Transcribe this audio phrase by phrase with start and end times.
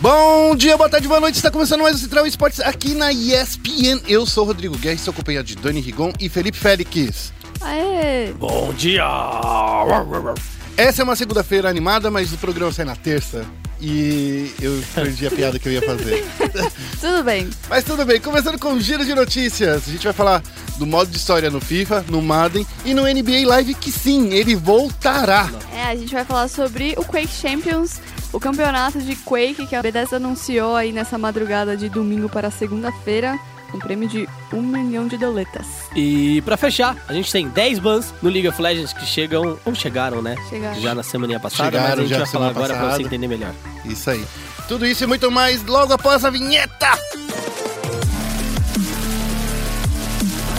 [0.00, 1.36] Bom dia, boa tarde, boa noite.
[1.36, 4.00] Está começando mais o Central Esportes aqui na ESPN.
[4.06, 7.32] Eu sou o Rodrigo Guerra, estou acompanhado de Dani Rigon e Felipe Félix.
[7.60, 8.32] Aê!
[8.38, 9.04] Bom dia!
[10.76, 13.44] Essa é uma segunda-feira animada, mas o programa sai na terça.
[13.80, 16.24] E eu perdi a piada que eu ia fazer.
[17.00, 17.48] Tudo bem.
[17.68, 19.88] Mas tudo bem, começando com o giro de notícias.
[19.88, 20.42] A gente vai falar
[20.78, 24.56] do modo de história no FIFA, no Madden e no NBA Live, que sim, ele
[24.56, 25.48] voltará.
[25.72, 28.00] É, a gente vai falar sobre o Quake Champions,
[28.32, 33.38] o campeonato de Quake que a Bethesda anunciou aí nessa madrugada de domingo para segunda-feira.
[33.74, 35.66] Um prêmio de um milhão de doletas.
[35.94, 39.74] E pra fechar, a gente tem 10 bans no League of Legends que chegam, ou
[39.74, 40.36] chegaram, né?
[40.48, 40.80] Chegaram.
[40.80, 42.96] Já na semana passada, Chegaram mas a gente já vai falar agora pra passada.
[42.96, 43.52] você entender melhor.
[43.84, 44.24] Isso aí.
[44.68, 46.88] Tudo isso e muito mais logo após a vinheta.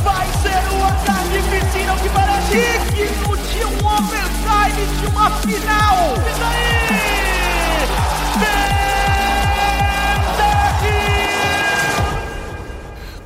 [0.03, 1.39] Vai ser um ataque
[2.03, 2.51] que parece
[2.95, 6.13] digno de um overtime de uma final.
[6.15, 7.18] E daí?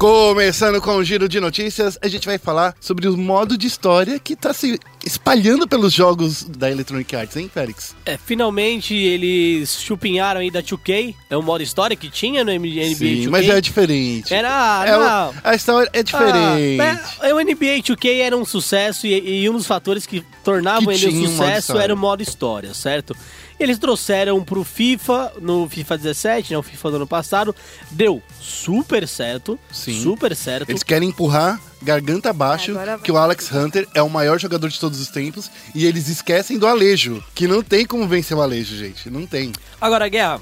[0.03, 4.19] Começando com o giro de notícias, a gente vai falar sobre o modo de história
[4.19, 7.95] que tá se espalhando pelos jogos da Electronic Arts, hein, Félix?
[8.05, 12.95] É, finalmente eles chupinharam aí da 2K, é um modo história que tinha no NBA
[12.95, 13.29] Sim, 2K.
[13.29, 14.33] mas é diferente.
[14.33, 15.33] Era, É não.
[15.41, 16.81] a história é diferente.
[16.81, 20.93] Ah, é, o NBA 2K era um sucesso e, e um dos fatores que tornavam
[20.93, 23.15] Que ele um sucesso era o modo história, certo?
[23.59, 27.55] Eles trouxeram pro FIFA, no FIFA 17, né, o FIFA do ano passado,
[27.91, 30.01] deu super certo, Sim.
[30.01, 30.69] super certo.
[30.69, 34.99] Eles querem empurrar garganta abaixo que o Alex Hunter é o maior jogador de todos
[35.01, 39.09] os tempos e eles esquecem do Alejo, que não tem como vencer o Alejo, gente.
[39.09, 39.51] Não tem.
[39.81, 40.39] Agora, Guerra,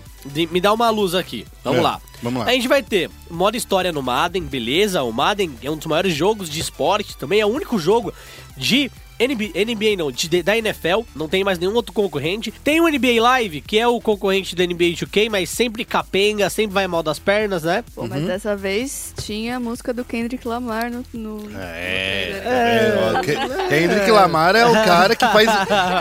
[0.52, 1.45] me dá uma luz aqui.
[1.64, 2.02] Vamos É, lá.
[2.22, 2.45] vamos lá.
[2.50, 5.02] A gente vai ter modo história no Madden, beleza?
[5.02, 8.14] O Madden é um dos maiores jogos de esporte, também é o único jogo
[8.56, 8.92] de
[9.23, 12.52] NBA, NBA não, de- da NFL, não tem mais nenhum outro concorrente.
[12.64, 16.73] Tem o NBA Live, que é o concorrente do NBA 2K, mas sempre capenga, sempre
[16.73, 17.83] vai mal das pernas, né?
[17.94, 18.08] Pô, Uhum.
[18.09, 21.03] mas dessa vez tinha a música do Kendrick Lamar no.
[21.14, 23.36] no- É, é, ó, Ke-
[23.70, 25.49] Kendrick Lamar é o cara que faz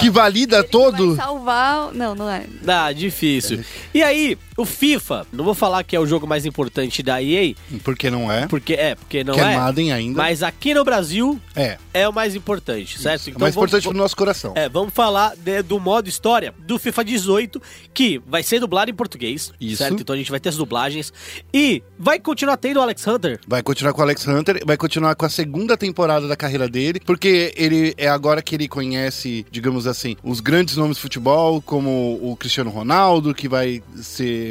[0.00, 1.16] que valida Vai todo.
[1.16, 1.92] salvar.
[1.92, 2.44] Não, não é.
[2.66, 3.64] Ah, difícil.
[3.92, 7.54] E aí, o FIFA, não vou falar que é o jogo mais importante da EA,
[7.82, 8.46] Porque não é.
[8.46, 9.56] porque é, porque não que é é.
[9.56, 10.16] Madden ainda.
[10.16, 11.78] Mas aqui no Brasil É.
[11.94, 13.28] é o mais importante, certo?
[13.28, 14.52] é mais vamos- importante pro nosso coração.
[14.56, 17.62] É, vamos falar de- do modo história do FIFA 18,
[17.94, 19.76] que vai ser dublado em português, Isso.
[19.78, 20.00] certo?
[20.00, 21.12] Então a gente vai ter as dublagens.
[21.52, 23.40] E vai continuar tendo o Alex Hunter.
[23.46, 27.00] Vai continuar com o Alex Hunter, vai continuar com a segunda temporada da carreira dele,
[27.04, 32.18] porque ele é agora que ele conhece, digamos assim, os grandes nomes do futebol, como
[32.22, 34.49] o Cristiano Ronaldo, que vai ser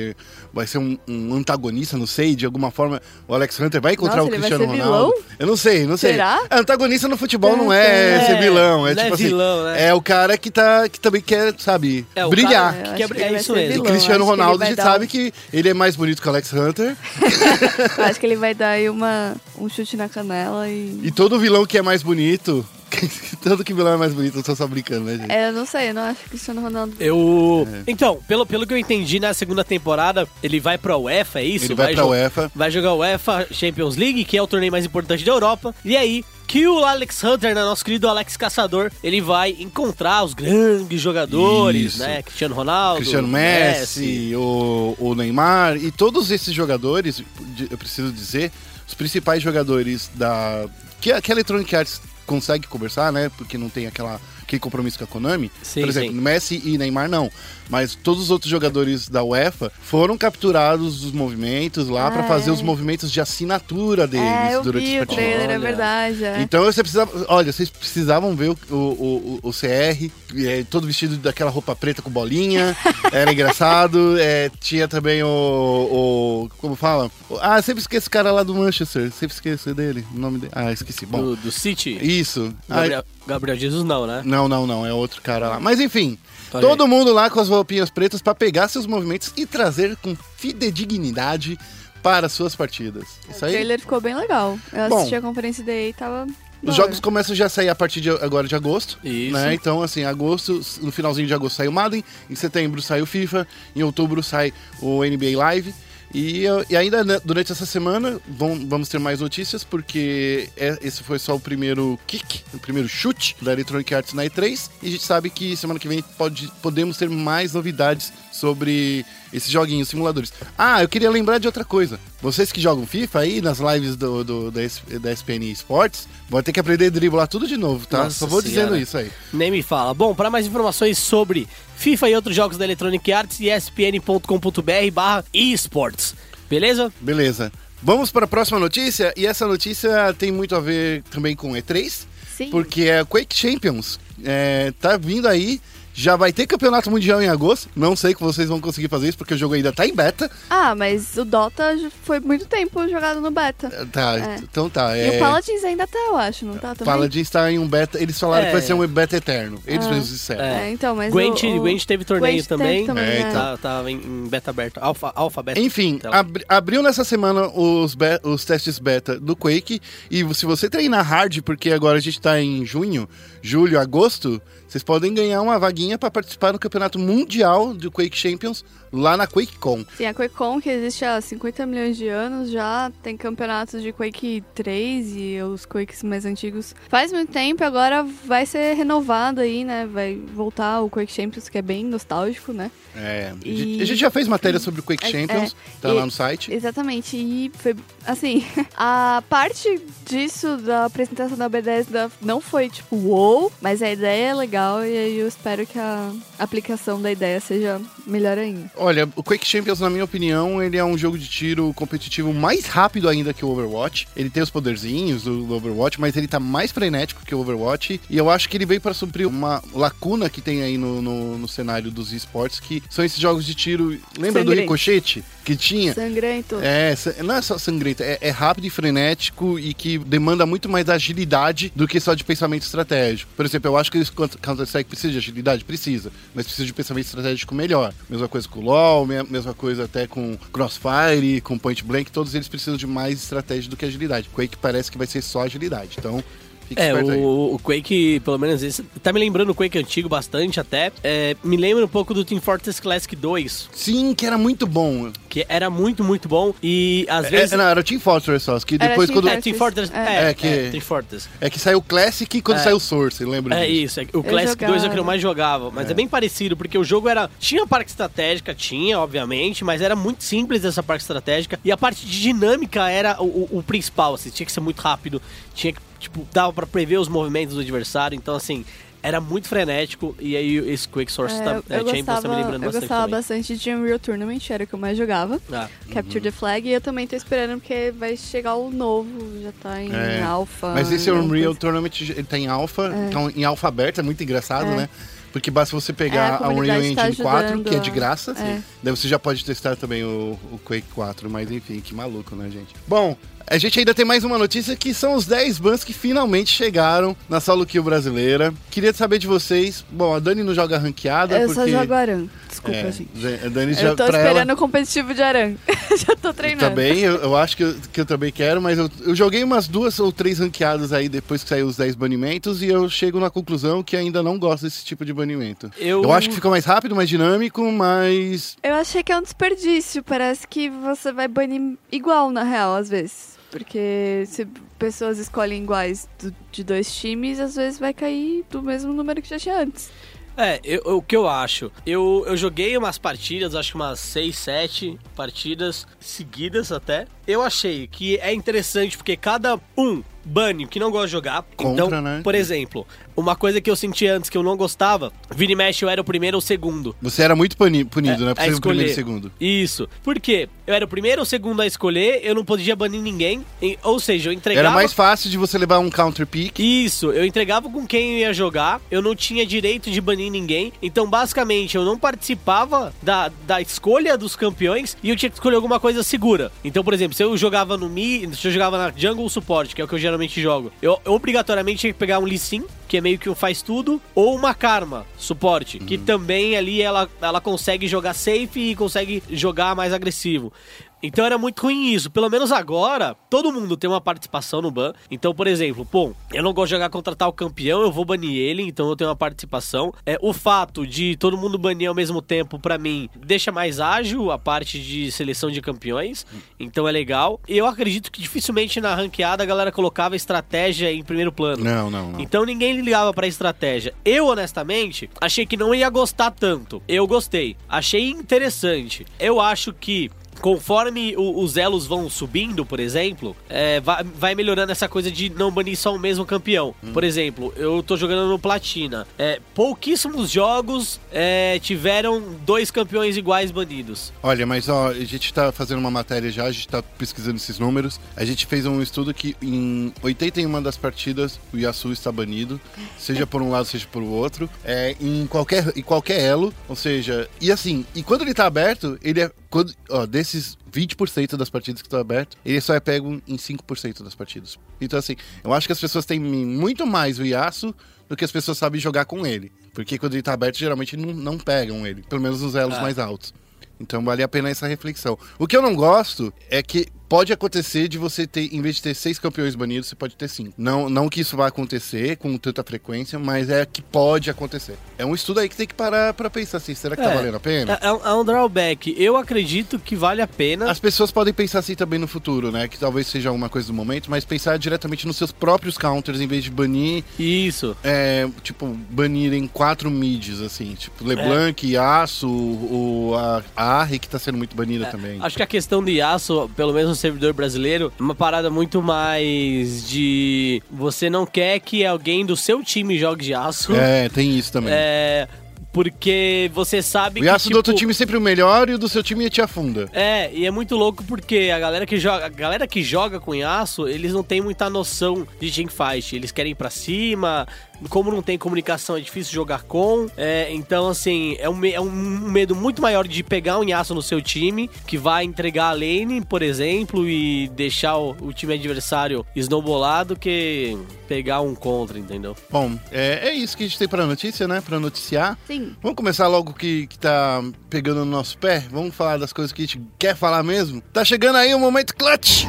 [0.54, 4.18] vai ser um, um antagonista, não sei, de alguma forma o Alex Hunter vai encontrar
[4.18, 5.14] Nossa, o ele vai Cristiano ser Ronaldo.
[5.16, 5.24] vilão?
[5.40, 6.12] Eu não sei, não sei.
[6.14, 6.42] Será?
[6.52, 9.88] Antagonista no futebol não é, É, ser vilão, é é tipo assim, vilão, né?
[9.88, 12.74] é o cara que tá que também quer, sabe, É, o brilhar.
[12.76, 13.82] cara- que acho é- é isso mesmo.
[13.82, 16.32] O Cristiano que Ronaldo, a gente sabe um- que ele é mais bonito que o
[16.32, 16.96] Alex Hunter.
[17.98, 21.00] Eu acho que ele vai dar aí uma, um chute na canela e.
[21.04, 22.66] E todo vilão que é mais bonito.
[23.44, 25.32] todo que vilão é mais bonito, eu tô só brincando, né, gente?
[25.32, 26.94] É, eu não sei, eu não acho que o Cristiano Ronaldo.
[27.00, 27.68] Eu.
[27.72, 27.84] É.
[27.88, 31.66] Então, pelo, pelo que eu entendi na segunda temporada, ele vai pra UEFA, é isso?
[31.66, 32.52] Ele vai pra jo- UEFA.
[32.56, 35.74] Vai jogar o UEFA Champions League, que é o torneio mais importante da Europa.
[35.86, 40.34] E aí, que o Alex Hunter, né, nosso querido Alex Caçador, ele vai encontrar os
[40.34, 42.00] grandes jogadores, Isso.
[42.00, 42.24] né?
[42.24, 47.24] Cristiano Ronaldo, Cristiano Messi, o, o Neymar e todos esses jogadores,
[47.70, 48.52] eu preciso dizer,
[48.88, 50.66] os principais jogadores da.
[51.00, 53.32] Que, que a Electronic Arts consegue conversar, né?
[53.36, 55.52] Porque não tem aquela, aquele compromisso com a Konami.
[55.62, 56.20] Sim, Por exemplo, sim.
[56.22, 57.32] Messi e Neymar não.
[57.70, 62.50] Mas todos os outros jogadores da UEFA foram capturados dos movimentos lá Ah, pra fazer
[62.50, 62.54] é.
[62.54, 66.24] os movimentos de assinatura deles é, eu durante vi os o trailer, é verdade.
[66.26, 66.42] É.
[66.42, 67.26] Então você precisava.
[67.28, 72.02] Olha, vocês precisavam ver o, o, o, o CR, é, todo vestido daquela roupa preta
[72.02, 72.76] com bolinha.
[73.14, 74.18] era engraçado.
[74.20, 76.50] é, tinha também o, o.
[76.58, 77.12] Como fala?
[77.40, 79.12] Ah, sempre esqueço o cara lá do Manchester.
[79.12, 80.04] Sempre esqueço dele.
[80.16, 80.52] O nome dele.
[80.56, 81.06] Ah, esqueci.
[81.06, 81.22] Bom.
[81.22, 82.00] do, do City.
[82.02, 82.52] Isso.
[82.68, 84.22] Ah, Gabriel, Gabriel Jesus não, né?
[84.26, 84.86] não, não, não.
[84.86, 85.60] É outro cara lá.
[85.60, 86.18] Mas enfim.
[86.52, 90.16] Olha todo mundo lá com as roupinhas pretas pra pegar seus movimentos e trazer com
[90.36, 91.58] fidedignidade
[92.02, 93.04] para suas partidas.
[93.30, 93.52] Isso O aí.
[93.52, 94.58] trailer ficou bem legal.
[94.74, 94.98] Eu Bom.
[94.98, 96.28] assisti a conferência da EA e tava.
[96.62, 99.00] Os jogos começam já a sair a partir de agora de agosto.
[99.04, 99.34] Isso.
[99.34, 99.54] Né?
[99.54, 103.48] Então, assim, agosto, no finalzinho de agosto sai o Madden, em setembro sai o FIFA,
[103.76, 105.74] em outubro sai o NBA Live.
[106.14, 111.04] E, e ainda né, durante essa semana vão- vamos ter mais notícias, porque é- esse
[111.04, 114.70] foi só o primeiro kick, o primeiro chute da Electronic Arts na E3.
[114.82, 119.52] E a gente sabe que semana que vem pode, podemos ter mais novidades sobre esses
[119.52, 120.32] joguinhos, simuladores.
[120.58, 122.00] Ah, eu queria lembrar de outra coisa.
[122.22, 124.62] Vocês que jogam FIFA aí nas lives do, do da,
[125.00, 128.06] da SPN Esports, vão ter que aprender a driblar tudo de novo, tá?
[128.06, 128.68] Nossa Só vou senhora.
[128.70, 129.12] dizendo isso aí.
[129.32, 129.94] Nem me fala.
[129.94, 136.16] Bom, para mais informações sobre FIFA e outros jogos da Electronic Arts, espn.com.br barra esports.
[136.50, 136.92] Beleza?
[137.00, 137.52] Beleza.
[137.82, 142.06] Vamos para a próxima notícia, e essa notícia tem muito a ver também com E3,
[142.36, 142.50] Sim.
[142.50, 144.00] porque é Quake Champions.
[144.24, 145.62] É, tá vindo aí,
[146.02, 147.68] já vai ter campeonato mundial em agosto.
[147.76, 150.32] Não sei que vocês vão conseguir fazer isso, porque o jogo ainda tá em beta.
[150.50, 153.68] Ah, mas o Dota foi muito tempo jogado no beta.
[153.68, 154.38] É, Tá, É.
[154.42, 154.98] então tá.
[154.98, 156.86] E É, o Paladins ainda tá, eu acho, não tá também?
[156.94, 158.02] Paladin está em um beta.
[158.02, 158.48] Eles falaram É.
[158.48, 159.60] que vai ser um beta eterno.
[159.68, 159.90] Eles Ah.
[159.90, 160.44] mesmos disseram.
[160.44, 161.60] É, então, mas Gwent, o, o...
[161.60, 162.86] Gwent teve torneio Gwent teve também.
[162.86, 163.30] também, É, é.
[163.30, 163.58] então.
[163.58, 164.78] Tá, em, em beta aberto.
[164.78, 165.60] Alfa, alfa beta.
[165.60, 166.14] Enfim, Então.
[166.14, 169.82] abri- abriu nessa semana os, be- os testes beta do Quake.
[170.10, 173.08] E se você treinar hard, porque agora a gente tá em junho,
[173.42, 178.64] julho, agosto, vocês podem ganhar uma vaguinha para participar do campeonato mundial do Quake Champions
[178.92, 179.86] lá na QuakeCon.
[179.98, 184.44] Sim, a QuakeCon, que existe há 50 milhões de anos, já tem campeonatos de Quake
[184.56, 186.76] 3 e os Quakes mais antigos.
[186.90, 189.86] Faz muito tempo, agora vai ser renovado aí, né?
[189.92, 192.72] Vai voltar o Quake Champions, que é bem nostálgico, né?
[192.96, 195.90] É, a E- gente- A gente já fez matéria sobre o Quake É, Champions, tá
[195.90, 196.52] E- lá no site.
[196.52, 197.76] Exatamente, e foi
[198.06, 198.44] assim,
[198.76, 204.34] a parte disso da apresentação da Bethesda não foi tipo wow, mas a ideia é
[204.34, 208.70] legal e aí eu espero que a aplicação da ideia seja melhor ainda.
[208.76, 212.66] Olha, o Quake Champions, na minha opinião, ele é um jogo de tiro competitivo mais
[212.66, 214.08] rápido ainda que o Overwatch.
[214.16, 218.02] Ele tem os poderzinhos do Overwatch, mas ele tá mais frenético que o Overwatch.
[218.10, 221.38] E eu acho que ele veio para suprir uma lacuna que tem aí no, no,
[221.38, 223.98] no cenário dos esportes, que são esses jogos de tiro.
[224.18, 224.50] Lembra do.
[224.60, 225.24] Ricochete?
[225.46, 225.94] Que tinha?
[225.94, 226.60] Sangrento.
[226.62, 226.94] É,
[227.24, 231.72] não é só sangrento, é, é rápido e frenético e que demanda muito mais agilidade
[231.76, 233.32] do que só de pensamento estratégico.
[233.36, 235.59] Por exemplo, eu acho que esse Counter-Strike precisa de agilidade?
[235.66, 237.94] Precisa, mas precisa de pensamento estratégico melhor.
[238.10, 242.34] Mesma coisa com o LoL, me- mesma coisa até com Crossfire, com Point Blank, todos
[242.36, 244.30] eles precisam de mais estratégia do que agilidade.
[244.30, 246.24] Quake parece que vai ser só agilidade, então
[246.70, 247.18] fique É, esperto aí.
[247.20, 250.92] o, o Quake, pelo menos esse, tá me lembrando o Quake antigo bastante até.
[251.04, 255.12] É, me lembra um pouco do Team Fortress Classic 2, Sim, que era muito bom.
[255.28, 256.54] que era muito, muito bom.
[256.64, 257.58] E às É, vezes.
[257.58, 259.30] não, era o Team Fortress só, que Era depois Team quando...
[259.30, 259.92] É, Team Fortress.
[259.94, 259.98] É.
[260.00, 261.28] É, É, que- é, Team Fortress.
[261.42, 262.64] É que saiu o Classic e quando É.
[262.64, 264.00] saiu o Source, lembra É disso?
[264.00, 265.94] isso, é- o Classic 2 é o que eu mais jogava, mas é.
[265.94, 267.30] bem parecido, porque o jogo era.
[267.40, 271.60] Tinha parte estratégica, tinha, obviamente, mas era muito simples essa parte estratégica.
[271.66, 274.80] E a parte de dinâmica era o, o- o principal, assim, tinha que ser muito
[274.82, 275.22] rápido,
[275.54, 278.66] tinha que, tipo, dava pra prever os movimentos do adversário, então assim.
[279.02, 282.14] Era muito frenético, e aí esse Quake Source É, tá, eu, é, eu Champions tá
[282.16, 283.16] gostava, me lembrando eu bastante gostava também.
[283.18, 285.40] bastante de Unreal Tournament, era o que eu mais jogava.
[285.54, 289.10] Ah, Capture the Flag, e eu também tô esperando porque vai chegar o novo,
[289.42, 290.22] já tá em É.
[290.22, 290.74] alpha.
[290.74, 291.60] Mas esse Unreal coisa.
[291.62, 294.76] Tournament ele tá em alfa, então em alfa aberta, é muito engraçado, É.
[294.76, 294.90] né?
[295.32, 296.50] Porque basta você É, pegar a a Unreal
[296.82, 298.60] comunidade tá Engine 4, ajudando que é de graça, É.
[298.84, 302.50] daí você já pode testar também o, o Quake 4, mas enfim, que maluco, né,
[302.52, 302.76] gente?
[302.86, 303.16] Bom,
[303.50, 307.16] a gente ainda tem mais uma notícia que são os 10 bans que finalmente chegaram
[307.28, 308.54] na solo kill brasileira.
[308.70, 309.84] Queria saber de vocês.
[309.92, 312.28] Bom, a Dani não joga ranqueada Eu porque só jogo Aran.
[312.48, 313.10] Desculpa, é, gente.
[313.46, 315.54] a Dani já Eu tô pra esperando ela o competitivo de Aran.
[315.98, 316.70] já tô treinando.
[316.70, 319.68] também, eu, eu acho que eu, que eu também quero, mas eu, eu joguei umas
[319.68, 323.30] duas ou três ranqueadas aí depois que saiu os 10 banimentos e eu chego na
[323.30, 325.72] conclusão que ainda não gosto desse tipo de banimento.
[325.78, 329.24] Eu- Eu acho que fica mais rápido, mais dinâmico, mas Eu achei que é um
[329.24, 330.04] desperdício.
[330.04, 333.39] Parece que você vai banir igual, na real, às vezes.
[333.52, 334.46] Porque se
[334.78, 339.30] pessoas escolhem iguais do- de dois times, às vezes vai cair do mesmo número que
[339.30, 339.90] já tinha antes.
[340.38, 341.70] É, eu- eu- o que eu acho?
[341.86, 347.08] Eu, eu joguei umas partidas, acho que umas 6, 7 partidas seguidas até.
[347.28, 351.44] Eu achei que é interessante porque cada um bane que não gosta de jogar.
[351.56, 352.22] Contra, então, né?
[352.24, 355.84] por exemplo, uma coisa que eu senti antes que eu não gostava, vira e mexe
[355.84, 356.96] eu era o primeiro ou o segundo.
[357.02, 358.34] você era muito puni- punido, né?
[358.34, 359.32] Pra a ser o primeiro e segundo.
[359.40, 359.88] Isso.
[360.04, 360.48] Por quê?
[360.66, 363.44] Eu era o primeiro ou o segundo a escolher, eu não podia banir ninguém.
[363.84, 364.68] ou seja, eu entregava.
[364.68, 366.60] Era mais fácil de você levar um counter pick.
[366.60, 370.72] Isso, eu entregava com quem eu ia jogar, eu não tinha direito de banir ninguém,
[370.82, 375.56] então basicamente eu não participava da, da escolha dos campeões e eu tinha que escolher
[375.56, 376.52] alguma coisa segura.
[376.64, 379.82] Então, por exemplo, se eu jogava no Mi, se eu jogava na Jungle Support, que
[379.82, 382.64] é o que eu geralmente jogo, eu, eu obrigatoriamente tinha que pegar um Lee Sin,
[382.88, 387.10] que é meio que um faz tudo, ou uma Karma Suporte, que também ali ela,
[387.22, 390.52] ela consegue jogar safe e consegue jogar mais agressivo.
[391.02, 392.10] Então era muito ruim isso.
[392.12, 394.94] Pelo menos agora, todo mundo tem uma participação no ban.
[395.10, 398.36] Então, por exemplo, pô, eu não gosto de jogar contra tal campeão, eu vou banir
[398.36, 399.94] ele, então eu tenho uma participação.
[400.06, 404.32] É, o fato de todo mundo banir ao mesmo tempo, para mim, deixa mais ágil
[404.32, 406.26] a parte de seleção de campeões.
[406.60, 407.40] Então é legal.
[407.48, 411.64] E eu acredito que dificilmente na ranqueada a galera colocava estratégia em primeiro plano.
[411.64, 412.20] Não, não, não.
[412.20, 413.94] Então ninguém ligava pra estratégia.
[414.04, 416.82] Eu, honestamente, achei que não ia gostar tanto.
[416.88, 417.56] Eu gostei.
[417.68, 419.06] Achei interessante.
[419.20, 420.12] Eu acho que
[420.42, 425.30] conforme o- os elos vão subindo, por exemplo, é, vai, vai melhorando essa coisa de
[425.30, 426.74] não banir só o mesmo campeão.
[426.94, 429.08] Por exemplo, eu tô jogando no Platina.
[429.18, 434.12] É, pouquíssimos jogos é, tiveram dois campeões iguais banidos.
[434.24, 437.60] Olha, mas ó, a gente tá fazendo uma matéria já, a gente tá pesquisando esses
[437.60, 438.00] números.
[438.16, 442.60] A gente fez um estudo que em 81 das partidas o Yasuo está banido,
[442.98, 447.30] seja por um lado, seja por outro, é, em qualquer em qualquer elo, ou seja,
[447.40, 451.82] e assim, e quando ele tá aberto, ele é quando, ó, desses 20% das partidas
[451.82, 454.58] que estão abertas, ele só é pego em 5% das partidas.
[454.80, 457.74] Então assim, eu acho que as pessoas têm muito mais o Yasuo
[458.08, 459.52] do que as pessoas sabem jogar com ele.
[459.74, 462.82] Porque quando ele tá aberto, geralmente não, não pegam ele, pelo menos nos elos Ah.
[462.82, 463.34] mais altos.
[463.80, 465.18] Então vale a pena essa reflexão.
[465.38, 468.84] O que eu não gosto é que pode acontecer de você ter, em vez de
[468.84, 470.54] ter seis campeões banidos, você pode ter cinco.
[470.58, 474.78] Não, não que isso vai acontecer com tanta frequência, mas é que pode acontecer.
[474.98, 477.16] É um estudo aí que tem que parar pra pensar assim, será que tá É.
[477.16, 477.80] valendo a pena?
[477.82, 478.96] É, é um- é um drawback.
[478.98, 480.70] Eu acredito que vale a pena.
[480.70, 482.68] As pessoas podem pensar assim também no futuro, né?
[482.68, 486.28] Que talvez seja alguma coisa do momento, mas pensar diretamente nos seus próprios counters, em
[486.28, 487.76] vez de banir, Isso.
[487.84, 490.76] é, tipo, banirem quatro mids, assim.
[490.76, 495.18] Tipo, LeBlanc, Yasuo, o, a, a Arri, que tá sendo muito banida também.
[495.22, 498.82] Acho que a questão do Yasuo, pelo menos no servidor brasileiro, é uma parada muito
[498.82, 500.62] mais de.
[500.72, 503.76] Você não quer que alguém do seu time jogue de Yasuo.
[503.76, 504.74] É, tem isso também.
[504.74, 505.28] É,
[505.72, 507.50] porque você sabe O que.
[507.50, 509.88] do outro tipo, time é sempre o melhor e o do seu time te afunda.
[509.94, 513.36] É, e é muito louco porque a galera que joga, a galera que joga com
[513.36, 516.16] Yasuo, eles não têm muita noção de teamfight.
[516.16, 517.48] Eles querem ir pra cima,
[517.88, 520.08] como não tem comunicação é difícil jogar com.
[520.18, 524.02] É, então, assim, é um, é um medo muito maior de pegar um Yasuo no
[524.02, 529.26] seu time, que vai entregar a lane, por exemplo, e deixar o, o time adversário
[529.36, 532.36] snowbolado, que pegar um contra, entendeu?
[532.50, 534.62] Bom, é, é isso que a gente tem pra notícia, né?
[534.62, 535.38] Pra noticiar.
[535.48, 535.76] Sim.
[535.82, 538.66] Vamos começar logo que, que tá pegando no nosso pé?
[538.72, 540.82] Vamos falar das coisas que a gente quer falar mesmo?
[540.94, 542.46] Tá chegando aí o momento clutch!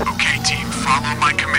[0.00, 1.53] Okay, team, follow my command.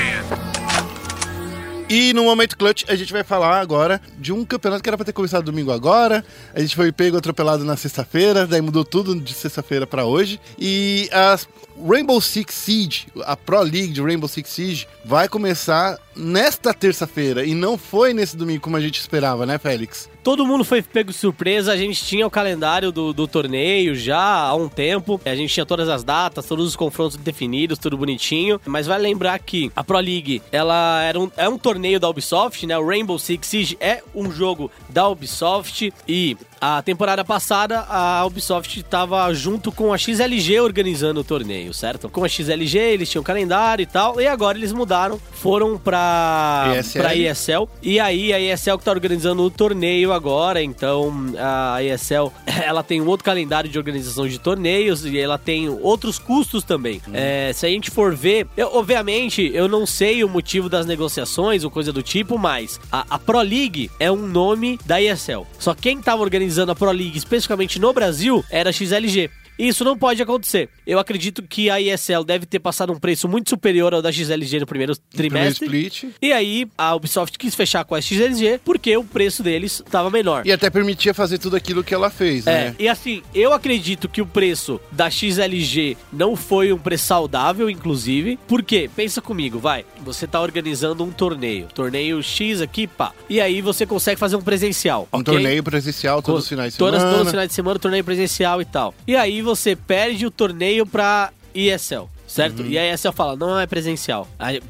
[1.88, 5.06] E no momento clutch a gente vai falar agora de um campeonato que era pra
[5.06, 6.25] ter começado domingo agora.
[6.54, 10.39] A gente foi pego atropelado na sexta-feira, daí mudou tudo de sexta-feira pra hoje.
[10.58, 11.38] E a
[11.84, 17.53] Rainbow Six Siege, a Pro League de Rainbow Six Siege, vai começar nesta terça-feira e
[17.53, 20.10] não foi nesse domingo como a gente esperava, né, Félix?
[20.24, 24.55] Todo mundo foi pego surpresa, a gente tinha o calendário do, do torneio já há
[24.55, 28.88] um tempo, a gente tinha todas as datas, todos os confrontos definidos, tudo bonitinho, mas
[28.88, 32.77] vai lembrar que a Pro League, ela era um, é um torneio da Ubisoft, né?
[32.77, 36.36] O Rainbow Six Siege é um jogo da Ubisoft e
[36.67, 42.10] a temporada passada a Ubisoft estava junto com a XLG organizando o torneio, certo?
[42.10, 47.00] Com a XLG eles tinham calendário e tal, e agora eles mudaram, foram pra, ESL.
[47.00, 47.69] pra ESL.
[47.84, 52.31] E aí a ESL que tá organizando o torneio agora, então a ESL
[52.65, 57.00] ela tem um outro calendário de organização de torneios e ela tem outros custos também.
[57.13, 61.63] É, se a gente for ver, eu- obviamente eu não sei o motivo das negociações
[61.63, 65.45] ou coisa do tipo, mas a, a Pro League é um nome da ESL.
[65.60, 69.29] Só quem tava organizando a Pro League especificamente no Brasil era a XLG.
[69.57, 70.69] Isso não pode acontecer.
[70.85, 74.59] Eu acredito que a ESL deve ter passado um preço muito superior ao da XLG
[74.59, 75.65] no primeiro Primeiro trimestre.
[75.65, 76.13] split.
[76.21, 80.45] E aí a Ubisoft quis fechar com a XLG porque o preço deles estava menor.
[80.45, 82.75] E até permitia fazer tudo aquilo que ela fez, É, né?
[82.77, 88.38] e assim, eu acredito que o preço da XLG não foi um preço saudável, inclusive.
[88.47, 89.85] Porque, pensa comigo, vai.
[90.03, 91.67] Você tá organizando um torneio.
[91.74, 93.12] Torneio X aqui, pá.
[93.29, 95.07] E aí você consegue fazer um presencial.
[95.13, 95.33] Um ok?
[95.33, 97.12] torneio presencial todos os finais de Todas, semana.
[97.15, 98.93] todos os finais de semana, torneio presencial e tal.
[99.07, 102.09] E aí você perde o torneio pra ESL.
[102.27, 102.63] Certo?
[102.63, 102.69] Uhum.
[102.69, 104.27] E a ESL fala, não é presencial.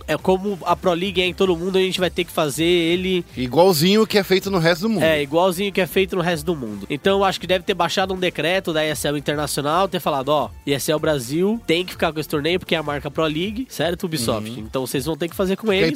[0.07, 2.65] É como a Pro League é em todo mundo, a gente vai ter que fazer
[2.65, 5.03] ele Igualzinho o que é feito no resto do mundo.
[5.03, 6.85] é, igualzinho que é feito no resto do mundo.
[6.89, 10.49] Então eu acho que deve ter baixado um decreto da ESL Internacional, ter falado, ó,
[10.67, 14.03] ESL Brasil tem que ficar com esse torneio porque é a marca Pro League, certo,
[14.03, 14.59] Ubisoft?
[14.59, 15.87] Então vocês vão ter que fazer com Que é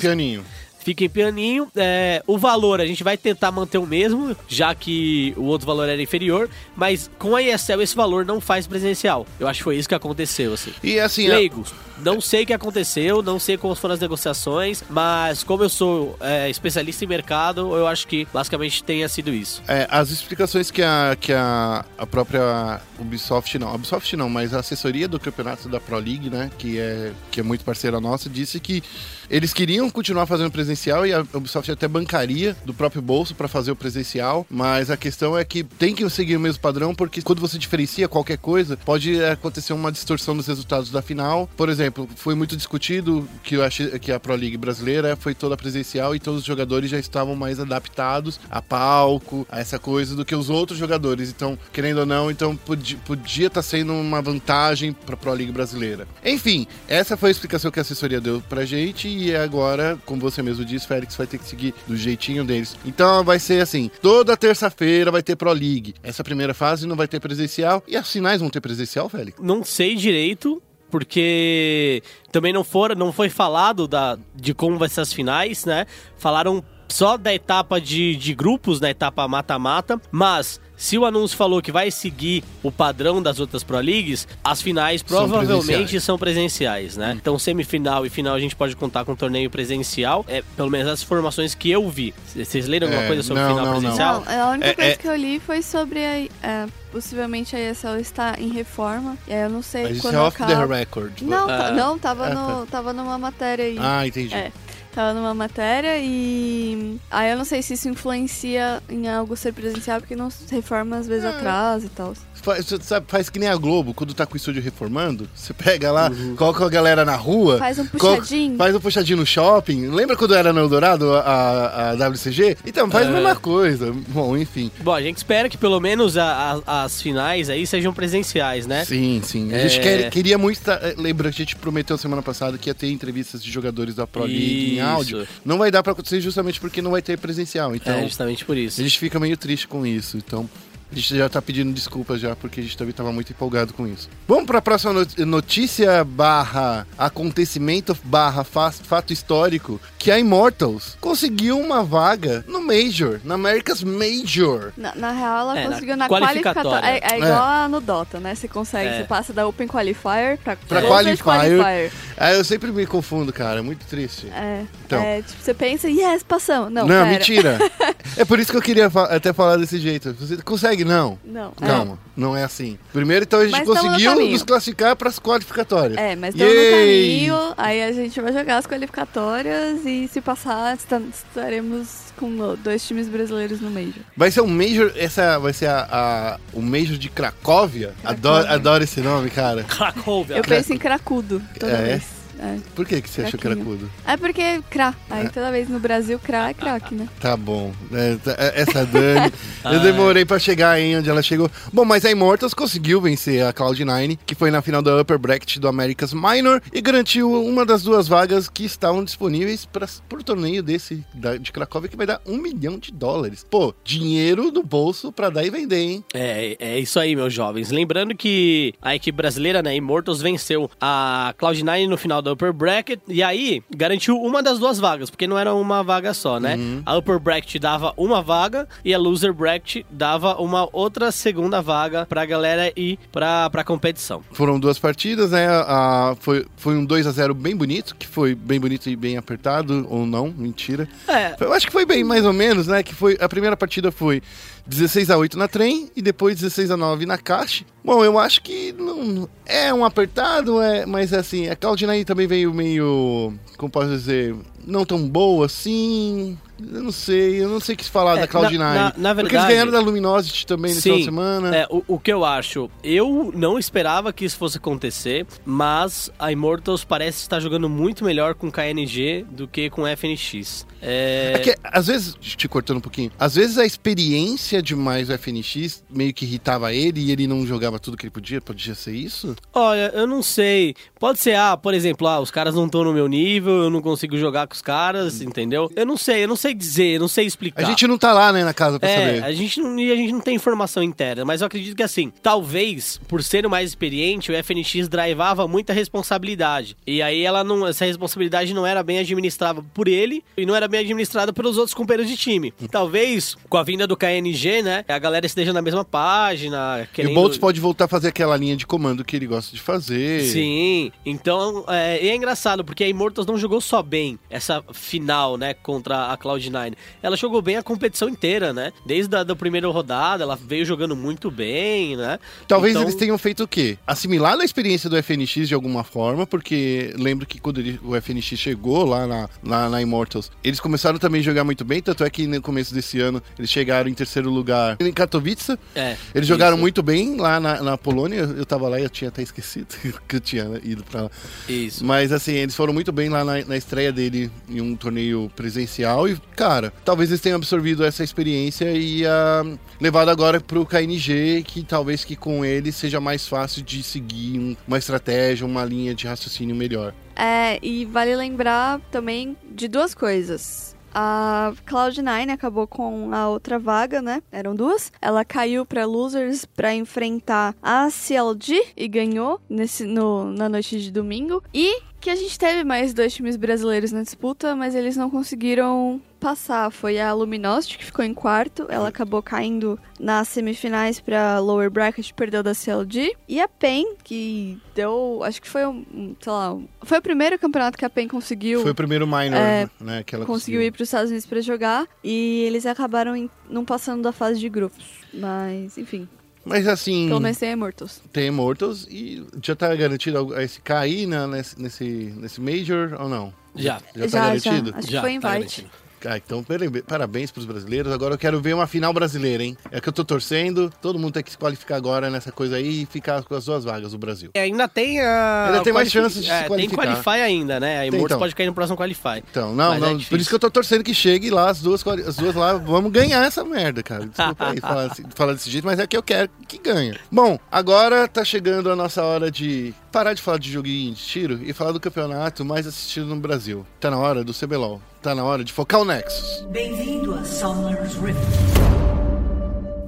[0.90, 1.68] fiquem pianinho.
[1.76, 5.88] É, o valor a gente vai tentar manter o mesmo, já que o outro valor
[5.88, 9.26] era inferior, mas com a ESL esse valor não faz presencial.
[9.40, 10.74] Eu acho que foi isso que aconteceu, assim.
[10.84, 15.44] E assim, Leigos, não sei o que aconteceu, não sei como foram as negociações, mas
[15.44, 19.62] como eu sou é, especialista em mercado, eu acho que basicamente tenha sido isso.
[19.68, 24.54] É, as explicações que a, que a, a própria Ubisoft, não, a Ubisoft não, mas
[24.54, 28.30] a assessoria do campeonato da Pro League, né, que é, que é muito parceira nossa,
[28.30, 28.84] disse que
[29.30, 33.72] eles queriam continuar fazendo presencial e a Ubisoft até bancaria do próprio bolso para fazer
[33.72, 37.40] o presencial, mas a questão é que tem que seguir o mesmo padrão, porque quando
[37.40, 41.50] você diferencia qualquer coisa, pode acontecer uma distorção nos resultados da final.
[41.58, 45.58] Por exemplo, foi muito discutido que, eu achei, que a Pro League brasileira foi toda
[45.58, 50.24] presencial e todos os jogadores já estavam mais adaptados a palco, a essa coisa, do
[50.24, 51.30] que os outros jogadores.
[51.30, 55.52] Então, querendo ou não, então podia podia estar sendo uma vantagem para a Pro League
[55.52, 56.08] brasileira.
[56.24, 60.42] Enfim, essa foi a explicação que a assessoria deu pra gente e agora, como você
[60.42, 62.78] mesmo disse, Félix vai ter que seguir do jeitinho deles.
[62.86, 65.96] Então vai ser assim, toda terça-feira vai ter Pro League.
[66.04, 69.40] Essa primeira fase não vai ter presencial e as finais vão ter presencial, Félix?
[69.42, 75.02] Não sei direito, porque também não, for, não foi falado da, de como vai ser
[75.02, 75.86] as finais, né?
[76.18, 81.62] Falaram só da etapa de, de grupos, da etapa mata-mata, mas se o anúncio falou
[81.62, 86.04] que vai seguir o padrão das outras Pro Leagues, as finais São provavelmente presenciais.
[86.06, 87.14] são presenciais, né?
[87.22, 90.88] Então semifinal e final a gente pode contar com um torneio presencial, é pelo menos
[90.90, 92.14] as informações que eu vi.
[92.34, 94.24] Vocês leram alguma É, coisa sobre não, final não, presencial?
[94.26, 96.18] Não, a única É- coisa é- que eu li foi sobre a,
[96.48, 99.18] é, possivelmente a ESL está em reforma.
[99.28, 100.76] E aí eu não sei Mas isso quando é off the acaba.
[100.78, 101.22] record.
[101.22, 101.72] Não, tá- Ah.
[101.72, 103.78] não, tava, no, tava numa matéria aí.
[103.80, 104.34] Ah, entendi.
[104.34, 104.52] É.
[105.00, 107.00] Tava numa matéria e.
[107.10, 110.98] Aí eu não sei se isso influencia em algo ser presencial, porque não se reforma
[110.98, 112.14] às vezes atrás e tal.
[112.42, 115.92] Faz, sabe, faz que nem a Globo, quando tá com o estúdio reformando, você pega
[115.92, 117.58] lá, coloca a galera na rua.
[117.58, 118.58] Faz um coloca- puxadinho.
[118.58, 119.88] Faz um puxadinho no shopping.
[119.88, 122.58] Lembra quando era no Eldorado a, a, WCG?
[122.66, 123.14] Então, faz a É.
[123.14, 123.94] mesma coisa.
[124.10, 124.72] Bom, enfim.
[124.82, 128.86] Bom, a gente espera que pelo menos a- a- as finais aí sejam presenciais, né?
[128.86, 129.54] Sim, sim.
[129.54, 129.68] A É.
[129.68, 130.62] gente quer- queria muito.
[130.62, 134.06] tá- eh, Lembra, a gente prometeu semana passada que ia ter entrevistas de jogadores da
[134.08, 135.28] Pro League em áudio.
[135.46, 137.76] Não vai dar pra acontecer justamente porque não vai ter presencial.
[137.76, 138.80] Então, é, justamente por isso.
[138.80, 140.18] a gente fica meio triste com isso.
[140.18, 140.50] Então,
[140.92, 143.88] a gente já tá pedindo desculpas já, porque a gente também tava muito empolgado com
[143.88, 144.10] isso.
[144.28, 151.60] Vamos pra próxima not- notícia barra acontecimento barra fa- fato histórico, que a Immortals conseguiu
[151.60, 154.72] uma vaga no Major, na America's Major.
[154.78, 156.70] Na, na real, ela É, na conseguiu na qualificatória.
[156.82, 157.16] qualificatória.
[157.16, 158.34] É, é igual a no Dota, né?
[158.36, 158.98] Você consegue, É.
[159.00, 161.92] você passa da Open Qualifier pra, Pra Closed Qualifier.
[162.18, 164.28] Ah, eu sempre me confundo, cara, é muito triste.
[164.28, 165.02] É, Então.
[165.02, 166.72] é, tipo, você pensa, yes, passamos.
[166.72, 167.06] Não, Não, pera.
[167.06, 167.58] mentira.
[168.18, 170.14] é por isso que eu queria fa- até falar desse jeito.
[170.20, 170.79] Você consegue?
[170.84, 171.18] Não.
[171.24, 171.66] Não, é.
[171.68, 172.78] Calma, não é assim.
[172.94, 175.98] Primeiro, então, a gente Mas no conseguiu nos classificar para as qualificatórias.
[175.98, 180.74] É, mas estamos no caminho, aí a gente vai jogar as qualificatórias e se passar,
[180.74, 184.02] esta- estaremos com dois times brasileiros no Major.
[184.16, 187.94] Vai ser um Major, essa vai ser a, a- o Major de Cracóvia.
[188.04, 188.56] Adoro, Cracóvia.
[188.56, 189.64] adoro esse nome, cara.
[189.64, 190.36] Cracóvia.
[190.36, 191.84] Eu penso em cracudo toda É?
[191.84, 192.19] vez.
[192.42, 192.58] É.
[192.74, 193.90] Por que, que você achou que era cudo?
[194.06, 194.96] É porque cra.
[195.10, 197.08] Aí toda vez no Brasil, cra é craque, né?
[197.20, 197.74] Tá bom.
[197.92, 199.34] É, tá- é- essa Dani.
[199.66, 201.52] eu Ah, demorei pra chegar aí onde ela chegou.
[201.74, 205.58] Bom, mas a Immortals conseguiu vencer a Cloud9, que foi na final da Upper Bracket
[205.58, 210.64] do America's Minor e garantiu uma das duas vagas que estavam disponíveis para pro torneio
[210.64, 213.46] desse da- de Cracóvia, que vai dar um milhão de dólares.
[213.50, 216.04] Pô, dinheiro no bolso pra dar e vender, hein?
[216.14, 217.70] É, é isso aí, meus jovens.
[217.72, 223.00] Lembrando que a equipe brasileira, né, Immortals, venceu a Cloud9 no final da Upper Bracket
[223.08, 226.58] e aí garantiu uma das duas vagas, porque não era uma vaga só, né?
[226.86, 232.06] A Upper Bracket dava uma vaga e a Loser Bracket dava uma outra segunda vaga
[232.06, 234.22] pra galera ir pra, pra competição.
[234.32, 235.48] Foram duas partidas, né?
[235.48, 239.18] A- foi, foi um 2 a 0 bem bonito, que foi bem bonito e bem
[239.18, 240.88] apertado, ou não, mentira.
[241.08, 242.84] É, Eu acho que foi bem mais ou menos, né?
[242.84, 244.22] Que foi a primeira partida foi
[244.70, 247.66] 16 a 8 na trem e depois 16 a 9 na caixa.
[247.84, 252.54] Bom, eu acho que não é um apertado, é, mas assim, a Cloud9 também veio
[252.54, 254.36] meio, como posso dizer,
[254.70, 256.38] não tão boa assim.
[256.62, 258.58] Eu não sei, eu não sei o que falar É, da Cloud9.
[258.58, 261.56] na- na- na Porque eles verdade- ganharam da Luminosity também nesse Sim, final de semana.
[261.56, 266.32] É, o, o que eu acho, eu não esperava que isso fosse acontecer, mas a
[266.34, 270.66] Immortals parece estar jogando muito melhor com KNG do que com FNX.
[270.82, 275.14] É, É que, às vezes, te cortando um pouquinho, às vezes a experiência demais do
[275.14, 278.42] FNX meio que irritava ele e ele não jogava tudo que ele podia.
[278.42, 279.34] Podia ser isso?
[279.54, 280.76] Olha, eu não sei.
[281.00, 283.82] Pode ser, ah, por exemplo, ah, os caras não estão no meu nível, eu não
[283.82, 285.72] consigo jogar com os caras, entendeu?
[285.76, 287.64] Eu não sei, eu não sei dizer, não sei explicar.
[287.64, 289.24] A gente não tá lá, né, na casa pra É, saber.
[289.24, 292.12] a gente, não, e a gente não tem informação interna, mas eu acredito que assim,
[292.22, 296.76] talvez, por ser o mais experiente, o FNX drivava muita responsabilidade.
[296.86, 297.66] E aí ela não.
[297.68, 301.74] Essa responsabilidade não era bem administrada por ele e não era bem administrada pelos outros
[301.74, 302.54] companheiros de time.
[302.72, 304.84] Talvez, com a vinda do KNG, né?
[304.88, 306.82] A galera esteja na mesma página.
[306.84, 307.12] E Querendo...
[307.12, 310.24] o Boltz pode voltar a fazer aquela linha de comando que ele gosta de fazer.
[310.24, 315.38] Sim, então é, e é engraçado porque a Immortals não jogou só bem essa final,
[315.38, 316.74] né, contra a Cloud9.
[317.04, 318.72] Ela jogou bem a competição inteira, né?
[318.86, 322.18] Desde a da primeira rodada, ela veio jogando muito bem, né?
[322.48, 323.78] Talvez Então- eles tenham feito o quê?
[323.86, 328.40] Assimilado a experiência do FNX de alguma forma, porque lembro que quando ele- o FNX
[328.40, 332.10] chegou lá na, lá na Immortals, eles começaram também a jogar muito bem, tanto é
[332.10, 335.58] que no começo desse ano eles chegaram em terceiro lugar em Katowice.
[335.76, 335.96] É.
[336.16, 339.10] Eles jogaram isso, muito bem lá na, na Polônia, eu tava lá e eu tinha
[339.10, 339.68] até esquecido
[340.08, 341.12] que eu tinha ido pra lá.
[341.48, 341.84] Isso.
[341.86, 346.08] Mas assim, eles foram muito bem lá na, na estreia dele em um torneio presencial
[346.08, 349.44] e, cara, talvez eles tenham absorvido essa experiência e ah,
[349.80, 354.56] levado agora pro KNG, que talvez que com ele seja mais fácil de seguir um-
[354.68, 356.94] uma estratégia, uma linha de raciocínio melhor.
[357.16, 360.76] É, e vale lembrar também de duas coisas.
[360.92, 364.24] A Cloud9 acabou com a outra vaga, né?
[364.32, 364.92] Eram duas.
[365.00, 370.92] Ela caiu pra Losers pra enfrentar a CLG e ganhou nesse, no, na noite de
[370.92, 371.44] domingo.
[371.54, 376.02] E que a gente teve mais dois times brasileiros na disputa, mas eles não conseguiram
[376.20, 376.70] passar.
[376.72, 378.66] Foi a Luminosity que ficou em quarto.
[378.70, 383.14] Ela acabou caindo nas semifinais pra lower bracket, perdeu da CLG.
[383.28, 385.22] E a PEN, que deu.
[385.24, 386.16] Acho que foi um.
[386.20, 386.58] sei lá.
[386.84, 388.62] foi o primeiro campeonato que a PEN conseguiu.
[388.62, 391.42] Foi o primeiro minor, É, né, que ela conseguiu ir para os Estados Unidos para
[391.42, 394.86] jogar e eles acabaram em- não passando da fase de grupos.
[395.14, 396.08] Mas, enfim,
[396.46, 398.02] Mas assim, pelo menos tem Immortals.
[398.14, 401.84] tem Immortals e já tá garantido algo- esse cair na, nesse, nesse,
[402.18, 403.34] nesse Major ou não?
[403.56, 403.82] Já.
[403.96, 404.74] Já tá garantido?
[404.76, 405.62] Acho Já, que foi tá invite.
[405.62, 405.70] garantido.
[406.06, 407.92] Ah, então parab- parabéns pros brasileiros.
[407.92, 409.58] Agora eu quero ver uma final brasileira, hein?
[409.72, 410.72] É que eu tô torcendo.
[410.82, 413.64] Todo mundo tem que se qualificar agora nessa coisa aí e ficar com as duas
[413.64, 414.32] vagas, o Brasil.
[414.34, 415.48] É, ainda tem a.
[415.48, 416.82] Ainda tem mais chances de se é, qualificar.
[416.84, 417.80] Tem Qualify ainda, né?
[417.80, 418.20] A Immortals então.
[418.20, 419.24] pode cair no próximo Qualify.
[419.30, 419.92] Então, não, Mas é não.
[419.94, 420.18] por difícil.
[420.18, 422.54] isso que eu tô torcendo que chegue lá as duas, as duas lá.
[422.54, 424.06] Vamos ganhar essa merda, cara.
[424.08, 426.96] Desculpa aí falar, assim- falar desse jeito, mas é que eu quero que ganhe.
[427.12, 431.40] Bom, agora tá chegando a nossa hora de parar de falar de joguinho de tiro
[431.44, 433.66] e falar do campeonato mais assistido no Brasil.
[433.80, 434.82] Tá na hora do CBLOL.
[435.02, 436.46] Tá na hora de focar o Nexus.
[436.50, 438.20] Bem-vindo a Summer's Rift.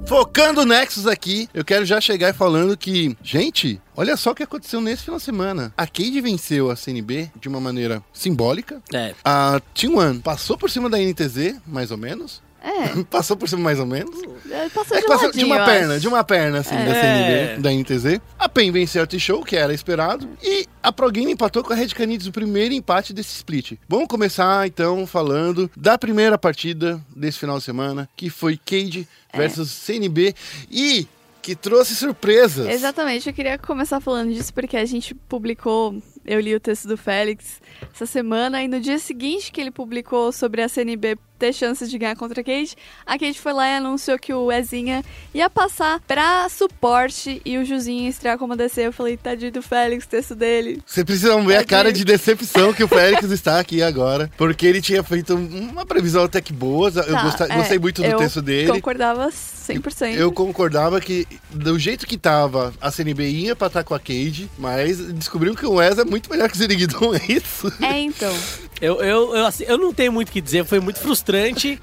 [0.06, 4.42] Focando o Nexus aqui, eu quero já chegar falando que, gente, olha só o que
[4.42, 5.72] aconteceu nesse final de semana.
[5.76, 8.82] A Cade venceu a CNB de uma maneira simbólica.
[8.92, 9.14] É.
[9.22, 12.42] A T1 passou por cima da NTZ, mais ou menos.
[12.62, 14.16] É, passou por cima mais ou menos.
[14.50, 16.00] é, passou É de passou de uma perna, acho.
[16.00, 17.56] de uma perna, assim, da É.
[17.56, 18.20] CNB, da NTZ.
[18.38, 20.28] A PEN venceu a T-Show, que era esperado.
[20.42, 23.72] E a Pro Game empatou com a Red Canids, o primeiro empate desse split.
[23.88, 29.36] Vamos começar, então, falando da primeira partida desse final de semana, que foi Cade É.
[29.38, 30.34] versus CNB.
[30.70, 31.08] E
[31.40, 32.68] que trouxe surpresas.
[32.68, 36.96] Exatamente, eu queria começar falando disso porque a gente publicou, eu li o texto do
[36.96, 37.60] Félix
[37.92, 41.98] essa semana e no dia seguinte que ele publicou sobre a CNB ter chances de
[41.98, 45.98] ganhar contra a Cade, a Cade foi lá e anunciou que o Ezinha ia passar
[46.06, 48.86] pra suporte e o Juzinho ia estrear como DC.
[48.86, 50.80] Eu falei, tadinho do Félix, texto dele.
[50.86, 54.30] Vocês precisam ver a cara de decepção que o Félix está aqui agora.
[54.36, 56.88] Porque ele tinha feito uma previsão até que boa.
[56.88, 58.70] Eu Tá, gosta- é, gostei muito do texto dele.
[58.70, 60.14] concordava 100%.
[60.14, 64.48] Eu concordava que, do jeito que tava, a CNB ia pra estar com a Cade,
[64.58, 67.72] mas descobriu que o Wes é muito melhor que o Ziriguidon, é isso?
[67.82, 68.32] É, então.
[68.80, 71.31] Eu, eu, eu, assim, eu não tenho muito o que dizer, foi muito frustrante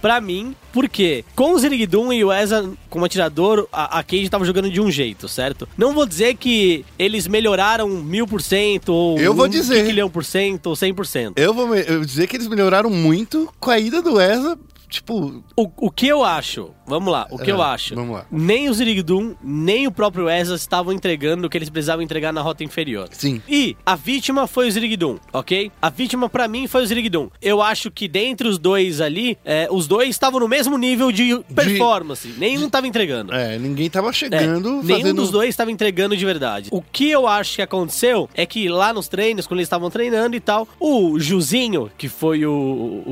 [0.01, 4.45] pra mim, porque com o Zirigdum e o Eza como atirador, a, a Cage tava
[4.45, 5.67] jogando de um jeito, certo?
[5.77, 9.85] Não vou dizer que eles melhoraram mil por cento, ou Eu vou um dizer.
[9.85, 11.37] quilhão por cento, ou cem por cento.
[11.37, 11.67] Eu vou
[12.05, 14.57] dizer que eles melhoraram muito com a ida do Wesa,
[14.87, 15.43] tipo...
[15.55, 17.95] O, o que eu acho, vamos lá, o que É, eu acho.
[17.95, 18.25] vamos lá.
[18.31, 22.41] Nem o Zirigdum, nem o próprio Eza estavam entregando o que eles precisavam entregar na
[22.41, 23.07] rota inferior.
[23.11, 23.41] Sim.
[23.47, 25.71] E a vítima foi o Zirigdum, ok?
[25.81, 27.29] A vítima pra mim foi o Zirigdum.
[27.41, 31.39] Eu acho que dentre os dois ali, é, os dois estavam no mesmo nível de
[31.55, 32.27] performance.
[32.37, 33.33] Nenhum tava entregando.
[33.33, 35.15] É, ninguém tava É, chegando, Nenhum fazendo...
[35.21, 36.69] dos dois estava entregando de verdade.
[36.71, 40.35] O que eu acho que aconteceu é que lá nos treinos, quando eles estavam treinando
[40.35, 43.09] e tal, o Juzinho, que foi o, o,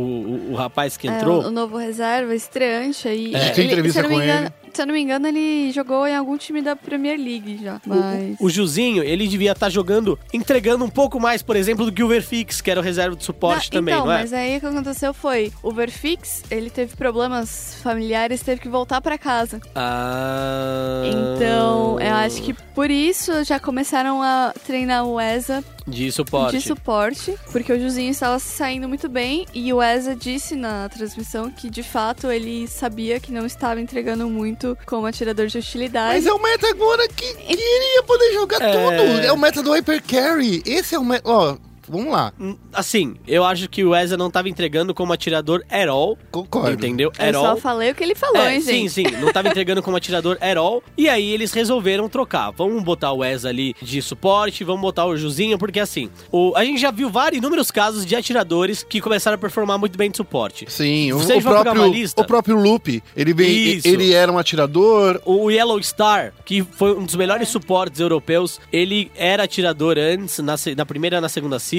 [0.49, 1.43] o- o rapaz que É, entrou.
[1.43, 3.35] o, o novo reserva, estreante aí.
[3.35, 6.15] A gente tem Ele- entrevista se eu Se eu não me engano, ele jogou em
[6.15, 7.81] algum time da Premier League já.
[7.85, 8.37] Mas.
[8.39, 12.07] O Juzinho, ele devia estar jogando, entregando um pouco mais, por exemplo, do que o
[12.07, 14.19] Verfix, que era o reserva de suporte Não, também, então, não é?
[14.19, 19.01] mas aí o que aconteceu foi, o Verfix, ele teve problemas familiares, teve que voltar
[19.01, 19.59] pra casa.
[19.75, 21.01] Ah.
[21.05, 26.57] Então, eu acho que por isso já começaram a treinar o ESA De suporte.
[26.57, 31.49] de suporte, porque o Juzinho estava saindo muito bem e o ESA disse na transmissão
[31.49, 36.15] que de fato ele sabia que não estava entregando muito como atirador de hostilidade.
[36.15, 38.71] Mas é o meta agora que queria poder jogar É.
[38.71, 39.19] tudo.
[39.25, 40.63] É o meta do Hyper Carry.
[40.65, 41.23] Esse é o meta.
[41.29, 41.55] Ó,
[41.87, 42.33] vamos lá.
[42.39, 46.17] Hum, Assim, eu acho que o Eza não tava entregando como atirador at all.
[46.31, 46.71] Concordo.
[46.73, 47.11] Entendeu?
[47.17, 47.57] Eu At só all.
[47.57, 48.91] falei o que ele falou, É, hein, sim, gente?
[48.91, 50.83] sim, não tava entregando como atirador at all.
[50.97, 52.51] E aí eles resolveram trocar.
[52.51, 56.63] Vamos botar o Wes ali de suporte, vamos botar o Juzinho, porque assim, o, a
[56.63, 60.17] gente já viu vários inúmeros casos de atiradores que começaram a performar muito bem de
[60.17, 60.65] suporte.
[60.69, 62.21] Sim, o, Você o vai pegar próprio, uma lista?
[62.21, 63.87] o próprio Loop, ele, vem, Isso.
[63.87, 65.21] ele era um atirador.
[65.25, 70.55] O Yellow Star, que foi um dos melhores suportes europeus, ele era atirador antes, na,
[70.75, 71.76] na primeira e na segunda season.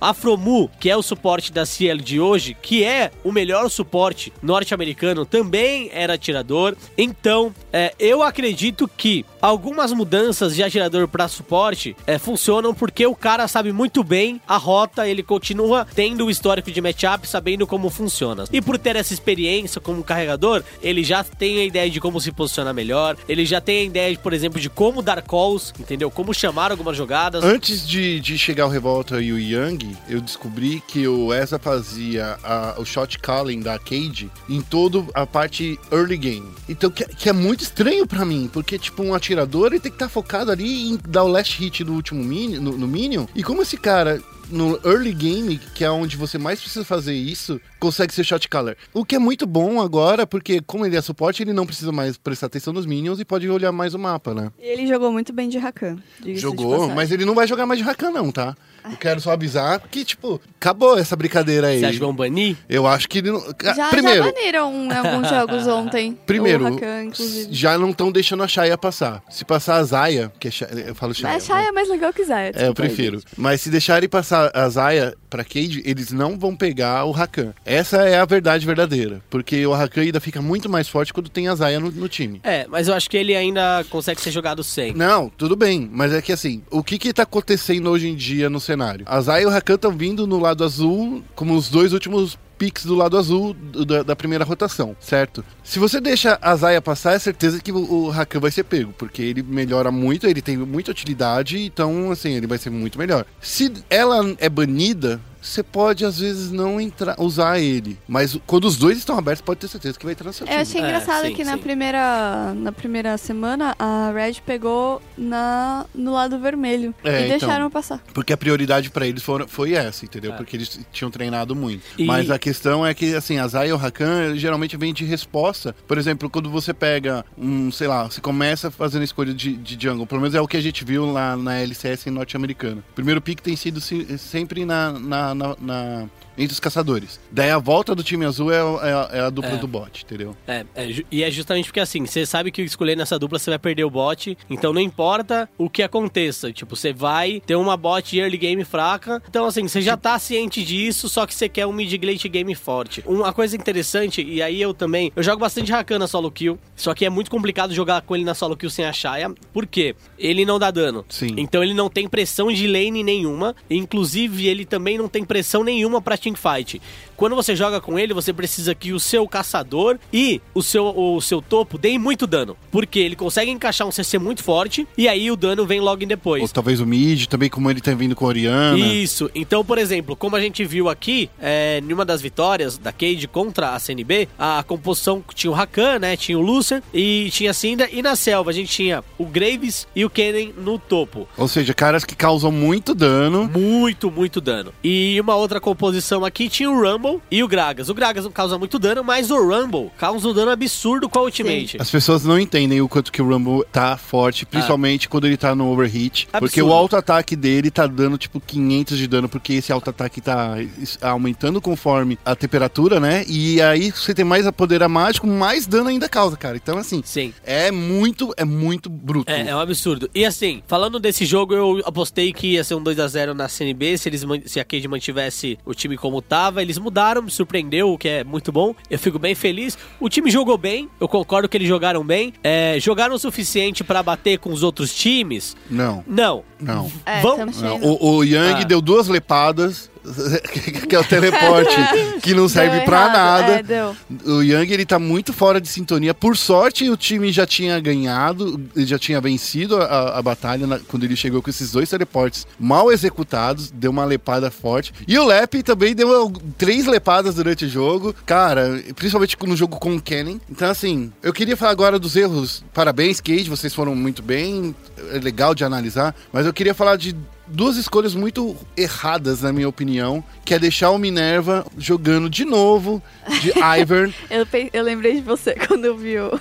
[0.00, 5.24] Afromu, que é o suporte da CL de hoje, que é o melhor suporte norte-americano,
[5.24, 6.76] também era atirador.
[6.96, 13.14] Então, é, eu acredito que algumas mudanças de atirador para suporte é, funcionam porque o
[13.14, 17.90] cara sabe muito bem a rota, ele continua tendo o histórico de matchup, sabendo como
[17.90, 18.44] funciona.
[18.50, 22.32] E por ter essa experiência como carregador, ele já tem a ideia de como se
[22.32, 26.10] posicionar melhor, ele já tem a ideia, por exemplo, de como dar calls, entendeu?
[26.10, 27.44] Como chamar algumas jogadas.
[27.44, 32.38] Antes de, de chegar o Revolta e o Young, eu descobri que o Eza fazia
[32.42, 36.48] a- o shot calling da Cade em toda a parte early game.
[36.66, 39.96] Então, que, que é muito estranho pra mim, porque, tipo, um atirador ele tem que
[39.96, 43.26] estar focado ali em dar o last hit no último minion, no, no Minion.
[43.34, 44.20] E como esse cara.
[44.50, 48.76] No early game, que é onde você mais precisa fazer isso, consegue ser shot caller.
[48.92, 52.18] O que é muito bom agora, porque como ele é suporte, ele não precisa mais
[52.18, 54.52] prestar atenção nos minions e pode olhar mais o mapa, né?
[54.60, 55.96] E ele jogou muito bem de Rakan.
[56.20, 56.94] de Jogou, passagem.
[56.94, 58.54] mas ele não vai jogar mais de Rakan, não, tá?
[58.84, 61.80] Eu quero só avisar que, tipo, acabou essa brincadeira aí.
[61.80, 62.56] Você acha que vão banir?
[62.68, 63.40] Eu acho que ele não.
[63.62, 66.18] Já, primeiro, já baniram alguns jogos ontem.
[66.24, 66.68] primeiro,
[67.04, 67.48] inclusive.
[67.52, 69.22] já não estão deixando a Shaya passar.
[69.28, 71.34] Se passar a Zaya, que é Shaya, eu falo Shaya.
[71.34, 72.52] Mas Shai é mais legal que Zaya.
[72.54, 73.20] É, eu prefiro.
[73.36, 77.52] Mas se deixarem passar a Zaya pra Cade, eles não vão pegar o Rakan.
[77.64, 79.20] Essa é a verdade verdadeira.
[79.28, 82.40] Porque o Rakan ainda fica muito mais forte quando tem a Zaya no, no time.
[82.44, 84.94] É, mas eu acho que ele ainda consegue ser jogado sem.
[84.94, 88.48] Não, tudo bem, mas é que assim, o que que tá acontecendo hoje em dia
[88.48, 89.04] no cenário?
[89.08, 92.84] A Zaya e o Rakan estão vindo no lado azul como os dois últimos picks
[92.84, 95.44] do lado azul da, da primeira rotação, certo?
[95.62, 98.92] Se você deixa a Zaya passar, é certeza que o, o Rakan vai ser pego,
[98.96, 103.24] porque ele melhora muito, ele tem muita utilidade, então assim, ele vai ser muito melhor.
[103.40, 108.76] Se ela é banida, você pode às vezes não entrar, usar ele, mas quando os
[108.76, 110.62] dois estão abertos, pode ter certeza que vai entrar no seu Eu time.
[110.62, 111.58] achei É, engraçado sim, que na sim.
[111.58, 117.38] primeira, na primeira semana a Red pegou na, no lado vermelho É, e então.
[117.38, 118.00] deixaram passar.
[118.12, 120.32] Porque a prioridade pra eles foram, foi essa, entendeu?
[120.32, 120.36] É.
[120.36, 121.82] Porque eles tinham treinado muito.
[121.98, 125.04] E- Mas a questão é que, assim, a Zaya e o Rakan geralmente vem de
[125.04, 125.74] resposta.
[125.86, 130.06] Por exemplo, quando você pega um, sei lá, você começa fazendo escolha de, de jungle,
[130.06, 132.82] pelo menos é o que a gente viu lá na LCS norte-americana.
[132.90, 137.20] O primeiro pick tem sido se- sempre na, na, na- na- entre os caçadores.
[137.30, 139.56] Daí a volta do time azul é, é a, é a dupla É.
[139.56, 140.36] do bot, entendeu?
[140.46, 143.58] É, é e é justamente porque assim, você sabe que escolher nessa dupla você vai
[143.58, 148.16] perder o bot, então não importa o que aconteça, tipo, você vai ter uma bot
[148.18, 151.72] early game fraca, então assim, você já tá ciente disso, só que você quer um
[151.72, 153.02] mid late game forte.
[153.06, 156.94] Uma coisa interessante, e aí eu também, eu jogo bastante Rakan na solo kill, só
[156.94, 159.94] que é muito complicado jogar com ele na solo kill sem a Shaya, por quê?
[160.18, 161.04] Ele não dá dano.
[161.08, 161.34] Sim.
[161.36, 166.00] Então ele não tem pressão de lane nenhuma, inclusive ele também não tem pressão nenhuma
[166.00, 166.80] pra teamfight.
[167.16, 171.20] Quando você joga com ele, você precisa que o seu caçador e o seu, o
[171.20, 175.30] seu topo deem muito dano, porque ele consegue encaixar um CC muito forte e aí
[175.30, 176.50] o dano vem logo em Ou depois.
[176.52, 178.76] talvez o mid, também como ele tá vindo com a Oriana.
[178.76, 179.30] Isso.
[179.34, 183.28] Então, por exemplo, como a gente viu aqui, é, em uma das vitórias da Cade
[183.28, 186.16] contra a CNB, a composição tinha o Rakan, né?
[186.16, 187.88] Tinha o Lucer e tinha a Cinda.
[187.90, 191.28] E na selva a gente tinha o Graves e o Kennen no topo.
[191.36, 193.48] Ou seja, caras que causam muito dano.
[193.48, 194.72] Muito, muito dano.
[194.82, 197.88] E uma outra composição aqui tinha o Rumble e o Gragas.
[197.88, 201.22] O Gragas não causa muito dano, mas o Rumble causa um dano absurdo com a
[201.22, 201.78] ultimate.
[201.80, 205.54] As pessoas não entendem o quanto que o Rumble tá forte, principalmente quando ele tá
[205.54, 206.28] no overhit.
[206.28, 206.40] Absurdo.
[206.40, 210.56] Porque o auto-ataque dele tá dando tipo 500 de dano, porque esse auto-ataque tá
[211.00, 213.24] aumentando conforme a temperatura, né?
[213.26, 216.56] E aí você tem mais a poder a mágico, mais dano ainda causa, cara.
[216.56, 217.32] Então, assim, Sim.
[217.44, 219.30] é muito, é muito bruto.
[219.30, 220.10] É, é um absurdo.
[220.14, 224.08] E assim, falando desse jogo, eu apostei que ia ser um 2x0 na CNB se,
[224.08, 226.60] eles, se a Cade mantivesse o time como tava.
[226.60, 228.74] Eles mudaram, me surpreendeu, o que é muito bom.
[228.90, 229.78] Eu fico bem feliz.
[229.98, 232.34] O time jogou bem, eu concordo que eles jogaram bem.
[232.44, 235.56] É, jogaram o suficiente pra bater com os outros times?
[235.70, 236.44] Não, Não.
[236.60, 236.92] não.
[237.06, 237.80] É, não.
[237.82, 238.64] o, o Yang Ah.
[238.64, 239.90] deu duas lepadas,
[240.88, 241.74] que é o teleporte,
[242.22, 243.74] que não serve errado, nada.
[243.74, 244.28] É.
[244.30, 246.12] O Yang ele tá muito fora de sintonia.
[246.14, 251.04] Por sorte, o time já tinha ganhado, já tinha vencido a, a batalha na- quando
[251.04, 254.92] ele chegou com esses dois teleportes mal executados, deu uma lepada forte.
[255.08, 259.96] E o Lep também deu três lepadas durante o jogo, cara, principalmente no jogo com
[259.96, 260.40] o Kennen.
[260.50, 262.62] Então, assim, eu queria falar agora dos erros.
[262.72, 264.74] Parabéns, Cage, vocês foram muito bem,
[265.12, 267.14] é legal de analisar, mas eu queria falar de
[267.46, 273.02] duas escolhas muito erradas, na minha opinião, que é deixar o Minerva jogando de novo
[273.40, 274.14] de Ivern.
[274.30, 276.40] Eu, eu lembrei de você quando eu vi o.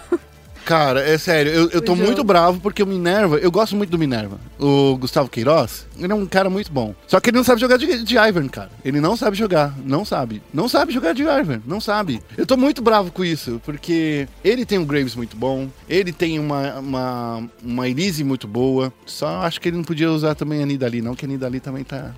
[0.65, 3.97] Cara, é sério, eu, eu tô muito bravo porque o Minerva, eu gosto muito do
[3.99, 4.39] Minerva.
[4.57, 6.95] O Gustavo Queiroz, ele é um cara muito bom.
[7.07, 8.69] Só que ele não sabe jogar de, de Ivern, cara.
[8.83, 10.41] Ele não sabe jogar, não sabe.
[10.53, 12.21] Não sabe jogar de Ivern, não sabe.
[12.37, 16.39] Eu tô muito bravo com isso, porque ele tem um Graves muito bom, ele tem
[16.39, 18.93] uma, uma, uma Elise muito boa.
[19.05, 21.83] Só acho que ele não podia usar também a Nidali, não, que a Nidali também
[21.83, 22.13] tá,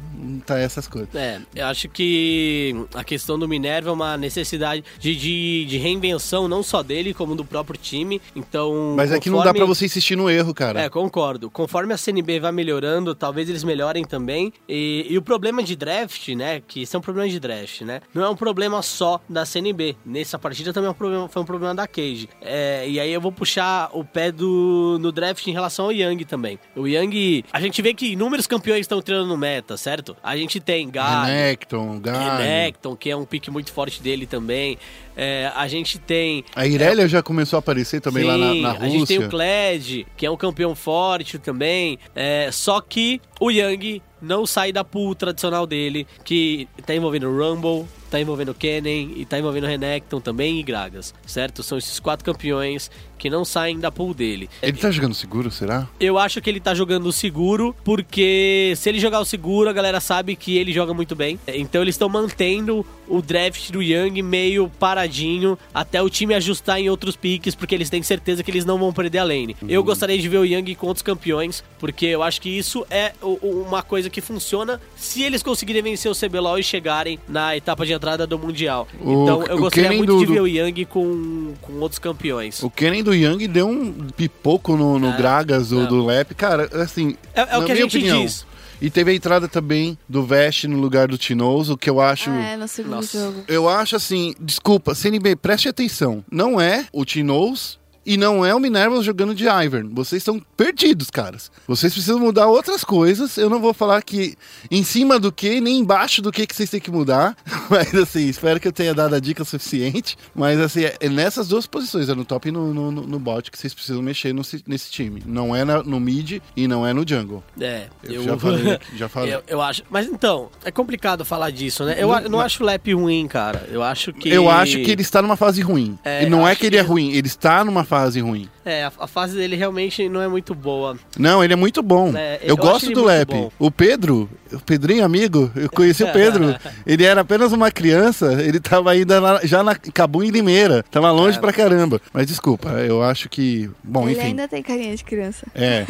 [0.45, 1.13] tá essas coisas.
[1.15, 6.47] É, eu acho que a questão do Minerva é uma necessidade de, de, de reinvenção,
[6.47, 8.21] não só dele, como do próprio time.
[8.35, 8.93] Então.
[8.95, 10.81] Mas é que não dá conforme- pra você insistir no erro, cara.
[10.81, 11.49] É, concordo.
[11.49, 14.53] Conforme a CNB vai melhorando, talvez eles melhorem também.
[14.67, 16.61] E, e o problema de draft, né?
[16.67, 18.01] Que isso é um problema de draft, né?
[18.13, 19.95] Não é um problema só da CNB.
[20.05, 22.29] Nessa partida também é um problema- foi um problema da Cage.
[22.41, 26.25] É, e aí eu vou puxar o pé do no draft em relação ao Yang
[26.25, 26.59] também.
[26.75, 30.15] O Yang, a gente vê que inúmeros campeões estão treinando no meta, certo?
[30.23, 32.43] A gente tem Gali, Renekton, Garen.
[32.43, 34.77] Renekton, que é um pique muito forte dele também.
[35.15, 38.71] É, a gente tem A Irelia já começou a aparecer também lá na, Sim, na
[38.71, 39.27] A gente tem Rússia.
[39.27, 41.97] o Kled, que é um campeão forte também.
[42.13, 47.37] É, só que o Yang não sai da pool tradicional dele, que tá envolvendo o
[47.37, 51.61] Rumble, tá envolvendo o Kennen e tá envolvendo o Renekton também e Gragas, certo?
[51.61, 54.49] São esses quatro campeões que não saem da pool dele.
[54.61, 55.87] Ele tá jogando seguro, será?
[55.99, 59.99] Eu acho que ele tá jogando seguro, porque se ele jogar o seguro, a galera
[59.99, 61.39] sabe que ele joga muito bem.
[61.47, 66.89] Então eles estão mantendo o draft do Young meio paradinho até o time ajustar em
[66.89, 69.55] outros piques, porque eles têm certeza que eles não vão perder a lane.
[69.67, 73.13] Eu gostaria de ver o Young com outros campeões, porque eu acho que isso é
[73.41, 77.93] uma coisa que funciona se eles conseguirem vencer o CBLOL e chegarem na etapa de
[77.93, 78.87] entrada do Mundial.
[79.01, 82.61] O- então eu gostaria muito do- de ver o Young com, com outros campeões.
[82.63, 85.87] O Kennen do Young deu um pipoco no, no É, Gragas do, não.
[85.87, 86.33] do Lep.
[86.35, 87.15] Cara, assim.
[87.33, 88.45] É- é o que a gente opinião, diz.
[88.85, 92.29] E teve a entrada também do Vest no lugar do Tinoz, o que eu acho.
[92.29, 93.17] Ah, é, no segundo Nossa.
[93.17, 93.43] jogo.
[93.47, 96.23] Eu acho assim, desculpa, CNB, preste atenção.
[96.31, 99.89] Não é o Tinoz e não é o Minerva jogando de Ivern.
[99.93, 101.51] Vocês estão perdidos, caras.
[101.67, 103.37] Vocês precisam mudar outras coisas.
[103.37, 104.35] Eu não vou falar que
[104.69, 107.35] em cima do que, nem embaixo do que que vocês têm que mudar.
[107.69, 110.17] Mas assim, espero que eu tenha dado a dica suficiente.
[110.35, 113.57] Mas assim, é nessas duas posições, é no top e no, no, no- bot que
[113.57, 115.23] vocês precisam mexer no- nesse time.
[115.25, 117.43] Não é na- no mid e não é no jungle.
[117.59, 119.33] É, Eu já falei já falei.
[119.33, 119.81] Eu, eu acho.
[119.89, 121.95] Mas então, é complicado falar disso, né?
[121.97, 123.67] Eu, eu não acho o Lep ruim, cara.
[123.71, 124.29] Eu acho que.
[124.29, 125.97] Eu acho que ele está numa fase ruim.
[126.03, 127.94] É, e não eu é acho que ele é que- ruim, ele está numa fase
[128.21, 128.49] ruim.
[128.65, 130.97] É, a, a fase dele realmente não é muito boa.
[131.17, 132.11] Não, ele é muito bom.
[132.17, 133.31] É, eu, eu gosto do Lep.
[133.31, 133.51] bom.
[133.59, 136.55] O Pedro, o Pedrinho amigo, eu conheci o Pedro.
[136.85, 140.83] ele era apenas uma criança, ele tava ainda na- já na Cabum e Limeira.
[140.89, 141.41] Tava longe É.
[141.41, 142.01] pra caramba.
[142.11, 143.69] Mas desculpa, eu acho que.
[143.83, 144.27] Bom, Ele enfim.
[144.29, 145.45] ainda tem carinha de criança.
[145.53, 145.85] É.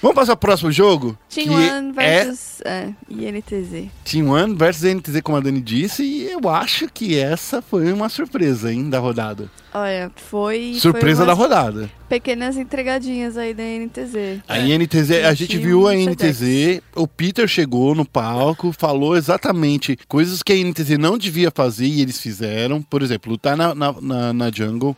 [0.00, 1.18] Vamos passar pro próximo jogo?
[1.28, 3.88] Team que One é versus é, INTZ.
[4.04, 8.08] Team One versus NTZ, como a Dani disse, e eu acho que essa foi uma
[8.08, 9.50] surpresa, hein, da rodada.
[9.74, 10.74] Olha, foi.
[10.78, 11.90] surpresa foi da umas rodada.
[12.10, 14.42] Pequenas entregadinhas aí da NTZ.
[14.48, 19.96] A INTZ, a Sim, gente viu a INTZ, o Peter chegou no palco, falou exatamente
[20.08, 22.82] coisas que a INTZ não devia fazer e eles fizeram.
[22.82, 24.96] Por exemplo, lutar na, na, na- na jungle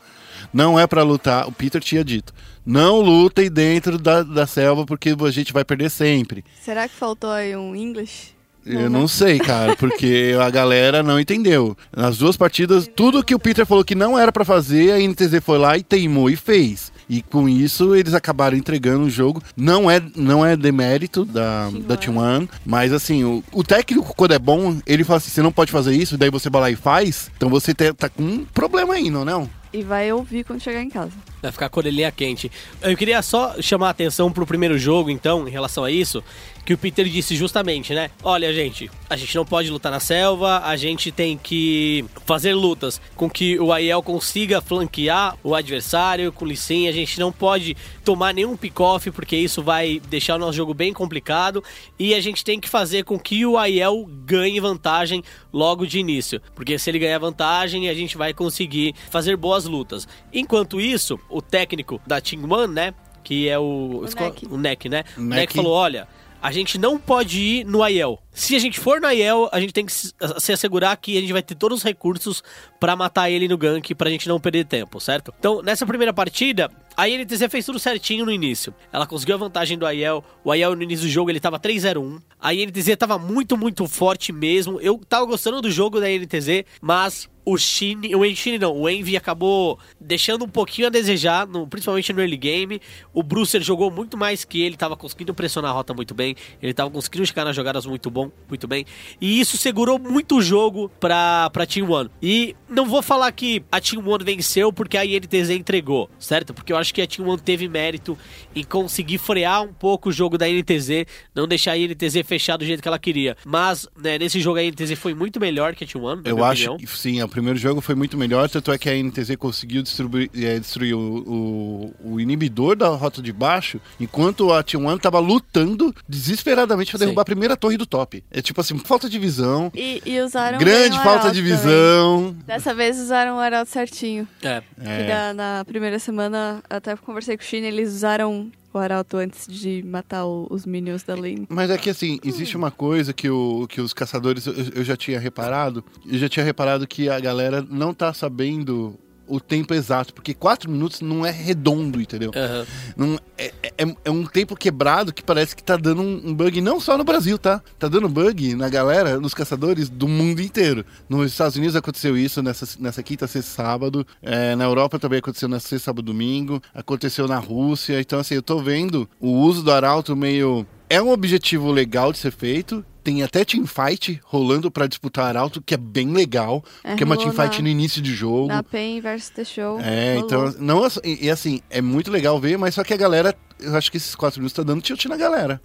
[0.54, 2.32] não é pra lutar, o Peter tinha dito.
[2.64, 6.42] Não lutem dentro da, da selva porque a gente vai perder sempre.
[6.62, 8.32] Será que faltou aí um English?
[8.64, 11.76] Eu não sei, cara, porque a galera não entendeu.
[11.94, 15.40] Nas duas partidas, tudo que o Peter falou que não era pra fazer, a NTZ
[15.42, 16.91] foi lá e teimou e fez.
[17.08, 19.42] E com isso eles acabaram entregando o jogo.
[19.56, 21.98] Não é, não é demérito da, Team da One.
[21.98, 25.52] Team One, mas assim, o, o técnico, quando é bom, ele fala assim: você não
[25.52, 27.30] pode fazer isso, daí você vai lá e faz.
[27.36, 29.24] Então você te- tá com um problema aí, não é?
[29.24, 29.50] Não?
[29.72, 31.12] E vai ouvir quando chegar em casa.
[31.40, 32.52] Vai ficar com a orelhinha quente.
[32.82, 36.22] Eu queria só chamar a atenção pro primeiro jogo, então, em relação a isso,
[36.64, 38.10] que o Peter disse justamente, né?
[38.22, 43.00] Olha, gente, a gente não pode lutar na selva, a gente tem que fazer lutas
[43.16, 48.32] com que o Aiel consiga flanquear o adversário com licença, a gente não pode tomar
[48.32, 51.64] nenhum pick-off, porque isso vai deixar o nosso jogo bem complicado,
[51.98, 55.22] e a gente tem que fazer com que o Aiel ganhe vantagem
[55.52, 60.06] logo de início, porque se ele ganhar vantagem, a gente vai conseguir fazer boas lutas.
[60.32, 62.94] Enquanto isso, o técnico da Team One, né,
[63.24, 64.04] que é o...
[64.04, 64.46] O Neck.
[64.46, 65.04] O Neck, né?
[65.16, 65.40] O Neck.
[65.40, 66.06] Neck falou, olha...
[66.42, 68.20] A gente não pode ir no Aiel.
[68.32, 71.20] Se a gente for no Aiel, a gente tem que se se assegurar que a
[71.20, 72.42] gente vai ter todos os recursos
[72.80, 75.32] pra matar ele no gank, pra gente não perder tempo, certo?
[75.38, 78.74] Então, nessa primeira partida, a INTZ fez tudo certinho no início.
[78.92, 80.24] Ela conseguiu a vantagem do Aiel.
[80.44, 82.20] O Aiel no início do jogo ele tava 3-0-1.
[82.40, 84.80] A INTZ tava muito, muito forte mesmo.
[84.80, 89.16] Eu tava gostando do jogo da INTZ, mas o Shin, o Enshine não, o Envy
[89.16, 92.80] acabou deixando um pouquinho a desejar, no- principalmente no early game.
[93.12, 96.72] O Brucer jogou muito mais que ele, tava conseguindo pressionar a rota muito bem, ele
[96.72, 98.84] tava conseguindo chegar nas jogadas muito bom, muito bem.
[99.20, 102.10] E isso segurou muito o jogo pra, pra Team One.
[102.22, 106.54] E não vou falar que a Team One venceu porque a INTZ entregou, certo?
[106.54, 108.18] Porque eu acho que a Team One teve mérito
[108.54, 112.64] em conseguir frear um pouco o jogo da INTZ, não deixar a INTZ fechar do
[112.66, 113.36] jeito que ela queria.
[113.46, 116.36] Mas, né, nesse jogo a INTZ foi muito melhor que a Team One, na Eu
[116.36, 116.88] minha acho opinião.
[116.94, 120.58] sim, o primeiro jogo foi muito melhor, tanto é que a NTZ conseguiu destruir, é,
[120.58, 126.90] destruir o, o, o inibidor da rota de baixo, enquanto a T1 tava lutando desesperadamente
[126.90, 127.04] pra Sim.
[127.06, 128.22] derrubar a primeira torre do top.
[128.30, 131.56] É tipo assim, falta de visão, E, e usaram grande falta de também.
[131.56, 132.36] visão.
[132.46, 134.26] Dessa vez usaram o arauto certinho.
[134.42, 134.62] É.
[134.80, 139.46] Que na, na primeira semana, até conversei com o China, eles usaram o arauto antes
[139.46, 141.46] de matar o- os minions da lane.
[141.48, 144.96] Mas é que assim, existe uma coisa que, o, que os caçadores, eu, eu já
[144.96, 148.98] tinha reparado, eu já tinha reparado que a galera não tá sabendo
[149.34, 152.30] o tempo exato, porque quatro minutos não é redondo, entendeu?
[152.34, 152.66] Aham.
[152.96, 156.60] Não- é, é- é um tempo quebrado que parece que tá dando um, um bug,
[156.60, 157.62] não só no Brasil, tá?
[157.78, 160.84] Tá dando bug na galera, nos caçadores do mundo inteiro.
[161.08, 164.06] Nos Estados Unidos aconteceu isso nessa, nessa quinta, sexta, sábado.
[164.20, 166.60] É, na Europa também aconteceu na sexta, sábado, domingo.
[166.74, 168.00] Aconteceu na Rússia.
[168.00, 170.66] Então, assim, eu tô vendo o uso do arauto meio.
[170.90, 172.84] É um objetivo legal de ser feito.
[173.02, 176.64] Tem até teamfight rolando pra disputar arauto, que é bem legal.
[176.84, 178.46] É, que é uma teamfight na- no início de jogo.
[178.48, 179.80] Na PEN versus The Show.
[179.80, 180.24] É, rolou.
[180.26, 183.34] então, não, assim, e, e assim, é muito legal ver, mas só que a galera,
[183.60, 185.60] eu acho que esses quatro minutos tá dando tilt na galera.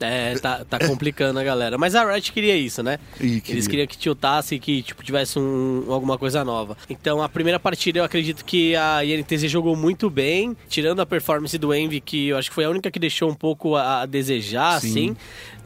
[0.00, 1.78] É, é, tá, tá complicando a galera.
[1.78, 2.98] Mas a Riot queria isso, né?
[3.20, 3.62] E Eles queria.
[3.68, 6.76] queriam que tiltasse, que tipo, tivesse um, alguma coisa nova.
[6.88, 11.56] Então, a primeira partida eu acredito que a INTZ jogou muito bem, tirando a performance
[11.56, 14.06] do Envy, que eu acho que foi a única que deixou um pouco a, a
[14.06, 14.88] desejar, Sim.
[14.90, 15.16] assim.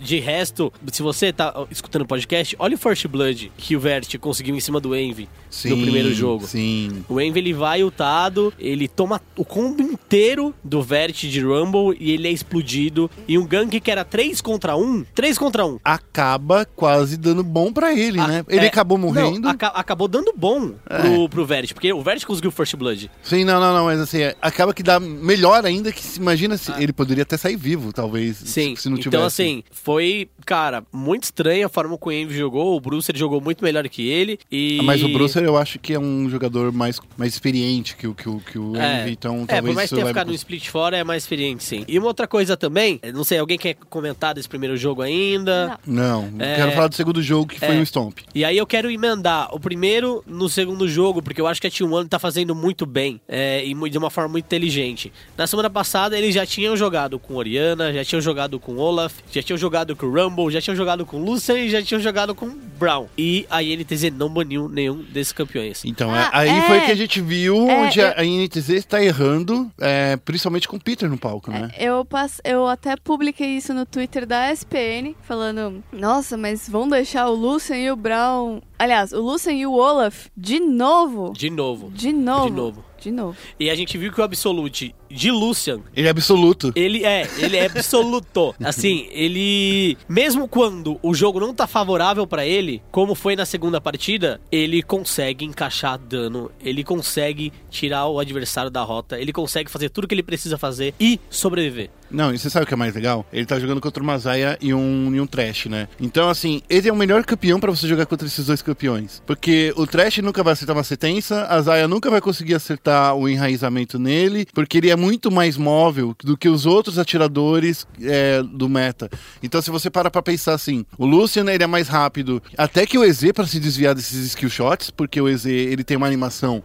[0.01, 4.19] De resto, se você tá escutando o podcast, olha o First Blood que o Vert
[4.19, 5.29] conseguiu em cima do Envy
[5.67, 6.47] no primeiro jogo.
[6.47, 7.05] Sim.
[7.09, 12.11] O Envy ele vai ultado, ele toma o combo inteiro do Vert de Rumble e
[12.13, 13.11] ele é explodido.
[13.29, 15.79] E um gank que era 3 contra 1, 3 contra 1.
[15.85, 18.45] Acaba quase dando bom pra ele, Ah, né?
[18.49, 19.41] Ele é, acabou morrendo.
[19.41, 23.11] Não, aca- acabou dando bom pro, pro Vert, porque o Vert conseguiu o First Blood.
[23.23, 26.57] Sim, não, não, não, mas assim, é, acaba que dá melhor ainda que se imagina
[26.57, 28.47] se ele poderia até sair vivo, talvez, Ah.
[28.47, 29.09] Sim, se, se não tivesse.
[29.17, 32.77] então assim, foi, cara, muito estranho a forma como o Envy jogou.
[32.77, 34.39] O Bruce ele jogou muito melhor que ele.
[34.51, 34.81] E...
[34.85, 38.29] Mas o Brucer eu acho que é um jogador mais, mais experiente que o, que
[38.29, 40.69] o, que o É, Envy, então é, talvez por mais que tenha ficado no split
[40.69, 41.85] fora, é mais experiente, sim.
[41.89, 45.79] E uma outra coisa também, não sei, alguém quer comentar desse primeiro jogo ainda?
[45.87, 46.05] Não.
[46.31, 46.57] Não, É.
[46.57, 47.79] quero falar do segundo jogo que foi É.
[47.79, 48.19] um Stomp.
[48.35, 51.71] E aí eu quero emendar o primeiro no segundo jogo, porque eu acho que a
[51.71, 55.13] T1 tá fazendo muito bem é, e de uma forma muito inteligente.
[55.37, 59.43] Na semana passada eles já tinham jogado com Oriana, já tinham jogado com Olaf, já
[59.43, 63.07] tinham jogado com Rumble, já tinham jogado com Lucian e já tinham jogado com Brown.
[63.17, 65.85] E a INTZ não baniu nenhum desses campeões.
[65.85, 66.63] Então, Ah, é- aí é.
[66.67, 70.77] foi que a gente viu É, onde eu- a, INTZ está errando, é, principalmente com
[70.77, 71.71] o Peter no palco, né?
[71.77, 72.07] É, eu,
[72.45, 77.77] eu até publiquei isso no Twitter da SPN, falando: Nossa, mas vão deixar o Lucian
[77.77, 78.61] e o Brown.
[78.79, 81.33] Aliás, o Lucian e o Olaf de novo.
[81.35, 81.91] De novo.
[81.91, 82.47] De novo.
[82.49, 82.85] De novo.
[83.05, 83.37] De novo.
[83.61, 86.73] E a gente viu que o Absolute de Lucian Ele é absoluto.
[86.75, 88.55] Ele é, ele é absoluto.
[88.65, 89.99] Assim, ele.
[90.09, 94.83] Mesmo quando o jogo não tá favorável pra ele, como foi na segunda partida, ele
[94.83, 100.15] consegue encaixar dano, ele consegue tirar o adversário da rota, ele consegue fazer tudo que
[100.15, 101.91] ele precisa fazer e sobreviver.
[102.15, 103.27] Não, e você sabe o que é mais legal?
[103.33, 105.89] Ele tá jogando contra uma Zaya e um, e um Trash, né?
[106.01, 109.21] Então, assim, ele é o melhor campeão pra você jogar contra esses dois campeões.
[109.27, 113.29] Porque o Trash nunca vai acertar uma setença, a Zaya nunca vai conseguir acertar o
[113.29, 118.69] enraizamento nele, porque ele é muito mais móvel do que os outros atiradores é, do
[118.69, 119.11] meta.
[119.43, 122.97] Então, se você para pra pensar assim, o Lucian, ele é mais rápido, até que
[122.97, 126.63] o EZ pra se desviar desses skill shots, porque o EZ, ele tem uma animação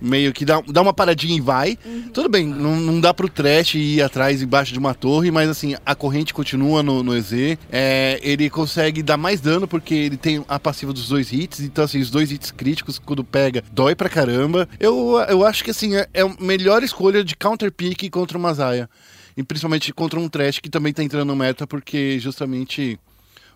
[0.00, 1.76] meio que dá, dá uma paradinha e vai.
[2.12, 5.74] Tudo bem, não, não dá pro Trash ir atrás embaixo de uma torre, mas assim,
[5.84, 7.58] a corrente continua no, no EZ.
[7.72, 11.84] É, ele consegue dar mais dano porque ele tem a passiva dos dois hits, então
[11.84, 14.68] assim, os dois hits críticos, quando pega, dói pra caramba.
[14.78, 18.52] Eu, eu acho que assim, é, é a melhor escolha de counter pick contra uma
[18.52, 18.88] Zaya.
[19.34, 22.98] E principalmente contra um Trash que também tá entrando no meta, porque justamente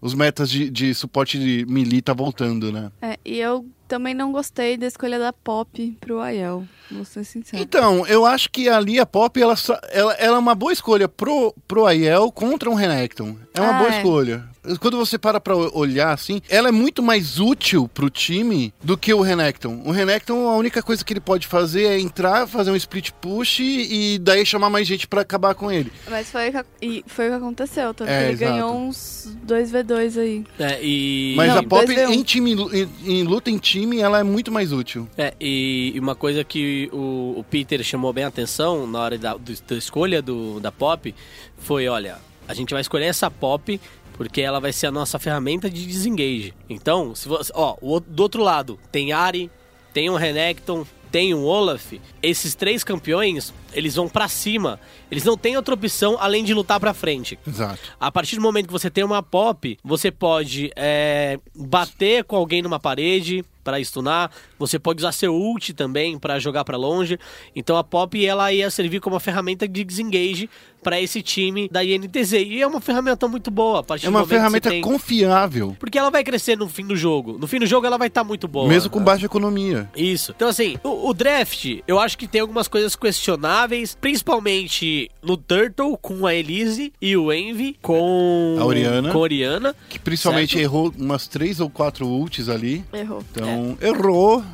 [0.00, 2.90] os metas de, de suporte de melee tá voltando, né?
[3.02, 7.60] É, e eu também não gostei da escolha da Pop pro Aiel, vou ser sincero.
[7.60, 9.54] Então, eu acho que ali a Pop, ela,
[9.90, 13.36] ela, ela é uma boa escolha pro, pro Aiel contra um Renekton.
[13.52, 13.96] É uma Ah, boa é.
[13.96, 14.44] escolha.
[14.80, 19.12] Quando você para pra olhar assim, ela é muito mais útil pro time do que
[19.14, 19.82] o Renekton.
[19.86, 23.60] O Renekton, a única coisa que ele pode fazer é entrar, fazer um split push
[23.60, 25.90] e daí chamar mais gente pra acabar com ele.
[26.10, 28.52] Mas foi, o que- e foi o que aconteceu, tanto É, que ele exato.
[28.52, 30.44] ganhou uns 2v2 aí.
[30.58, 31.34] É, e...
[31.36, 32.10] Mas Não, a Pop, 2v1.
[32.12, 32.88] em, time, em,
[33.20, 35.08] em luta em time, ela é muito mais útil.
[35.16, 39.16] É, e e uma coisa que o, o Peter chamou bem a atenção na hora
[39.18, 41.14] da, do- da escolha do, da Pop
[41.58, 43.80] foi, olha, a gente vai escolher essa Pop
[44.20, 46.52] porque ela vai ser a nossa ferramenta de desengage.
[46.68, 47.74] Então, se você, ó,
[48.06, 49.50] do outro lado tem Ari,
[49.94, 51.94] tem um Renekton, tem um Olaf.
[52.22, 54.78] Esses três campeões, eles vão pra cima.
[55.10, 57.38] Eles não têm outra opção além de lutar pra frente.
[57.46, 57.78] Exato.
[57.98, 62.62] A partir do momento que você tem uma pop, você pode é, bater com alguém
[62.62, 67.18] numa parede para stunar, você pode usar seu ult também para jogar para longe.
[67.54, 70.48] Então a pop ela ia servir como uma ferramenta de desengage
[70.82, 72.32] para esse time da INTZ.
[72.32, 73.80] E é uma ferramenta muito boa.
[73.80, 76.56] A partir É do uma momento que você ferramenta tem- confiável, Porque ela vai crescer
[76.56, 77.36] no fim do jogo.
[77.38, 78.66] No fim do jogo ela vai estar muito boa.
[78.66, 79.90] mesmo com baixa economia.
[79.94, 80.32] Isso.
[80.34, 83.59] Então, assim, o, o draft, eu acho que tem algumas coisas questionáveis,
[84.00, 89.10] principalmente no Turtle com a Elise e o Envy com A Oriana.
[89.12, 89.76] Com a Oriana.
[89.88, 90.62] Que principalmente Certo.
[90.62, 92.84] errou umas três ou quatro ults ali.
[92.92, 93.24] Errou.
[93.30, 94.44] Então, errou.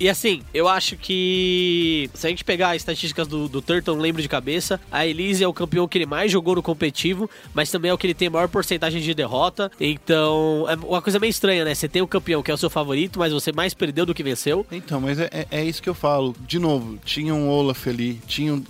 [0.00, 4.02] E assim, eu acho que se a gente pegar as estatísticas do, do Turtle, não
[4.02, 7.70] lembro de cabeça, a Elise é o campeão que ele mais jogou no competitivo, mas
[7.70, 9.70] também é o que ele tem maior porcentagem de derrota.
[9.78, 11.74] Então, é uma coisa meio estranha, né?
[11.74, 14.22] Você tem o campeão que é o seu favorito, mas você mais perdeu do que
[14.24, 14.66] venceu.
[14.72, 16.34] Então, mas é, é- é isso que eu falo.
[16.48, 18.64] De novo, tinha um Olaf ali, tinha um,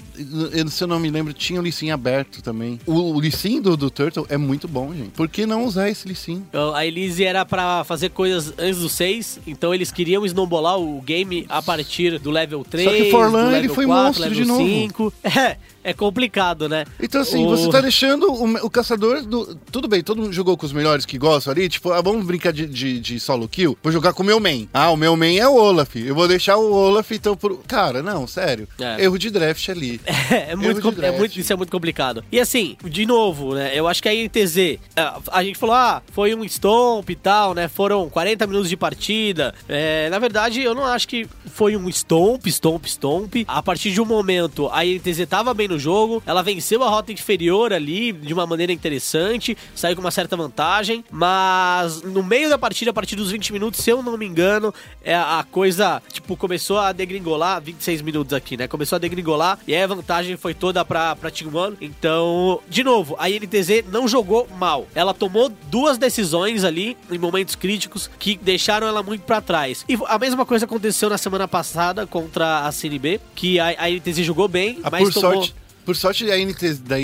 [0.53, 2.79] eu, se eu não me lembro, tinha um Lissin aberto também.
[2.85, 5.11] O, o Lissin do, do Turtle é muito bom, gente.
[5.11, 6.45] Por que não usar esse Lissin?
[6.49, 11.01] Então, A Elise era pra fazer coisas antes do 6, então eles queriam snowballar o
[11.03, 12.85] game a partir do level 3.
[12.89, 14.65] Só que Forlan, ele foi 4, monstro level de novo.
[14.65, 15.13] 5.
[15.82, 16.85] É, é complicado, né?
[17.01, 19.55] Então, assim, O- você tá deixando o, o caçador do.
[19.71, 21.69] Tudo bem, todo mundo jogou com os melhores que gostam ali.
[21.69, 23.77] Tipo, ah, vamos brincar de, de, de solo kill.
[23.83, 24.69] Vou jogar com o meu main.
[24.73, 25.97] Ah, o meu main é o Olaf.
[25.97, 27.37] Eu vou deixar o Olaf, então.
[27.37, 27.59] Por...
[27.67, 28.69] Cara, não, sério.
[28.79, 29.05] É.
[29.05, 30.01] Erro de draft ali.
[30.33, 32.25] É, é muito, é muito, isso é muito complicado.
[32.33, 33.73] E assim, de novo, né?
[33.75, 37.53] Eu acho que a INTZ, a, a gente falou, ah, foi um stomp e tal,
[37.55, 37.69] né?
[37.69, 39.55] Foram 40 minutos de partida.
[39.69, 43.35] É, na verdade, eu não acho que foi um stomp, stomp, stomp.
[43.47, 47.13] A partir de um momento, a INTZ tava bem no jogo, ela venceu a rota
[47.13, 52.59] inferior ali de uma maneira interessante, saiu com uma certa vantagem, mas no meio da
[52.59, 56.37] partida, a partir dos 20 minutos, se eu não me engano, é, a coisa, tipo,
[56.37, 58.69] começou a degringolar, 26 minutos aqui, né?
[58.69, 61.77] Começou a degringolar e aí a vantagem foi toda pra, pra Team One.
[61.81, 64.87] Então, de novo, a INTZ não jogou mal.
[64.95, 69.85] Ela tomou duas decisões ali em momentos críticos que deixaram ela muito pra trás.
[69.89, 74.19] E a mesma coisa aconteceu na semana passada contra a CNB, que a, a INTZ
[74.19, 75.35] jogou bem, Ah, mas tomou...
[75.35, 75.55] sorte.
[75.85, 76.97] Por sorte da INTZ, da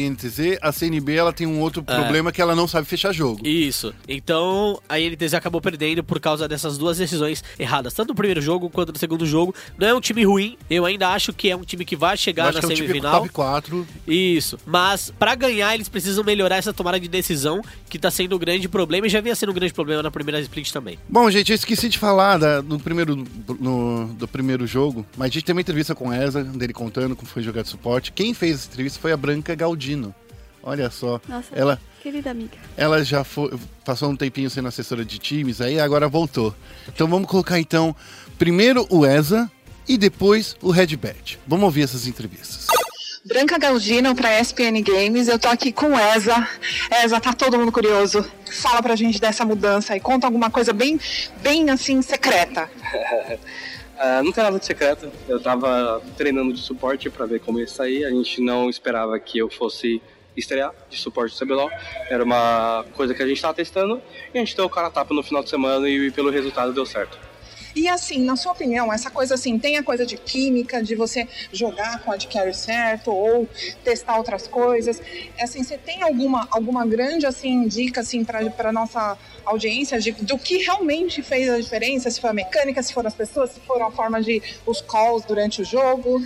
[0.62, 1.94] a CNB ela tem um outro É.
[1.94, 3.46] problema que ela não sabe fechar jogo.
[3.46, 3.92] Isso.
[4.06, 8.70] Então a INTZ acabou perdendo por causa dessas duas decisões erradas, tanto no primeiro jogo
[8.70, 9.54] quanto no segundo jogo.
[9.76, 12.52] Não é um time ruim, eu ainda acho que é um time que vai chegar
[12.52, 13.20] na é um time semifinal.
[13.22, 13.86] top 4.
[14.06, 14.58] Isso.
[14.66, 18.68] Mas pra ganhar eles precisam melhorar essa tomada de decisão, que tá sendo um grande
[18.68, 20.98] problema e já vinha sendo um grande problema na primeira split também.
[21.08, 23.24] Bom, gente, eu esqueci de falar da- do, primeiro,
[23.58, 27.16] no- do primeiro jogo, mas a gente tem uma entrevista com o Eza, dele contando
[27.16, 28.12] como foi jogar de suporte.
[28.12, 30.14] Quem fez essa entrevista foi a Branca Galdino.
[30.62, 31.20] Olha só.
[31.28, 32.58] Nossa, Ela, querida amiga.
[32.76, 36.54] ela já foi, passou um tempinho sendo assessora de times, aí agora voltou.
[36.88, 37.94] Então vamos colocar então
[38.38, 39.50] primeiro o Eza
[39.88, 41.38] e depois o Redbet.
[41.46, 42.66] Vamos ouvir essas entrevistas.
[43.24, 45.28] Branca Galdino para ESPN Games.
[45.28, 46.48] Eu tô aqui com o Eza.
[47.04, 48.24] Eza, tá todo mundo curioso.
[48.60, 50.00] Fala pra gente dessa mudança aí.
[50.00, 50.98] Conta alguma coisa bem,
[51.42, 52.68] bem assim, secreta.
[54.34, 55.10] Tem nada de secreto.
[55.28, 58.04] Eu tava treinando de suporte pra ver como ia sair.
[58.04, 60.00] A gente não esperava que eu fosse
[60.36, 61.70] estrear de suporte do CBLOL.
[62.08, 64.00] Era uma coisa que a gente tava testando
[64.32, 66.86] e a gente deu o cara tapa no final de semana e pelo resultado deu
[66.86, 67.27] certo.
[67.74, 71.28] E assim, na sua opinião, essa coisa assim, tem a coisa de química, de você
[71.52, 73.48] jogar com a de carry certo ou
[73.84, 75.00] testar outras coisas.
[75.40, 80.58] Assim, você tem alguma, alguma grande assim dica assim para nossa audiência de, do que
[80.58, 82.10] realmente fez a diferença?
[82.10, 85.24] Se foi a mecânica, se foram as pessoas, se foram a forma de os calls
[85.24, 86.22] durante o jogo?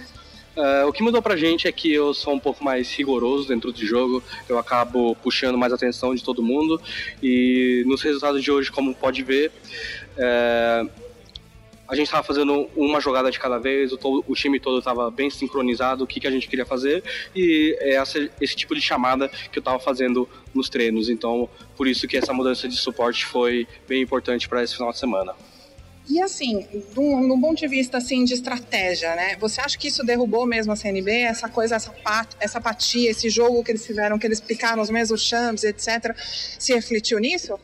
[0.54, 3.72] Uh, o que mudou pra gente é que eu sou um pouco mais rigoroso dentro
[3.72, 6.78] do jogo, eu acabo puxando mais atenção de todo mundo
[7.22, 9.50] e nos resultados de hoje, como pode ver,
[10.18, 10.90] uh,
[11.88, 15.28] a gente estava fazendo uma jogada de cada vez, o, o time todo estava bem
[15.30, 17.02] sincronizado, o que, que a gente queria fazer,
[17.34, 21.08] e é essa- esse tipo de chamada que eu estava fazendo nos treinos.
[21.08, 24.98] Então, por isso que essa mudança de suporte foi bem importante para esse final de
[24.98, 25.34] semana.
[26.08, 26.66] E assim,
[26.96, 29.36] num, ponto de vista assim de estratégia, né?
[29.36, 31.10] Você acha que isso derrubou mesmo a CNB?
[31.10, 34.90] Essa coisa, essa, pat, essa apatia, esse jogo que eles fizeram, que eles picaram os
[34.90, 36.14] mesmos champs, etc.,
[36.58, 37.58] se refletiu nisso?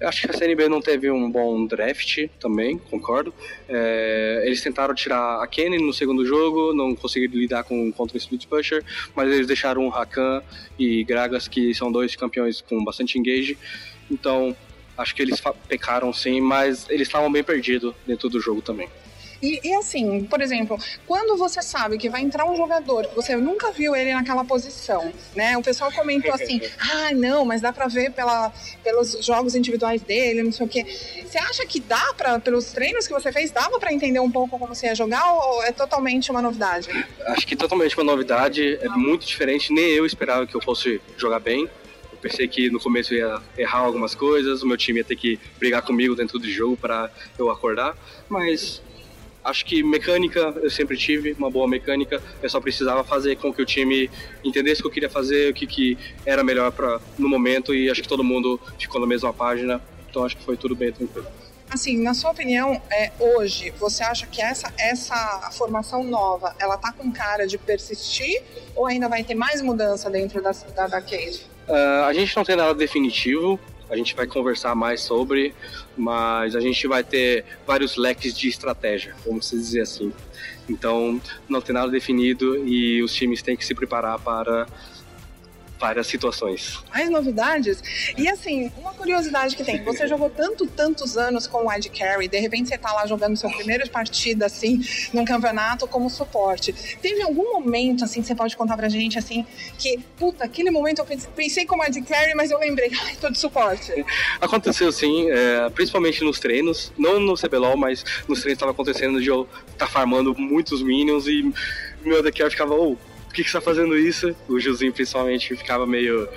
[0.00, 3.34] Eu acho que a CNB não teve um bom draft também, concordo.
[3.68, 8.18] É, eles tentaram tirar a Kenny no segundo jogo, não conseguiram lidar com contra o
[8.18, 8.84] Split Pusher,
[9.14, 10.40] mas eles deixaram o Rakan
[10.78, 13.58] e Gragas, que são dois campeões com bastante engage.
[14.08, 14.56] Então,
[14.96, 18.88] acho que eles pecaram sim, mas eles estavam bem perdidos dentro do jogo também.
[19.42, 23.36] E, e assim, por exemplo, quando você sabe que vai entrar um jogador que você
[23.36, 25.56] nunca viu ele naquela posição, né?
[25.56, 30.42] O pessoal comentou assim: ah, não, mas dá pra ver pela, pelos jogos individuais dele,
[30.42, 30.84] não sei o quê.
[31.24, 34.58] Você acha que dá pra, pelos treinos que você fez, dava pra entender um pouco
[34.58, 36.88] como você ia jogar ou é totalmente uma novidade?
[37.26, 41.38] Acho que totalmente uma novidade, é muito diferente, nem eu esperava que eu fosse jogar
[41.38, 41.68] bem.
[42.12, 45.38] Eu pensei que no começo ia errar algumas coisas, o meu time ia ter que
[45.58, 47.96] brigar comigo dentro do jogo para eu acordar,
[48.28, 48.82] mas
[49.48, 53.62] acho que mecânica eu sempre tive, uma boa mecânica, eu só precisava fazer com que
[53.62, 54.10] o time
[54.44, 57.90] entendesse o que eu queria fazer, o que, que era melhor para no momento e
[57.90, 61.26] acho que todo mundo ficou na mesma página, então acho que foi tudo bem tranquilo.
[61.70, 66.92] Assim, na sua opinião, é, hoje, você acha que essa, essa formação nova, ela tá
[66.92, 68.42] com cara de persistir
[68.74, 71.02] ou ainda vai ter mais mudança dentro da, da, da?
[71.68, 73.60] Ah, a gente não tem nada definitivo,
[73.90, 75.54] a gente vai conversar mais sobre,
[75.96, 80.12] mas a gente vai ter vários leques de estratégia, vamos dizer assim.
[80.68, 84.66] Então, não tem nada definido e os times têm que se preparar para
[85.78, 86.82] várias situações.
[86.92, 87.82] mais novidades.
[88.16, 92.28] E assim, uma curiosidade que tem, você jogou tanto, tantos anos com o Ed Carry,
[92.28, 94.80] de repente você tá lá jogando sua primeira partida, assim,
[95.12, 96.72] num campeonato como suporte.
[97.00, 99.46] Teve algum momento, assim, que você pode contar pra gente, assim,
[99.78, 103.38] que, puta, aquele momento eu pensei, como Ed Carry, mas eu lembrei, ai, tô de
[103.38, 103.92] suporte.
[104.40, 109.28] Aconteceu sim, é, principalmente nos treinos, não no CBLOL, mas nos treinos estava acontecendo de
[109.28, 111.52] eu estar farmando muitos minions e
[112.04, 113.07] meu ADC ficava, ô, por
[113.38, 114.34] que, que você tá fazendo isso?
[114.48, 116.28] O Josinho principalmente ficava meio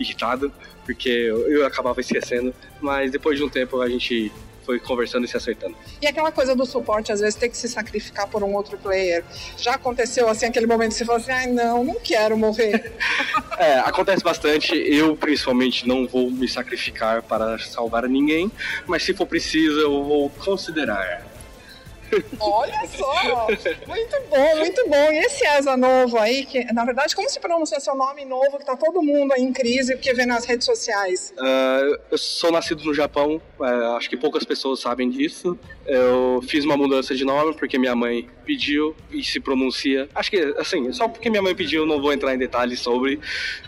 [0.00, 0.50] irritado,
[0.84, 4.32] porque eu, eu acabava esquecendo, mas depois de um tempo a gente
[4.64, 5.76] foi conversando e se acertando.
[6.00, 9.22] E aquela coisa do suporte, às vezes, ter que se sacrificar por um outro player.
[9.56, 12.92] Já aconteceu, assim, aquele momento que você falou assim, ai, não, não quero morrer.
[13.58, 14.74] É, acontece bastante.
[14.74, 18.52] Eu, principalmente, não vou me sacrificar para salvar ninguém,
[18.86, 21.26] mas se for preciso, eu vou considerar.
[22.40, 23.46] Olha só!
[23.86, 25.12] Muito bom, muito bom.
[25.12, 28.64] E esse ESA novo aí, que na verdade, como se pronuncia seu nome novo, que
[28.64, 31.32] tá todo mundo aí em crise porque vê nas redes sociais?
[31.38, 31.80] Ah,
[32.10, 35.58] eu sou nascido no Japão, é, acho que poucas pessoas sabem disso.
[35.86, 40.08] Eu fiz uma mudança de nome porque minha mãe pediu e se pronuncia.
[40.14, 43.20] Acho que, assim, só porque minha mãe pediu, não vou entrar em detalhes sobre.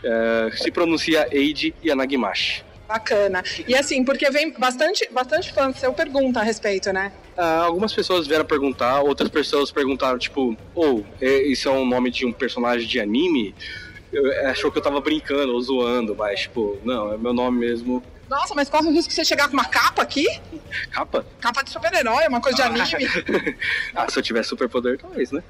[0.05, 2.67] É, se pronuncia Eiji Yanagimashi.
[2.89, 3.45] Bacana.
[3.66, 7.12] E assim, porque vem bastante, bastante fã seu pergunta a respeito, né?
[7.36, 12.24] Ah, algumas pessoas vieram perguntar, outras pessoas perguntaram, tipo, ou isso é um nome de
[12.24, 13.55] um personagem de anime?
[14.11, 18.03] Eu, achou que eu tava brincando ou zoando, mas, tipo, não, é meu nome mesmo.
[18.29, 20.26] Nossa, mas corre o risco de você chegar com uma capa aqui?
[20.91, 21.24] Capa?
[21.41, 23.09] Capa de super-herói, uma coisa de anime.
[23.95, 25.43] ah, se eu tivesse superpoder, talvez, né?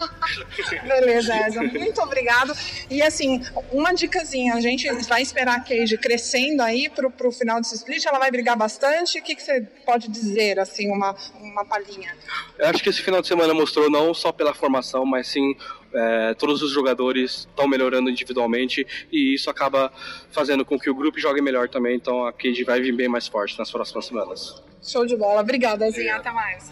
[0.86, 1.62] Beleza, Eza.
[1.62, 2.52] Muito obrigado.
[2.90, 7.60] E assim, uma dicasinha, a gente vai esperar a Cage crescendo aí pro, pro final
[7.60, 9.18] desse split, ela vai brigar bastante.
[9.18, 12.16] O que, que você pode dizer, assim, uma, uma palhinha?
[12.58, 15.56] Eu acho que esse final de semana mostrou não só pela formação, mas sim
[15.94, 19.92] é, todos os jogadores estão melhorando individualmente e isso acaba
[20.30, 21.96] fazendo com que o grupo jogue melhor também.
[21.96, 24.62] Então a Cage vai vir bem mais forte nas próximas semanas.
[24.82, 25.40] Show de bola.
[25.40, 26.16] Obrigada, Zinha.
[26.16, 26.68] Até mais.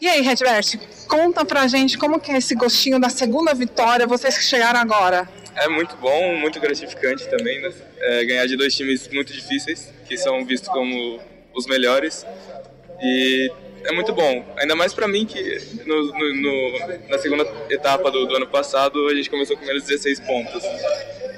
[0.00, 0.76] E aí, Redvert,
[1.08, 5.28] conta pra gente como que é esse gostinho da segunda vitória, vocês que chegaram agora.
[5.56, 7.72] É muito bom, muito gratificante também, né?
[8.00, 11.20] É, ganhar de dois times muito difíceis, que são vistos como
[11.54, 12.26] os melhores.
[13.00, 13.50] E
[13.84, 14.44] é muito bom.
[14.56, 19.06] Ainda mais pra mim que no, no- no- na segunda etapa do, do ano passado
[19.08, 20.62] a gente começou com menos 16 pontos.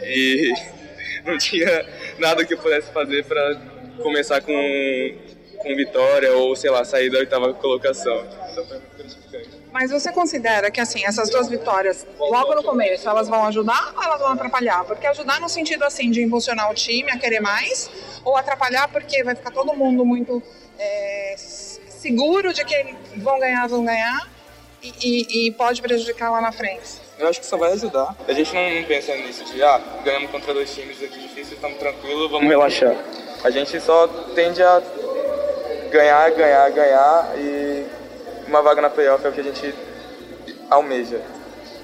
[0.02, 0.52] E
[1.24, 1.86] não tinha
[2.18, 3.60] nada que eu pudesse fazer pra
[4.02, 4.52] começar com,
[5.58, 8.24] com vitória ou, sei lá, sair da oitava colocação.
[8.52, 8.66] Então.
[9.72, 14.02] Mas você considera que assim, essas duas vitórias, logo no começo, elas vão ajudar ou
[14.02, 14.84] elas vão atrapalhar?
[14.84, 17.90] Porque ajudar no sentido assim de impulsionar o time a querer mais,
[18.24, 20.42] ou atrapalhar porque vai ficar todo mundo muito
[20.78, 21.34] é,
[22.06, 24.28] seguro de que vão ganhar, vão ganhar,
[24.82, 27.00] e, e- e pode prejudicar lá na frente.
[27.18, 28.14] Eu acho que só vai ajudar.
[28.28, 31.78] A gente não, não pensa nisso de, ah, ganhamos contra dois times aqui difíceis, estamos
[31.78, 32.94] tranquilos, vamos relaxar.
[33.42, 34.82] A gente só tende a
[35.90, 37.86] ganhar, ganhar, ganhar e
[38.46, 39.74] uma vaga na playoff é o que a gente
[40.70, 41.20] almeja.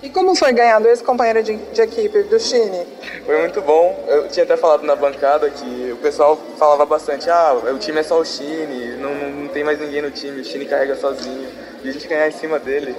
[0.03, 2.85] E como foi ganhar do ex-companheiro de, de equipe do Chine?
[3.25, 4.05] Foi muito bom.
[4.09, 8.03] Eu tinha até falado na bancada que o pessoal falava bastante, ah, o time é
[8.03, 11.49] só o Chine, não, não, tem mais ninguém no time, o Chine carrega sozinho.
[11.85, 12.97] E a gente ganhar em cima dele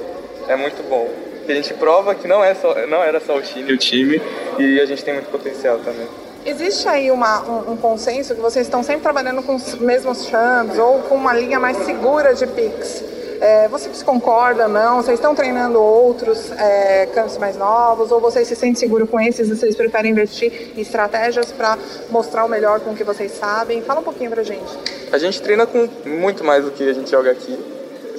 [0.47, 1.09] é muito bom.
[1.39, 4.21] Porque a gente prova que não, é só, não era só o Chine o time
[4.57, 6.07] e a gente tem muito potencial também.
[6.45, 10.77] Existe aí uma, um, um consenso que vocês estão sempre trabalhando com os mesmos chams
[10.77, 13.03] ou com uma linha mais segura de picks.
[13.41, 14.97] É, vocês concordam, não?
[14.97, 19.49] Vocês estão treinando outros é, campos mais novos ou vocês se sentem seguros com esses
[19.49, 21.77] e vocês preferem investir em estratégias para
[22.09, 23.81] mostrar o melhor com o que vocês sabem?
[23.81, 24.77] Fala um pouquinho pra gente.
[25.11, 27.57] A gente treina com muito mais do que a gente joga aqui.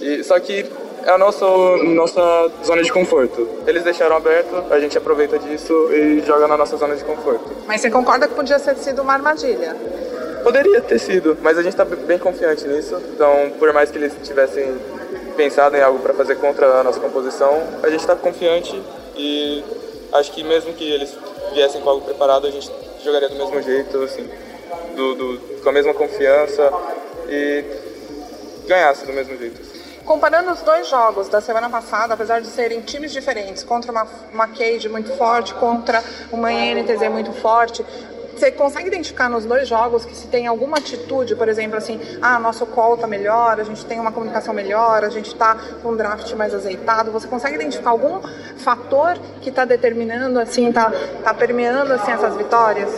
[0.00, 0.66] E, só que
[1.04, 1.46] é a nossa,
[1.84, 3.48] nossa zona de conforto.
[3.66, 7.50] Eles deixaram aberto, a gente aproveita disso e joga na nossa zona de conforto.
[7.66, 9.76] Mas você concorda que podia ter sido uma armadilha?
[10.42, 13.00] Poderia ter sido, mas a gente está bem confiante nisso.
[13.14, 14.76] Então, por mais que eles tivessem
[15.34, 18.80] pensado em algo para fazer contra a nossa composição, a gente está confiante
[19.16, 19.62] e
[20.12, 21.14] acho que mesmo que eles
[21.52, 22.70] viessem com algo preparado, a gente
[23.04, 24.28] jogaria do mesmo jeito, assim,
[24.96, 26.72] do, do- com a mesma confiança
[27.28, 27.64] e
[28.66, 29.60] ganhasse do mesmo jeito.
[29.60, 29.74] assim.
[30.04, 34.46] Comparando os dois jogos da semana passada, apesar de serem times diferentes, contra uma, uma
[34.48, 37.84] Cade muito forte, contra uma NTZ muito forte,
[38.38, 42.38] você consegue identificar nos dois jogos que se tem alguma atitude, por exemplo, assim, ah,
[42.38, 45.96] nosso call tá melhor, a gente tem uma comunicação melhor, a gente tá com um
[45.96, 48.20] draft mais azeitado, você consegue identificar algum
[48.58, 52.90] fator que está determinando, assim, tá, tá permeando, assim, essas vitórias?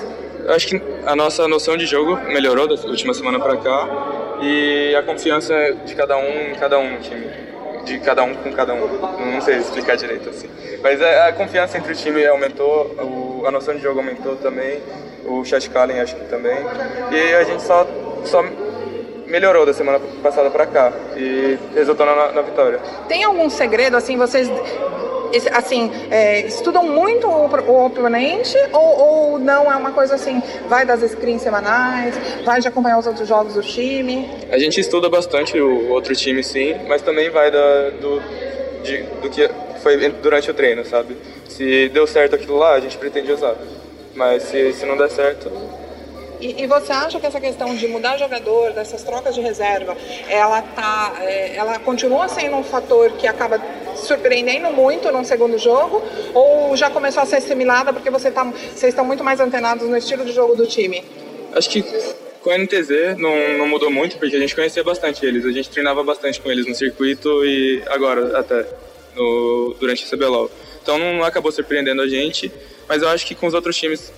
[0.49, 3.89] Acho que a nossa noção de jogo melhorou da última semana para cá
[4.41, 7.46] e a confiança de cada um em cada um time.
[7.87, 8.87] De cada um com cada um.
[9.33, 10.49] Não sei explicar direito assim.
[10.83, 14.81] Mas a, a confiança entre o time aumentou, o- a noção de jogo aumentou também,
[15.25, 16.57] o Chat Kallen acho que também.
[17.13, 17.87] E a gente só,
[18.25, 18.45] só
[19.27, 22.81] melhorou da semana passada para cá e resultou na, na vitória.
[23.09, 24.49] Tem algum segredo, assim, vocês
[25.53, 28.81] assim, é, estudam muito o, o oponente ou,
[29.33, 32.15] ou não é uma coisa assim, vai das screens semanais,
[32.45, 34.29] vai de acompanhar os outros jogos do time?
[34.51, 38.21] A gente estuda bastante o outro time, sim, mas também vai da, do,
[38.83, 39.49] de- do que
[39.83, 41.17] foi durante o treino, sabe?
[41.49, 43.55] Se deu certo aquilo lá, a gente pretende usar.
[44.15, 45.51] Mas se, se não der certo,
[46.41, 49.97] E, e você acha que essa questão de mudar jogador, dessas trocas de reserva,
[50.29, 53.61] ela tá, é, ela continua sendo um fator que acaba
[53.97, 56.03] surpreendendo muito no segundo jogo?
[56.35, 59.97] Ou já começou a ser assimilada porque você tá, vocês estão muito mais antenados no
[59.97, 61.05] estilo de jogo do time?
[61.57, 61.83] acho que
[62.43, 65.45] com a NTZ não, não mudou muito, porque a gente conhecia bastante eles.
[65.45, 68.67] A gente treinava bastante com eles no circuito e agora até
[69.17, 70.51] no, durante o CBLOL.
[70.83, 72.53] Então não acabou surpreendendo a gente,
[72.89, 74.13] mas eu acho que com os outros times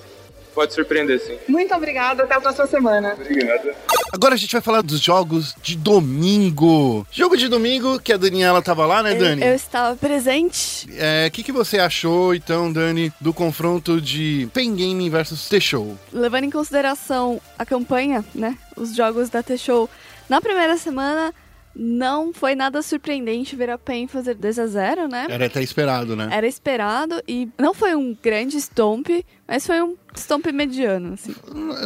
[0.59, 1.39] pode surpreender, sim.
[1.47, 3.13] Muito obrigada, até a próxima semana.
[3.15, 3.71] Obrigado.
[4.13, 7.07] Agora a gente vai falar dos jogos de domingo.
[7.13, 9.47] Jogo de domingo, que a Daniela tava lá, né, Dani?
[9.47, 10.89] Eu estava presente.
[10.99, 15.97] É, O que, que você achou, então, Dani, do confronto de Pen Gaming versus T-Show?
[16.13, 18.59] Levando em consideração a campanha, né?
[18.77, 19.89] Os jogos da T-Show.
[20.29, 21.33] Na primeira semana,
[21.81, 25.26] não foi nada surpreendente ver a PEN fazer 2 a 0 né?
[25.31, 26.29] Era até esperado, né?
[26.33, 29.07] Era esperado e não foi um grande stomp,
[29.47, 31.33] mas foi um stomp mediano, assim.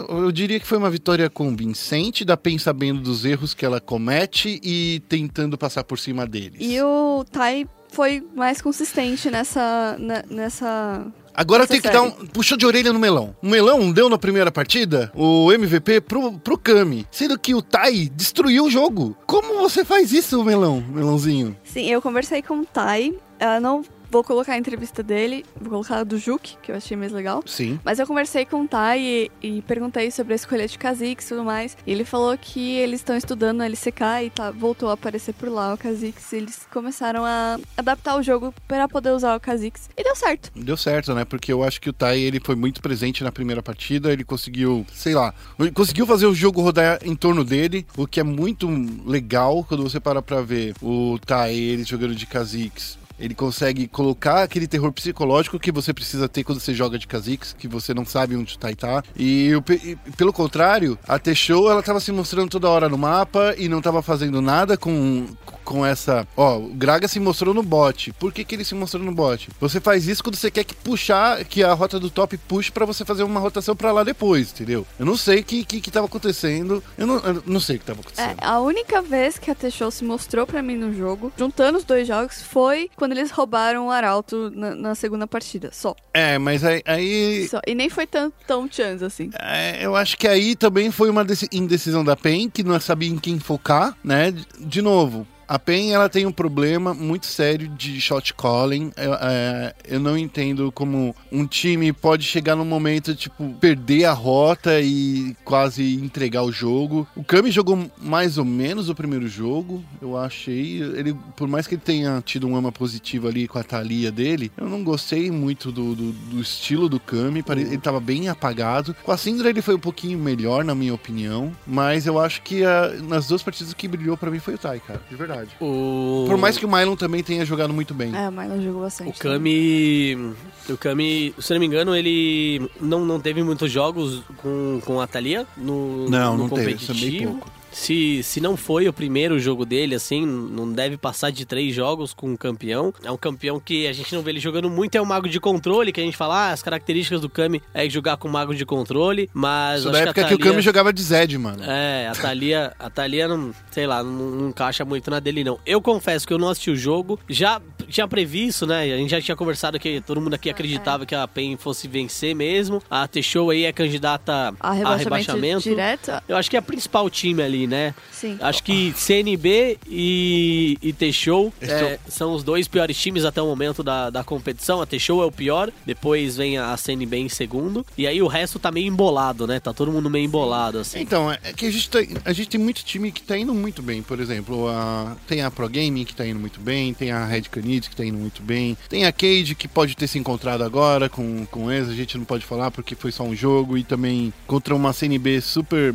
[0.09, 4.59] Eu diria que foi uma vitória convincente da PEN sabendo dos erros que ela comete
[4.63, 6.57] e tentando passar por cima deles.
[6.61, 9.97] E o Tai foi mais consistente nessa.
[9.99, 13.35] ne- nessa Agora tem que dar um puxão de orelha no melão.
[13.43, 18.11] O melão deu na primeira partida o MVP pro, pro Kami, sendo que o Tai
[18.15, 19.17] destruiu o jogo.
[19.27, 21.57] Como você faz isso, melão, melãozinho?
[21.65, 23.15] Sim, eu conversei com o Tai.
[23.39, 26.95] Ela não vou colocar a entrevista dele, vou colocar a do Juke, que eu achei
[26.95, 27.43] mais legal.
[27.47, 27.81] Sim.
[27.83, 31.29] Mas eu conversei com o Tai e, e perguntei sobre a escolha de Kha'Zix e
[31.31, 31.79] tudo mais.
[31.87, 35.49] E ele falou que eles estão estudando no LCK e tá, voltou a aparecer por
[35.49, 36.31] lá o Kha'Zix.
[36.35, 39.89] Eles começaram a adaptar o jogo para poder usar o Kha'Zix.
[39.97, 40.51] E deu certo.
[40.55, 41.25] Deu certo, né?
[41.25, 44.13] Porque eu acho que o Tai ele foi muito presente na primeira partida.
[44.13, 45.33] Ele conseguiu, sei lá,
[45.73, 48.69] conseguiu fazer o jogo rodar em torno dele, o que é muito
[49.07, 53.01] legal quando você para pra ver o Tai ele jogando de Kha'Zix.
[53.23, 57.55] Ele consegue colocar aquele terror psicológico que você precisa ter quando você joga de Kha'Zix,
[57.57, 59.03] que você não sabe onde tá.
[59.17, 62.99] E, o pe- e, pelo contrário, a T-Show ela tava se mostrando toda hora no
[62.99, 65.27] mapa e não tava fazendo nada com,
[65.65, 66.27] com essa.
[66.37, 68.13] Ó, o Graga se mostrou no bot.
[68.15, 69.49] Por que, que ele se mostrou no bot?
[69.61, 72.85] Você faz isso quando você quer que puxar, que a rota do top puxe pra
[72.85, 74.85] você fazer uma rotação pra lá depois, entendeu?
[74.99, 76.83] Eu não sei o que, que, que tava acontecendo.
[76.99, 78.37] Eu não, eu não sei o que tava É, acontecendo.
[78.41, 82.09] a única vez que a T-Show se mostrou pra mim no jogo, juntando os dois
[82.09, 85.71] jogos, foi quando eles roubaram o Arauto na, na segunda partida.
[85.73, 85.95] Só.
[86.13, 86.83] É, mas aí.
[86.87, 87.61] aí Só.
[87.67, 89.31] E nem foi tão, tão chance assim.
[89.39, 93.09] É, eu acho que aí também foi uma deci- indecisão da PEN, que não sabia
[93.09, 94.33] em quem focar, né?
[94.59, 98.91] De novo, a PEN ela tem um problema muito sério de shot calling.
[98.97, 104.13] Eu, é, eu não entendo como um time pode chegar num momento, tipo, perder a
[104.13, 107.07] rota e quase entregar o jogo.
[107.15, 110.81] O Kami jogou mais ou menos o primeiro jogo, eu achei.
[110.83, 114.51] Ele, por mais que ele tenha tido um ama positivo ali com a Thalia dele,
[114.57, 117.43] eu não gostei muito do, do, do estilo do Kami.
[117.43, 118.97] pare- Ele tava bem apagado.
[119.03, 121.53] Com a Syndra ele foi um pouquinho melhor, na minha opinião.
[121.67, 124.59] Mas eu acho que ah, nas duas partidas o que brilhou pra mim foi o
[124.59, 125.03] Tai, cara.
[125.11, 125.42] De verdade.
[125.61, 126.25] O...
[126.29, 128.15] Por mais que o Mylon também tenha jogado muito bem.
[128.15, 129.11] É, o Mylon jogou bastante.
[129.11, 130.35] O Kami.
[130.69, 135.01] O Kami, se eu não me engano, ele não, não teve muitos jogos com, com
[135.01, 137.33] a Thalia no, Não, no não teve, isso é bem competitivo.
[137.33, 137.62] pouco.
[137.73, 142.13] Se, se não foi o primeiro jogo dele, assim, não deve passar de três jogos
[142.15, 142.93] com um campeão.
[143.03, 145.41] É um campeão que a gente não vê ele jogando muito, é o mago de
[145.41, 148.65] controle, que a gente fala, ah, as características do Kami é jogar com mago de
[148.67, 151.39] controle, mas Isso acho da que a época que o Thalia- Kami jogava de Zed,
[151.39, 151.63] mano.
[151.65, 155.59] é, a Thalia, a Thalia não, sei lá, não, não encaixa muito na dele, não.
[155.65, 158.83] Eu confesso que eu não assisti o jogo, já tinha previsto, né?
[158.93, 162.35] A gente já tinha conversado que todo mundo aqui acreditava que a PEN fosse vencer
[162.35, 162.83] mesmo.
[162.91, 165.63] A T-Show aí é candidata A a rebaixamento, rebaixamento.
[165.63, 166.13] direto?
[166.29, 167.95] Eu acho que é a principal time ali, né?
[168.11, 168.39] Sim.
[168.41, 173.41] Acho que CNB e, e T-Show Esse é, é são os dois piores times até
[173.41, 174.81] o momento da, da competição.
[174.81, 177.85] A T-Show é o pior, depois vem a CNB em segundo.
[177.97, 179.61] E aí o resto tá meio embolado, né?
[179.61, 181.01] Tá todo mundo meio embolado, assim.
[181.01, 183.83] Então, é que a gente, tá- a gente tem muito time que tá indo muito
[183.83, 184.03] bem.
[184.03, 187.43] Por exemplo, a, tem a Pro Gaming que tá indo muito bem, tem a Red
[187.43, 191.09] Canids que tá indo muito bem, tem a Cade que pode ter se encontrado agora
[191.09, 194.33] com, com eles, a gente não pode falar porque foi só um jogo, e também
[194.47, 195.95] contra uma CNB super,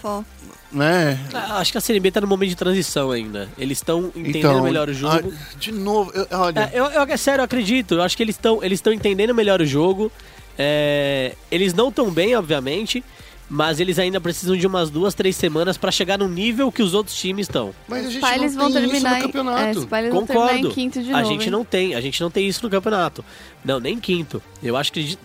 [0.00, 0.24] Fó.
[0.70, 1.18] né?
[1.34, 3.48] Ah, Acho que a CNB tá no momento de transição ainda.
[3.58, 5.32] Eles estão entendendo Então, melhor o jogo.
[5.34, 7.94] ah, de novo, eu- olha, É, eu, eu, é sério, eu acredito.
[7.94, 10.10] Eu acho que eles estão eles estão entendendo melhor o jogo.
[10.58, 13.02] É, eles não estão bem, obviamente,
[13.48, 16.94] mas eles ainda precisam de umas duas, três semanas pra chegar no nível que os
[16.94, 17.72] outros times estão.
[17.88, 19.80] mas a gente Pá, eles não vão tem isso terminar no em, é, campeonato.
[19.80, 20.48] se pá, eles vão Concordo.
[20.48, 21.28] terminar em quinto de a novo.
[21.32, 21.50] gente hein?
[21.50, 23.24] não tem, a gente não tem isso no campeonato.
[23.64, 24.42] Não, nem quinto.
[24.62, 25.16] Eu acho que eu acho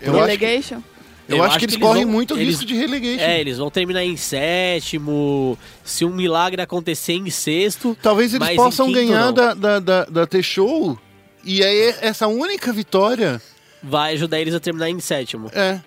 [0.00, 0.80] que, Relegation?
[1.28, 3.22] Eu acho que eles, correm vão- muito eles- risco de relegation.
[3.24, 5.58] É, eles vão terminar em sétimo.
[5.84, 7.96] Se um milagre acontecer em sexto.
[8.02, 9.32] Talvez eles possam quinto, ganhar não.
[9.32, 10.98] da, da, da, da T-Show,
[11.44, 13.40] e aí essa única vitória
[13.82, 15.48] Vai ajudar eles a terminar em sétimo.
[15.54, 15.80] É.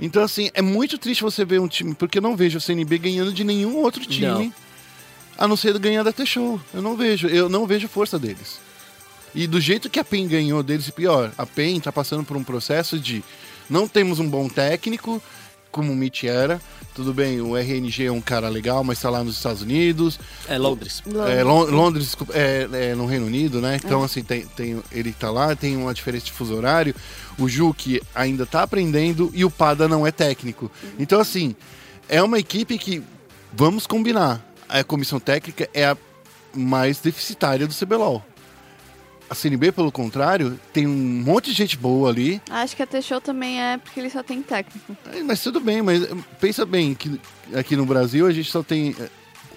[0.00, 2.98] Então, assim, é muito triste você ver um time, porque eu não vejo o CNB
[2.98, 4.52] ganhando de nenhum outro time, Não.
[5.36, 6.58] a não ser ganhar da T-Show.
[6.72, 8.58] Eu não vejo, eu não vejo força deles.
[9.34, 12.36] E do jeito que a PEN ganhou deles, e pior, a PEN tá passando por
[12.36, 13.22] um processo de
[13.68, 15.22] não temos um bom técnico,
[15.70, 16.60] como o Mitch era.
[16.94, 20.20] Tudo bem, o RNG é um cara legal, mas tá lá nos Estados Unidos.
[20.46, 21.02] É Londres.
[21.30, 23.80] É, Lon- Londres, desculpa, é, é no Reino Unido, né?
[23.82, 26.94] Então, assim, tem, tem, ele tá lá, tem uma diferença de fuso horário.
[27.38, 30.70] O Juque ainda tá aprendendo e o Pada não é técnico.
[30.98, 31.56] Então, assim,
[32.10, 33.02] é uma equipe que,
[33.54, 35.96] vamos combinar, a comissão técnica é a
[36.54, 38.22] mais deficitária do CBLOL.
[39.32, 40.92] A CNB, pelo contrário, tem um
[41.24, 42.38] monte de gente boa ali.
[42.50, 44.94] Acho que a T-Show também é porque ele só tem técnico.
[45.10, 46.08] É, Mas tudo bem, mas eh,
[46.38, 47.18] pensa bem que
[47.54, 49.08] aqui no Brasil a gente só tem, eh,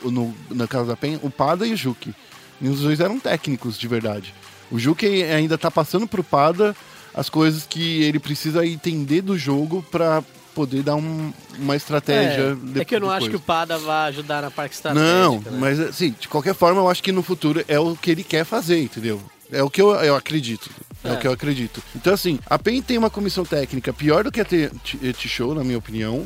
[0.01, 2.15] no, na casa da PEN, o Pada e o Juque.
[2.61, 4.33] E os dois eram técnicos, de verdade.
[4.71, 6.73] O Juque ainda tá passando pro Pada
[7.13, 10.23] as coisas que ele precisa entender do jogo pra
[10.53, 12.57] poder dar um- uma estratégia.
[12.77, 15.11] É, é que eu não acho que o Pada vai ajudar na parte estratégica.
[15.19, 15.57] Não, né?
[15.59, 18.45] mas assim, de qualquer forma, eu acho que no futuro é o que ele quer
[18.45, 19.21] fazer, entendeu?
[19.51, 20.69] É o que eu, eu acredito.
[21.03, 21.13] É, É.
[21.13, 21.81] o que eu acredito.
[21.95, 25.77] Então, assim, a PEN tem uma comissão técnica pior do que a T-Show, na minha
[25.77, 26.25] opinião.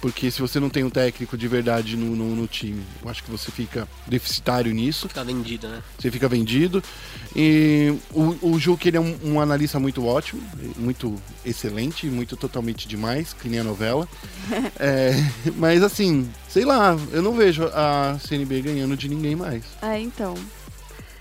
[0.00, 3.22] Porque se você não tem um técnico de verdade no, no, no time, eu acho
[3.22, 5.10] que você fica deficitário nisso.
[5.12, 5.82] Tá vendida, né?
[5.98, 6.82] Você fica vendido.
[7.36, 10.40] E o, o Juque, ele é um, um analista muito ótimo,
[10.78, 11.14] muito
[11.44, 14.08] excelente, muito totalmente demais, que nem a novela.
[14.80, 15.12] É,
[15.56, 19.62] mas assim, sei lá, eu não vejo a CNB ganhando de ninguém mais.
[19.82, 20.34] É, então.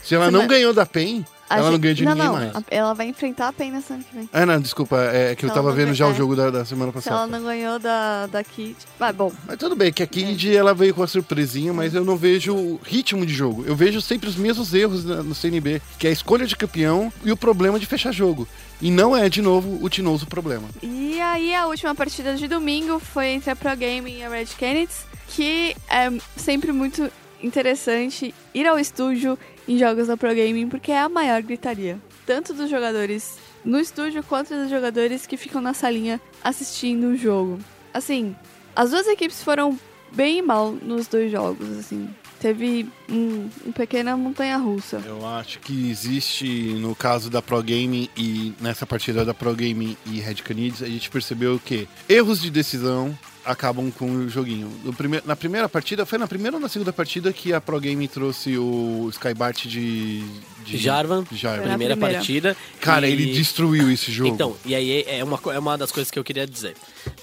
[0.02, 1.26] Se ela Você não vai- ganhou da PEN,
[1.58, 2.52] Ela não gente- ganha de não, ninguém não, mais.
[2.70, 4.30] Ela vai enfrentar a PEN na semana que vem.
[4.32, 6.36] Ah, não, desculpa, é que eu Se tava ela não vendo já o ganhar- jogo
[6.36, 7.38] da, da semana Se ela passada.
[7.39, 8.76] não ganhou da, da Kid.
[9.00, 9.32] Ah, bom.
[9.47, 12.54] Mas tudo bem, que a Kid ela veio com a surpresinha, mas eu não vejo
[12.56, 13.64] o ritmo de jogo.
[13.66, 17.12] Eu vejo sempre os mesmos erros na- no CNB, que é a escolha de campeão
[17.24, 18.47] e o problema de fechar jogo.
[18.82, 20.68] E não é, de novo, o Tinoso problema.
[20.82, 24.45] E aí a última partida de domingo foi entre a Pro Game e a Red
[24.58, 27.12] Canids, que é sempre muito
[27.54, 29.38] interessante ir ao estúdio
[29.70, 32.02] em jogos da Pro Gaming, porque é a maior gritaria.
[32.26, 37.60] Tanto dos jogadores no estúdio quanto dos jogadores que ficam na salinha assistindo o jogo.
[37.94, 38.36] Assim,
[38.76, 39.78] as duas equipes foram
[40.12, 42.10] bem mal nos dois jogos, assim.
[42.40, 45.04] Teve um, um pequena montanha russa.
[45.06, 46.48] Eu acho que existe,
[46.80, 50.88] no caso da Pro Gaming e nessa partida da Pro Gaming e Red Canids, a
[50.88, 53.16] gente percebeu que erros de decisão
[53.50, 54.72] acabam com o joguinho.
[54.84, 57.80] No prime- na primeira partida, foi na primeira ou na segunda partida que a Pro
[57.82, 60.24] Gaming trouxe o Skybart de,
[60.64, 61.68] de Jarvan, Jarvan.
[61.70, 62.18] primeira, primeira.
[62.20, 62.58] partida.
[62.80, 64.30] Cara, e- ele destruiu esse jogo.
[64.34, 66.76] Então, e aí é uma, é uma das coisas que eu queria dizer.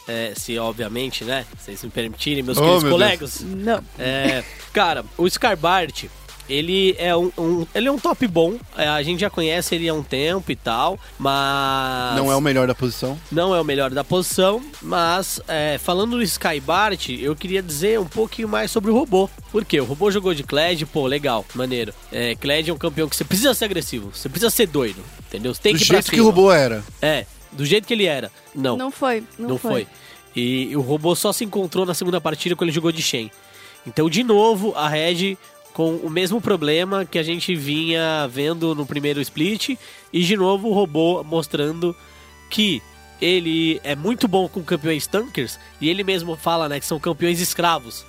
[0.09, 3.41] É, se, obviamente, né, vocês me permitirem, meus Oh, queridos meu colegas.
[3.43, 3.83] Não.
[3.99, 6.05] É, cara, o Scarbart,
[6.49, 8.55] ele é um, um- ele é um top bom.
[8.77, 12.41] É, a gente já conhece ele há um tempo e tal, mas não é o
[12.41, 13.19] melhor da posição.
[13.31, 14.63] não é o melhor da posição.
[14.81, 19.29] Mas é, falando do Skybart, eu queria dizer um pouquinho mais sobre o robô.
[19.51, 19.81] Por quê?
[19.81, 21.93] O robô jogou de Kled, pô, legal, maneiro.
[22.13, 25.53] É, Kled é um campeão que você precisa ser agressivo, você precisa ser doido, entendeu?
[25.55, 26.85] Você tem Do que ir jeito que o robô era.
[27.03, 28.31] É, do jeito que ele era.
[28.55, 29.25] Não, Não foi.
[29.39, 29.87] Não, não, foi.
[30.35, 33.31] E o robô só se encontrou na segunda partida quando ele jogou de Shen.
[33.87, 35.39] Então, de novo, a Red
[35.77, 39.77] com o mesmo problema que a gente vinha vendo no primeiro split.
[40.11, 41.95] E de novo o robô mostrando
[42.49, 42.81] que
[43.21, 45.59] ele é muito bom com campeões tankers.
[45.79, 48.07] E ele mesmo fala né, que são campeões escravos.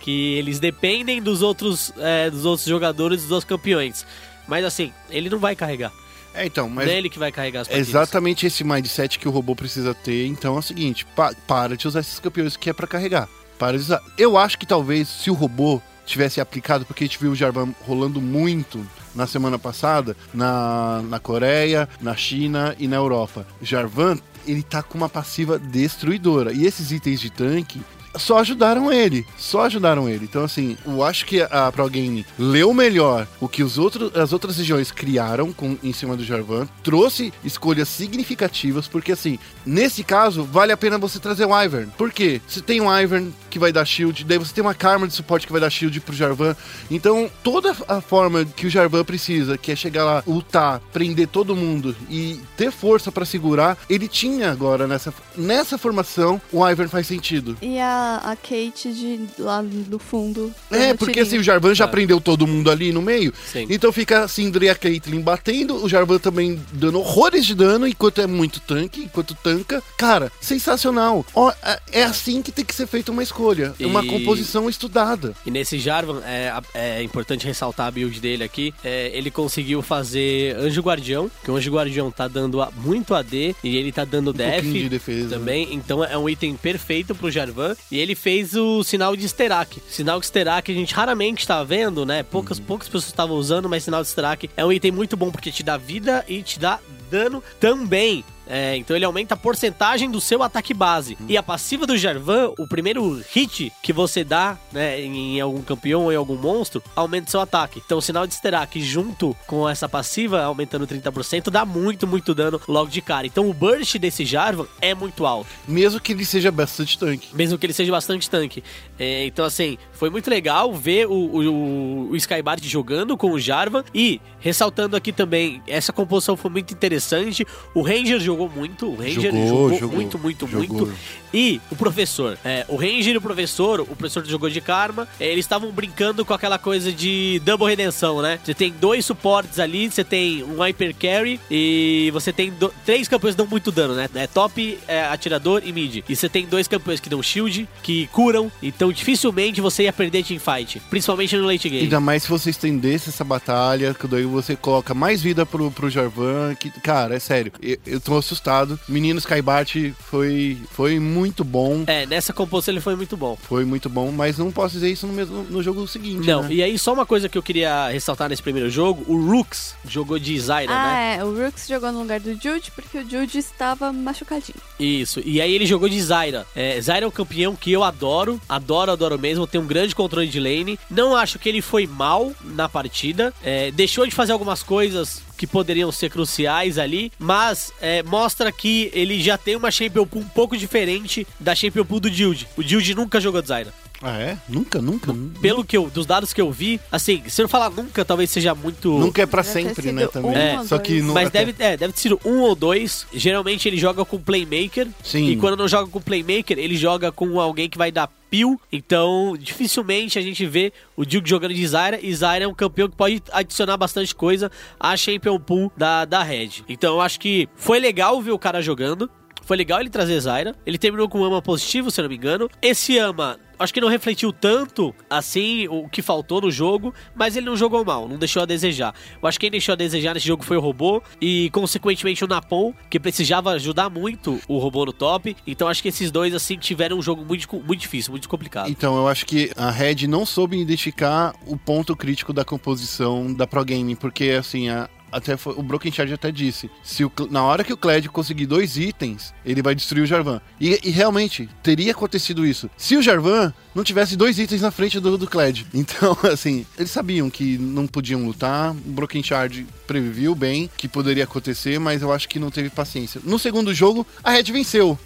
[0.00, 4.06] Que eles dependem dos outros, é, dos outros jogadores, dos outros campeões.
[4.46, 5.92] Mas assim, ele não vai carregar.
[6.32, 7.88] É, então, mas Não é ele que vai carregar as partidas.
[7.88, 10.24] exatamente esse mindset que o robô precisa ter.
[10.26, 13.28] Então é o seguinte: pa- para de usar esses campeões que é pra carregar.
[13.58, 14.00] Para de usar.
[14.16, 17.74] Eu acho que talvez se o robô tivesse aplicado, porque a gente viu o Jarvan
[17.86, 18.84] rolando muito
[19.14, 23.46] na semana passada, na, na Coreia, na China e na Europa.
[23.60, 26.52] O Jarvan, ele tá com uma passiva destruidora.
[26.52, 27.80] E esses itens de tanque
[28.16, 30.24] só ajudaram ele, só ajudaram ele.
[30.24, 34.32] Então, assim, eu acho que a Pro Game leu melhor o que os outros, as
[34.32, 40.44] outras regiões criaram com, em cima do Jarvan, trouxe escolhas significativas, porque, assim, nesse caso,
[40.44, 41.90] vale a pena você trazer o Ivern.
[41.96, 42.40] Por quê?
[42.46, 45.46] Você tem um Ivern que vai dar shield, daí você tem uma Karma de suporte
[45.46, 46.54] que vai dar shield pro Jarvan.
[46.90, 51.56] Então, toda a forma que o Jarvan precisa, que é chegar lá, ultar, prender todo
[51.56, 57.06] mundo e ter força pra segurar, ele tinha agora nessa, nessa formação, o Ivern faz
[57.06, 57.56] sentido.
[57.62, 60.52] E a, a Kate de lá do fundo.
[60.70, 61.26] É, porque tirinho.
[61.26, 61.88] assim, o Jarvan já É.
[61.88, 63.32] prendeu todo mundo ali no meio.
[63.52, 63.66] Sim.
[63.70, 67.86] Então fica a Syndra e a Caitlyn batendo, o Jarvan também dando horrores de dano,
[67.86, 69.82] enquanto é muito tanque, enquanto tanca.
[69.96, 71.24] Cara, sensacional.
[71.34, 73.37] Ó, é- é assim que tem que ser feita uma escolha.
[73.78, 75.34] É uma composição estudada.
[75.46, 78.74] E nesse Jarvan, é, é importante ressaltar a build dele aqui.
[78.82, 83.76] é, ele conseguiu fazer Anjo Guardião, que o Anjo Guardião tá dando muito AD e
[83.76, 85.36] ele tá dando def pouquinho de defesa.
[85.36, 85.68] também.
[85.72, 87.76] Então é um item perfeito pro Jarvan.
[87.90, 89.80] E ele fez o sinal de Sterak.
[89.88, 92.22] Sinal de Sterak a gente raramente tá vendo, né?
[92.22, 95.52] Poucas, poucas pessoas estavam usando, mas sinal de Sterak é um item muito bom porque
[95.52, 96.78] te dá vida e te dá
[97.10, 98.24] dano também.
[98.48, 101.16] É, então ele aumenta a porcentagem do seu ataque base.
[101.28, 106.04] E a passiva do Jarvan, o primeiro hit que você dá né, em algum campeão
[106.04, 107.82] ou em algum monstro, aumenta seu ataque.
[107.84, 112.60] Então o sinal de Sterak junto com essa passiva, aumentando 30%, dá muito, muito dano
[112.66, 113.26] logo de cara.
[113.26, 115.50] Então o burst desse Jarvan é muito alto.
[115.66, 117.34] Mesmo que ele seja bastante tanque.
[117.34, 118.62] Mesmo que ele seja bastante tanque.
[118.98, 123.84] É, então, assim, foi muito legal ver o, o, o Skybart jogando com o Jarvan.
[123.94, 127.46] E, ressaltando aqui também, essa composição foi muito interessante.
[127.74, 128.86] O Ranger jogou muito.
[128.90, 130.76] O Ranger Jogou, jogou, jogou, muito, muito, jogou.
[130.86, 130.92] muito.
[131.32, 132.38] E o professor.
[132.44, 136.24] É, o Ranger e o professor, o professor jogou de Karma, é, eles estavam brincando
[136.24, 138.38] com aquela coisa de double redenção, né?
[138.44, 143.08] Você tem dois suportes ali, você tem um Hyper Carry e você tem do- três
[143.08, 144.08] campeões que dão muito dano, né?
[144.14, 146.02] É top, é, atirador e mid.
[146.08, 150.24] E você tem dois campeões que dão shield, que curam, então dificilmente você ia perder
[150.24, 151.82] teamfight, principalmente no late game.
[151.84, 155.88] Ainda mais se você estendesse essa batalha, que daí você coloca mais vida pro, pro
[155.88, 156.54] Jarvan.
[156.54, 157.52] Que, cara, é sério.
[157.62, 158.78] Eu, eu tô assustado.
[158.88, 161.84] Menino Skybart foi, foi muito bom.
[161.86, 163.36] É, nessa composição ele foi muito bom.
[163.42, 166.26] Foi muito bom, mas não posso dizer isso no, mesmo, no jogo seguinte.
[166.26, 166.52] Não, né?
[166.52, 170.18] e aí só uma coisa que eu queria ressaltar nesse primeiro jogo, o Rooks jogou
[170.18, 171.16] de Zyra, Ah, né?
[171.18, 171.24] é.
[171.24, 174.58] O Rooks jogou no lugar do Jude porque o Jude estava machucadinho.
[174.78, 176.46] Isso, e aí ele jogou de Zyra.
[176.54, 180.28] É, Zyra é um campeão que eu adoro, adoro, adoro mesmo, tem um grande controle
[180.28, 180.78] de lane.
[180.90, 185.46] Não acho que ele foi mal na partida, é, deixou de fazer algumas coisas que
[185.46, 190.28] poderiam ser cruciais ali, mas é, mostra que ele já tem uma Champion Pool um
[190.28, 192.48] pouco diferente da Champion Pool do Jude.
[192.56, 193.72] O Jude nunca jogou de Zyra.
[194.02, 194.38] Ah, é?
[194.48, 195.14] Nunca, nunca.
[195.40, 198.54] Pelo que eu, dos dados que eu vi, assim, se eu falar nunca, talvez seja
[198.54, 198.96] muito...
[198.98, 200.30] Nunca é pra Deve ter sempre, sido né, também.
[200.30, 203.06] um É, Só que não Mas deve, é, deve ter sido um ou dois.
[203.12, 204.86] Geralmente ele joga com playmaker.
[205.02, 205.28] Sim.
[205.28, 208.60] E quando não joga com playmaker, ele joga com alguém que vai dar peel.
[208.70, 211.98] Então, dificilmente a gente vê o Duke jogando de Zyra.
[212.00, 216.22] E Zyra é um campeão que pode adicionar bastante coisa à Champion Pool da, da
[216.22, 216.62] Red.
[216.68, 219.10] Então, eu acho que foi legal ver o cara jogando.
[219.42, 220.54] Foi legal ele trazer Zyra.
[220.64, 222.50] Ele terminou com um ama positivo, se eu não me engano.
[222.60, 226.94] Esse ama, acho que não refletiu tanto, assim, o que faltou no jogo.
[227.14, 228.94] Mas ele não jogou mal, não deixou a desejar.
[229.20, 231.02] Eu acho que quem deixou a desejar nesse jogo foi o robô.
[231.20, 235.36] E, consequentemente, o Napon, que precisava ajudar muito o robô no top.
[235.46, 238.70] Então, acho que esses dois, assim, tiveram um jogo muito, muito difícil, muito complicado.
[238.70, 243.46] Então, eu acho que a Red não soube identificar o ponto crítico da composição da
[243.46, 247.42] Pro Gaming, porque assim, a- até foi- o Broken Charge até disse, se o na
[247.42, 250.40] hora que o Kled conseguir dois itens, ele vai destruir o Jarvan.
[250.60, 252.70] E, e realmente, teria acontecido isso.
[252.76, 255.66] Se o Jarvan não tivesse dois itens na frente do, do Kled.
[255.74, 261.24] Então, assim, eles sabiam que não podiam lutar, o Broken Charge previu bem que poderia
[261.24, 263.20] acontecer, mas eu acho que não teve paciência.
[263.24, 264.98] No segundo jogo, a Red venceu.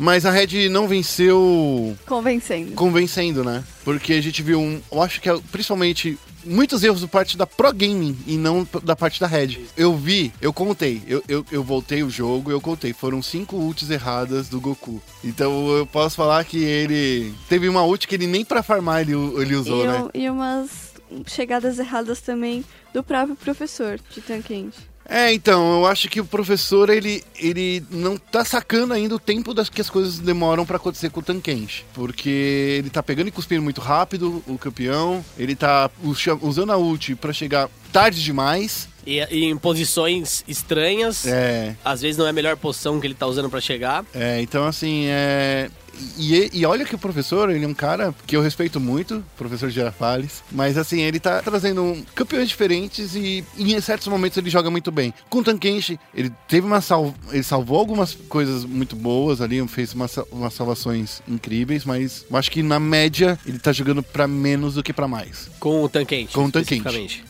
[0.00, 2.72] Mas a Red não venceu Convencendo.
[2.72, 3.62] convencendo, né?
[3.84, 4.80] Porque a gente viu um.
[4.90, 8.96] Eu acho que é principalmente muitos erros do parte da Pro Gaming e não da
[8.96, 9.58] parte da Red.
[9.76, 12.94] Eu vi, eu contei, eu, eu, eu voltei o jogo, eu contei.
[12.94, 15.02] Foram cinco ults erradas do Goku.
[15.22, 17.34] Então eu posso falar que ele.
[17.46, 20.08] Teve uma ult que ele nem pra farmar ele, ele usou, e, né?
[20.14, 20.94] e umas
[21.26, 24.89] chegadas erradas também do próprio professor de Tanquente.
[25.08, 29.52] É, então, eu acho que o professor, ele, ele não tá sacando ainda o tempo
[29.52, 31.84] das que as coisas demoram pra acontecer com o Tankenshi.
[31.92, 35.24] Porque ele tá pegando e cuspindo muito rápido, o campeão.
[35.36, 38.88] Ele tá usa- usando a ult pra chegar tarde demais.
[39.04, 41.26] E, e em posições estranhas.
[41.26, 44.04] É, Às vezes não é a melhor posição que ele tá usando pra chegar.
[44.14, 45.70] é então assim, é...
[46.18, 49.68] E, e olha que o professor, ele é um cara que eu respeito muito, professor
[49.70, 54.50] Girafales, mas assim, ele tá trazendo um- campeões diferentes e, e em certos momentos ele
[54.50, 55.12] joga muito bem.
[55.28, 57.14] Com o Tankenshi, ele teve uma sal...
[57.30, 62.36] ele salvou algumas coisas muito boas ali, fez umas, sal- umas salvações incríveis, mas eu
[62.36, 65.50] acho que na média ele tá jogando pra menos do que pra mais.
[65.58, 66.32] Com o Tanquente.
[66.32, 66.50] Com o o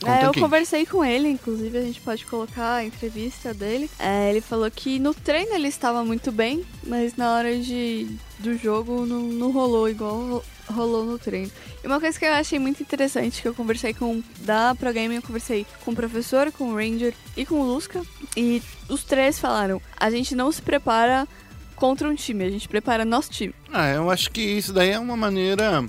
[0.07, 3.89] É, eu conversei com ele, inclusive a gente pode colocar a entrevista dele.
[3.99, 8.07] É, ele falou que no treino ele estava muito bem, mas na hora de,
[8.41, 11.51] do jogo não, não rolou igual ro- rolou no treino.
[11.83, 15.15] E uma coisa que eu achei muito interessante, que eu conversei com da Pro Game,
[15.15, 18.01] eu conversei com o professor, com o Ranger e com o Lusca,
[18.35, 21.27] e os três falaram, a gente não se prepara
[21.75, 23.53] contra um time, a gente prepara nosso time.
[23.73, 25.83] Ah, eu acho que isso daí é uma maneira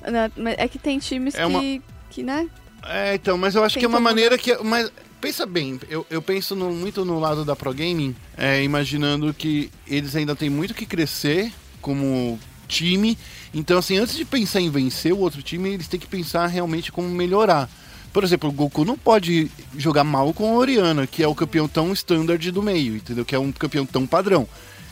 [0.56, 2.48] É que tem times É uma- que, que, né,
[2.84, 4.56] É, então, mas eu acho Tem que é uma como maneira que.
[4.64, 4.90] Mas
[5.20, 9.70] pensa bem, eu, eu penso no- muito no lado da Pro Gaming, é, imaginando que
[9.86, 11.52] eles ainda têm muito que crescer
[11.82, 13.18] como time.
[13.52, 16.90] Então, assim, antes de pensar em vencer o outro time, eles têm que pensar realmente
[16.90, 17.68] como melhorar.
[18.12, 21.66] Por exemplo, o Goku não pode jogar mal com a Oriana, que é o campeão
[21.66, 23.24] tão standard do meio, entendeu?
[23.24, 24.46] Que é um campeão tão padrão.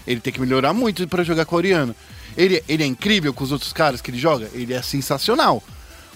[0.07, 1.95] Ele tem que melhorar muito pra jogar com a Oriana.
[2.37, 4.49] Ele, ele é incrível com os outros caras que ele joga?
[4.55, 5.63] Ele é sensacional.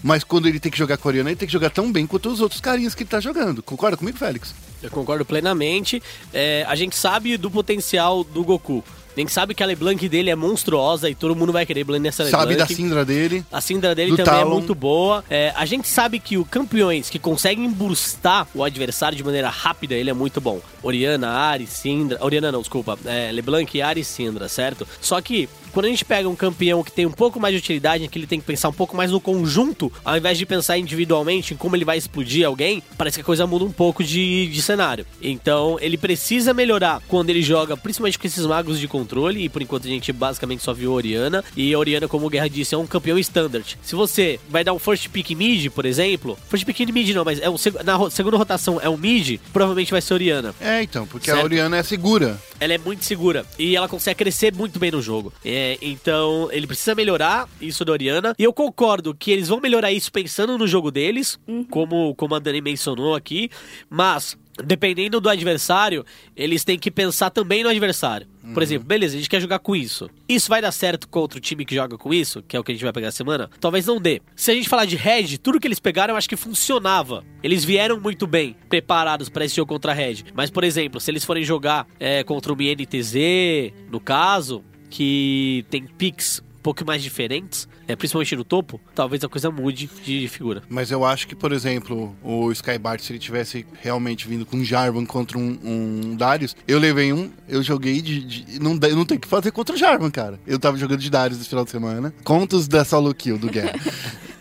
[0.03, 2.07] Mas quando ele tem que jogar com a Oriana, ele tem que jogar tão bem
[2.07, 3.61] quanto os outros carinhas que ele tá jogando.
[3.61, 4.53] Concorda comigo, Félix?
[4.81, 6.01] Eu concordo plenamente.
[6.33, 8.83] É, a gente sabe do potencial do Goku.
[9.15, 12.01] A gente sabe que a LeBlanc dele é monstruosa e todo mundo vai querer Blank
[12.01, 12.43] nessa LeBlanc.
[12.43, 13.45] Sabe da Syndra dele.
[13.51, 14.51] A Syndra dele também é Talon.
[14.51, 15.23] muito boa.
[15.29, 19.95] É, a gente sabe que o campeões que conseguem burstar o adversário de maneira rápida,
[19.95, 20.59] ele é muito bom.
[20.83, 22.17] Oriana, Ari, Syndra...
[22.21, 22.99] Oriana não, desculpa.
[23.05, 24.85] É, LeBlanc, Ari e Syndra, certo?
[24.99, 28.05] Só que quando a gente pega um campeão que tem um pouco mais de utilidade,
[28.05, 30.77] em que ele tem que pensar um pouco mais no conjunto, ao invés de pensar
[30.77, 34.47] individualmente em como ele vai explodir alguém, parece que a coisa muda um pouco de,
[34.47, 35.05] de cenário.
[35.21, 39.61] Então, ele precisa melhorar quando ele joga, principalmente com esses magos de controle, e por
[39.61, 41.43] enquanto a gente basicamente só viu a Oriana.
[41.57, 43.77] E a Oriana, como o Guerra disse, é um campeão standard.
[43.83, 47.41] Se você vai dar um first pick mid, por exemplo, first pick mid não, mas
[47.41, 50.55] é um, na segunda rotação é um mid, provavelmente vai ser a Oriana.
[50.61, 51.41] É, então, porque Certo.
[51.41, 52.39] a Oriana é segura.
[52.61, 55.33] Ela é muito segura e ela consegue crescer muito bem no jogo.
[55.43, 58.35] É, É, então, ele precisa melhorar isso do Oriana.
[58.37, 61.39] E eu concordo que eles vão melhorar isso pensando no jogo deles,
[61.71, 63.49] como, como a Dani mencionou aqui.
[63.89, 66.05] Mas, dependendo do adversário,
[66.35, 68.27] eles têm que pensar também no adversário.
[68.53, 70.07] Por exemplo, beleza, a gente quer jogar com isso.
[70.29, 72.71] Isso vai dar certo contra o time que joga com isso, que é o que
[72.71, 73.49] a gente vai pegar a semana?
[73.59, 74.21] Talvez não dê.
[74.35, 77.23] Se a gente falar de Red, tudo que eles pegaram eu acho que funcionava.
[77.41, 80.25] Eles vieram muito bem preparados para esse jogo contra a Red.
[80.35, 85.85] Mas, por exemplo, se eles forem jogar é, contra o MNTZ, no caso, que tem
[85.85, 90.63] picks um pouco mais diferentes, é, principalmente no topo, talvez a coisa mude de figura.
[90.69, 95.05] Mas eu acho que, por exemplo, o Skybart, se ele tivesse realmente vindo com Jarvan
[95.05, 98.19] contra um, um Darius, eu levei um, eu joguei de.
[98.23, 100.39] de- não, não tem o que fazer contra o Jarvan, cara.
[100.47, 102.13] Eu tava jogando de Darius esse final de semana.
[102.23, 103.73] Contos da solo kill do Guerra.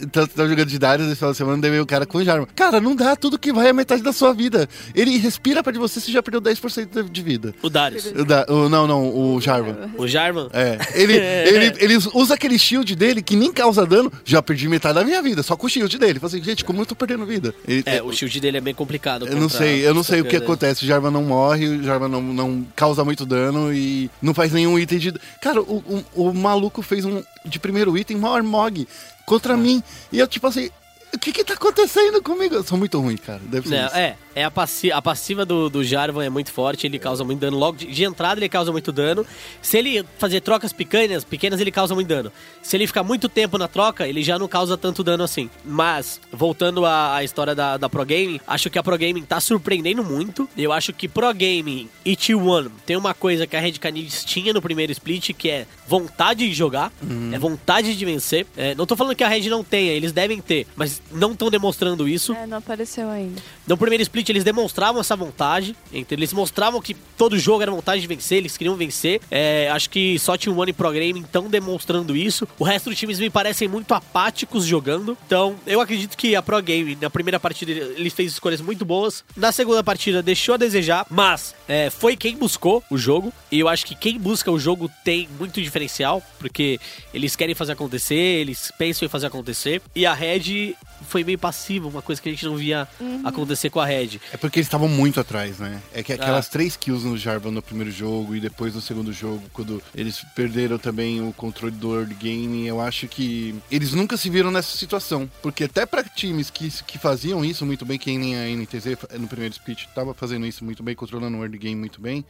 [0.00, 2.46] então você tava jogando de Darius esse final de semana, levei o cara com Jarvan.
[2.54, 4.68] Cara, não dá tudo que vai a metade da sua vida.
[4.94, 7.54] Ele respira perto de você, você já perdeu 10% de vida.
[7.62, 8.06] O Darius.
[8.06, 9.90] O da- o- não, não, o Jarvan.
[9.96, 10.48] O Jarvan.
[10.52, 14.12] É, ele, ele, ele usa aquele shield dele que nem causa dano.
[14.24, 16.18] Já perdi metade da minha vida, só com o shield dele.
[16.18, 17.54] Falei assim, gente, como eu tô perdendo vida?
[17.68, 19.28] Ele- É, o shield dele é bem complicado.
[19.28, 20.82] eu não sei, eu não sei o que contra- acontece.
[20.84, 24.76] O Jarvan não morre, o Jarvan não, não causa muito dano e não faz nenhum
[24.76, 25.14] item de.
[25.40, 28.88] Cara, o, o, o maluco fez um de primeiro item, maior Mog
[29.24, 29.80] contra mim.
[30.10, 30.70] E eu, tipo assim,
[31.14, 32.56] o que que tá acontecendo comigo?
[32.56, 33.40] Eu sou muito ruim, cara.
[33.44, 33.96] Deve ser Não, isso.
[33.96, 37.40] é, é a, passi a passiva do, do Jarvan é muito forte, ele causa muito
[37.40, 37.58] dano.
[37.58, 39.24] Logo de, de entrada ele causa muito dano.
[39.62, 42.32] Se ele fazer trocas pequenas, pequenas ele causa muito dano.
[42.62, 45.48] Se ele ficar muito tempo na troca, ele já não causa tanto dano assim.
[45.64, 49.40] Mas, voltando à, à história da, da Pro Gaming, acho que a Pro Gaming tá
[49.40, 50.48] surpreendendo muito.
[50.56, 54.52] Eu acho que Pro Gaming e T1 tem uma coisa que a Red Canids tinha
[54.52, 56.92] no primeiro split, que é vontade de jogar,
[57.32, 58.46] é vontade de vencer.
[58.56, 61.50] É, não tô falando que a Red não tenha, eles devem ter, mas não estão
[61.50, 62.32] demonstrando isso.
[62.34, 63.40] É, não apareceu ainda.
[63.66, 68.06] No primeiro split eles demonstravam essa vontade, eles mostravam que todo jogo era vontade de
[68.06, 69.20] vencer, eles queriam vencer.
[69.30, 72.46] É, acho que só Team One e Pro Gaming estão demonstrando isso.
[72.58, 75.16] O resto dos times me parecem muito apáticos jogando.
[75.26, 79.24] Então, eu acredito que a Pro Gaming, na primeira partida, ele fez escolhas muito boas.
[79.36, 83.32] Na segunda partida, deixou a desejar, mas é, foi quem buscou o jogo.
[83.50, 86.78] E eu acho que quem busca o jogo tem muito diferencial, porque
[87.12, 89.80] eles querem fazer acontecer, eles pensam em fazer acontecer.
[89.94, 90.74] E a Red
[91.04, 92.88] foi meio passiva, uma coisa que a gente não via
[93.24, 94.20] acontecer com a Red.
[94.32, 95.80] É porque eles estavam muito atrás, né?
[95.92, 96.50] É que aquelas Ah.
[96.50, 100.78] três kills no Jarvan no primeiro jogo e depois no segundo jogo, quando eles perderam
[100.78, 105.30] também o controle do early game, eu acho que eles nunca se viram nessa situação.
[105.42, 109.28] Porque até pra times que, que faziam isso muito bem, que nem a NTZ no
[109.28, 112.24] primeiro split tava fazendo isso muito bem, controlando o early game muito bem,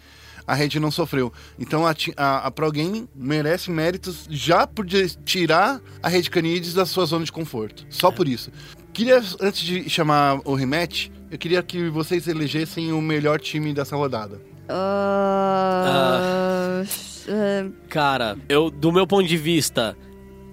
[0.46, 1.32] a Red não sofreu.
[1.58, 4.86] Então a, a, a Pro Gaming merece méritos já por
[5.24, 7.86] tirar a Red Canids da sua zona de conforto.
[7.88, 8.50] Só por isso.
[8.92, 13.96] Queria, antes de chamar o rematch, eu queria que vocês elegessem o melhor time dessa
[13.96, 14.40] rodada.
[14.68, 16.82] Ah,
[17.28, 19.96] é, Cara, eu, do meu ponto de vista,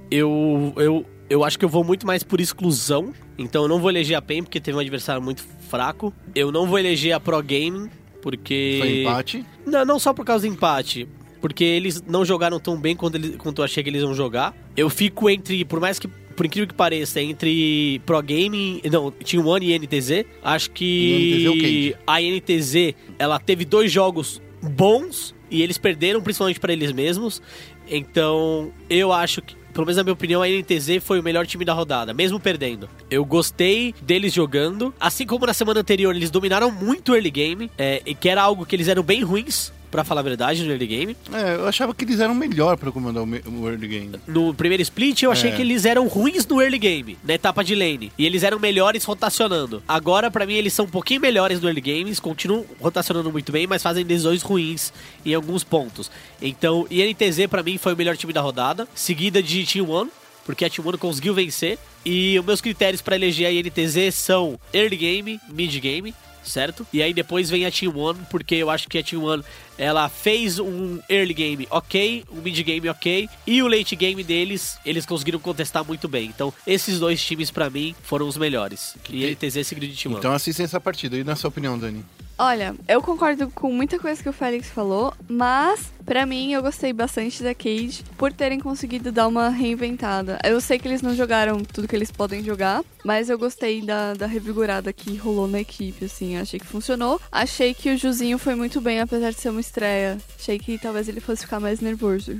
[0.09, 3.13] eu, eu, eu acho que eu vou muito mais por exclusão.
[3.37, 6.13] Então eu não vou eleger a PEN porque teve um adversário muito fraco.
[6.35, 7.89] Eu não vou eleger a Pro Gaming
[8.21, 8.77] porque.
[8.79, 9.45] Foi empate.
[9.65, 11.07] Não, não só por causa do empate.
[11.39, 14.55] Porque eles não jogaram tão bem quanto, eles, quanto eu achei que eles iam jogar.
[14.77, 19.47] Eu fico entre, por mais que, por incrível que pareça, entre Pro Gaming, não, Team
[19.47, 20.25] One e NTZ.
[20.43, 26.91] Acho que a NTZ, ela teve dois jogos bons e eles perderam principalmente para eles
[26.91, 27.41] mesmos.
[27.89, 31.65] Então, eu acho que pelo menos na minha opinião, a NTZ foi o melhor time
[31.65, 32.89] da rodada, mesmo perdendo.
[33.09, 34.93] Eu gostei deles jogando.
[34.99, 38.41] Assim como na semana anterior, eles dominaram muito o early game, é, e que era
[38.41, 41.17] algo que eles eram bem ruins, pra falar a verdade, no early game.
[41.33, 44.11] É, eu achava que eles eram melhor pra comandar o, early game.
[44.25, 45.55] No primeiro split, eu achei É.
[45.55, 48.11] que eles eram ruins no early game, na etapa de lane.
[48.17, 49.83] E eles eram melhores rotacionando.
[49.87, 53.51] Agora, pra mim, eles são um pouquinho melhores no early game, eles continuam rotacionando muito
[53.51, 54.93] bem, mas fazem decisões ruins
[55.25, 56.09] em alguns pontos.
[56.41, 60.09] Então, INTZ, pra mim, foi o melhor time da rodada, seguida de Team One.
[60.45, 61.77] Porque a Team One conseguiu vencer.
[62.03, 66.85] E os meus critérios pra eleger a INTZ são early game, mid game, certo?
[66.91, 69.43] E aí depois vem a Team One, porque eu acho que a Team One
[69.81, 74.77] ela fez um early game ok, um mid game ok, e o late game deles,
[74.85, 76.27] eles conseguiram contestar muito bem.
[76.27, 78.95] Então, esses dois times pra mim foram os melhores.
[79.09, 80.19] E a INTZ seguido de Team One.
[80.19, 81.17] Então assistem essa partida.
[81.17, 82.05] E na sua opinião, Dani?
[82.43, 86.91] Olha, eu concordo com muita coisa que o Félix falou, mas pra mim eu gostei
[86.91, 90.39] bastante da Cage por terem conseguido dar uma reinventada.
[90.43, 94.15] Eu sei que eles não jogaram tudo que eles podem jogar, mas eu gostei da,
[94.15, 97.21] da revigorada que rolou na equipe, assim, achei que funcionou.
[97.31, 100.17] Achei que o Juzinho foi muito bem, apesar de ser uma estreia.
[100.39, 102.37] Achei que talvez ele fosse ficar mais nervoso.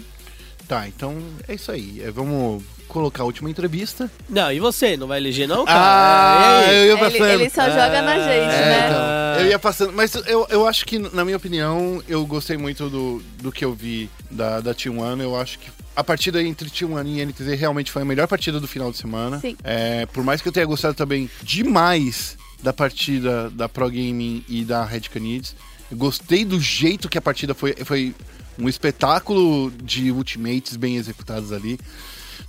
[0.68, 1.18] Tá, então
[1.48, 2.02] é isso aí.
[2.04, 4.12] É, vamos colocar a última entrevista.
[4.30, 4.96] Não, e você?
[4.98, 6.60] Não vai eleger não, Ah, cara?
[6.60, 6.76] Aí?
[6.76, 7.30] eu ia Ele, passando.
[7.30, 8.88] ele só joga na gente, É, né?
[8.90, 9.42] então.
[9.44, 13.22] Eu ia passando, mas eu, eu acho que, na minha opinião, eu gostei muito do,
[13.42, 15.22] do que eu vi da, da T1.
[15.22, 18.68] Eu acho que a partida entre T1 e NTZ realmente foi a melhor partida do
[18.68, 19.40] final de semana.
[19.40, 19.58] Sim.
[19.64, 24.64] É, por mais que eu tenha gostado também demais da partida da Pro Gaming e
[24.64, 25.56] da Red Canids,
[25.92, 27.76] eu gostei do jeito que a partida foi.
[27.84, 28.16] Foi
[28.58, 31.80] um espetáculo de ultimates bem executados ali.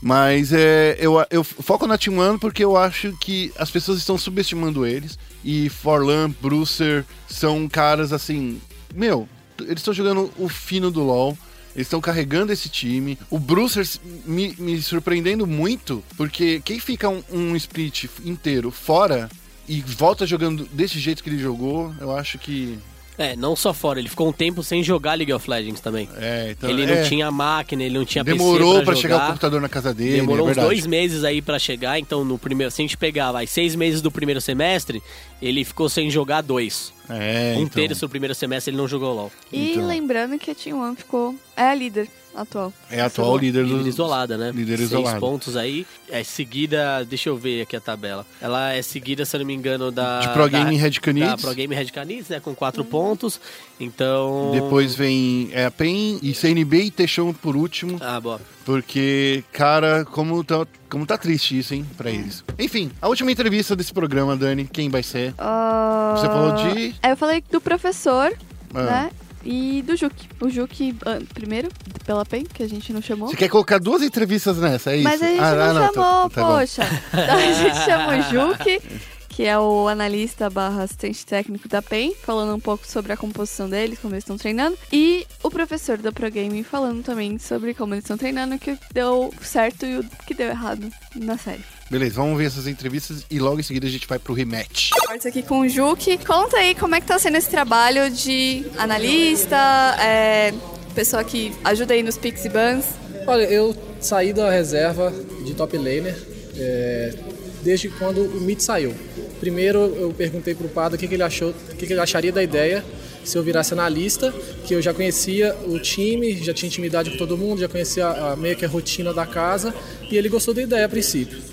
[0.01, 4.19] Mas é, eu, eu foco na Team One porque eu acho que as pessoas estão
[4.19, 5.19] subestimando eles.
[5.45, 8.61] E Forlan, Brucer são caras assim.
[8.95, 9.29] Meu,
[9.61, 11.37] eles estão jogando o fino do LoL.
[11.75, 13.19] Eles estão carregando esse time.
[13.31, 13.89] O Brucer
[14.27, 19.31] me, me surpreendendo muito, porque quem fica um, um split inteiro fora
[19.67, 22.79] e volta jogando desse jeito que ele jogou, eu acho que
[23.23, 26.09] É, não só fora, ele ficou um tempo sem jogar League of Legends também.
[26.17, 27.03] É, então, ele não é.
[27.05, 30.17] tinha máquina, ele não tinha demorou PC pra pra chegar o computador na casa dele.
[30.17, 33.31] Demorou é uns dois meses aí pra chegar, então no primeiro, se a gente pegar,
[33.31, 35.01] vai, seis meses do primeiro semestre,
[35.41, 36.93] ele ficou sem jogar dois.
[37.09, 37.81] É, um então.
[37.83, 39.33] terço do primeiro semestre ele não jogou LOL.
[39.53, 39.87] E Então.
[39.87, 41.37] lembrando que a Team One ficou.
[41.57, 42.73] É a líder atual.
[42.91, 43.77] É a atual líder do.
[43.79, 44.51] Líder isolada, né?
[44.55, 45.21] Líder Seis isolada.
[45.21, 45.87] pontos aí.
[46.11, 48.27] É seguida, deixa eu ver aqui a tabela.
[48.41, 50.21] Ela é seguida, se eu não me engano, da.
[50.21, 51.31] De Pro Gaming da, Red Canids.
[51.31, 52.41] Da Pro Game Red Canids, né?
[52.41, 53.41] Com quatro pontos.
[53.81, 54.51] Então.
[54.53, 57.99] Depois vem é, a PEN e CNB e Teixão por último.
[58.01, 58.41] Ah, boa.
[58.65, 62.45] Porque, cara, como tá, como tá triste isso, hein, pra eles.
[62.59, 65.35] Enfim, a última entrevista desse programa, Dani, quem vai ser?
[65.37, 68.33] Ah, Você falou de- é, Eu falei do professor,
[68.75, 68.83] Ah.
[68.83, 69.11] né?
[69.45, 70.29] E do Juque.
[70.41, 71.69] O Juque, ah, primeiro,
[72.07, 73.29] pela PEN, que a gente não chamou.
[73.29, 75.05] Você quer colocar duas entrevistas nessa, é isso?
[75.05, 76.59] Mas a gente Ah, não ah, chamou, tá- tá bom.
[76.59, 76.83] poxa.
[77.13, 78.81] Então a gente chamou o Juque,
[79.29, 83.69] que é o analista barra assistente técnico da PEN, falando um pouco sobre a composição
[83.69, 84.77] deles, como eles estão treinando.
[84.93, 88.79] E o professor da Pro Gaming falando também sobre como eles estão treinando, o que
[88.93, 90.87] deu certo e o que deu errado
[91.17, 91.65] na série.
[91.93, 94.93] Beleza, vamos ver essas entrevistas e logo em seguida a gente vai pro rematch.
[95.07, 96.17] Cortes aqui com o Juque.
[96.25, 99.59] Conta aí como é que tá sendo esse trabalho de analista,
[100.01, 100.55] é,
[100.95, 102.87] pessoa que ajuda aí nos picks e bans.
[103.27, 105.13] Olha, eu saí da reserva
[105.45, 106.17] de top laner
[106.57, 107.15] é,
[107.63, 108.95] desde quando o Mid saiu.
[109.39, 112.33] Primeiro eu perguntei pro Pado o que, que ele achou, o que, que ele acharia
[112.33, 112.83] da ideia
[113.23, 114.33] se eu virasse analista,
[114.67, 118.35] que eu já conhecia o time, já tinha intimidade com todo mundo, já conhecia a,
[118.35, 119.75] meio que a rotina da casa
[120.11, 121.52] e ele gostou da ideia a princípio.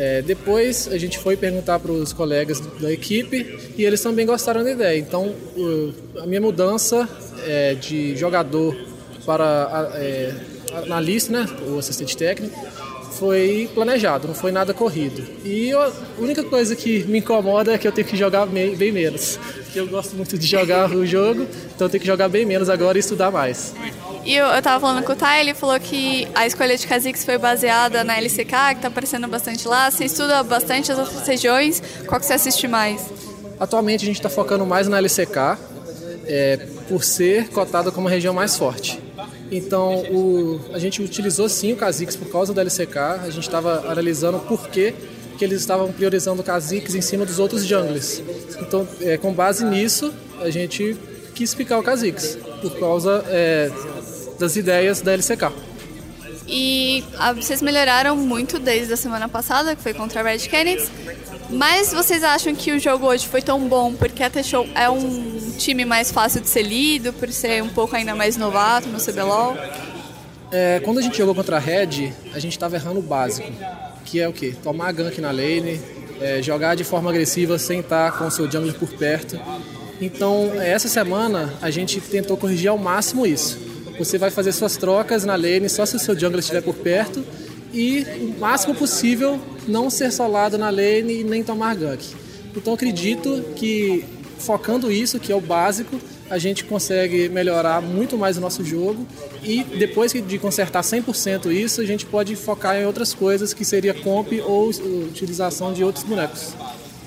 [0.00, 4.62] É, depois a gente foi perguntar para os colegas da equipe e eles também gostaram
[4.62, 4.96] da ideia.
[4.96, 5.34] Então
[6.22, 7.08] a minha mudança
[7.44, 8.76] é, de jogador
[9.26, 10.32] para é,
[10.84, 12.56] analista, né, o assistente técnico,
[13.18, 15.20] foi planejado, não foi nada corrido.
[15.44, 18.92] E eu- a única coisa que me incomoda é que eu tenho que jogar bem
[18.92, 19.38] menos.
[19.64, 21.44] Porque eu gosto muito de jogar o jogo,
[21.74, 23.74] então eu tenho que jogar bem menos agora e estudar mais.
[24.28, 27.24] E eu, eu tava falando com o Thay, ele falou que a escolha de Kha'Zix
[27.24, 29.90] foi baseada na LCK, que tá aparecendo bastante lá.
[29.90, 33.06] Você estuda bastante as outras regiões, qual que você assiste mais?
[33.58, 35.56] Atualmente a gente está focando mais na LCK,
[36.26, 39.00] é, por ser cotada como a região mais forte.
[39.50, 43.90] Então o- a gente utilizou sim o Kha'Zix por causa da LCK, a gente estava
[43.90, 44.92] analisando por que,
[45.38, 48.22] que eles estavam priorizando o Kha'Zix em cima dos outros junglers.
[48.60, 50.94] Então é, com base nisso a gente
[51.34, 53.70] quis picar o Kha'Zix, por causa é,
[54.38, 55.52] das ideias da LCK.
[56.46, 60.90] E ah, vocês melhoraram muito desde a semana passada, que foi contra a Red Canids.
[61.50, 65.52] Mas vocês acham que o jogo hoje foi tão bom porque a T-Show é um
[65.58, 69.56] time mais fácil de ser lido, por ser um pouco ainda mais novato no CBLOL?
[70.50, 73.50] É, quando a gente jogou contra a Red, a gente estava errando o básico,
[74.04, 74.54] que é o quê?
[74.62, 75.80] Tomar gank na lane,
[76.20, 79.38] é, jogar de forma agressiva sem estar com o seu jungler por perto.
[80.00, 83.67] Então, essa semana a gente tentou corrigir ao máximo isso.
[83.98, 87.24] Você vai fazer suas trocas na lane só se o seu jungler estiver por perto
[87.72, 92.02] e o máximo possível não ser solado na lane e nem tomar gank.
[92.56, 94.04] Então, acredito que
[94.38, 96.00] focando isso, que é o básico,
[96.30, 99.06] a gente consegue melhorar muito mais o nosso jogo
[99.42, 103.94] e depois de consertar 100% isso, a gente pode focar em outras coisas que seria
[103.94, 106.54] comp ou uh, utilização de outros bonecos.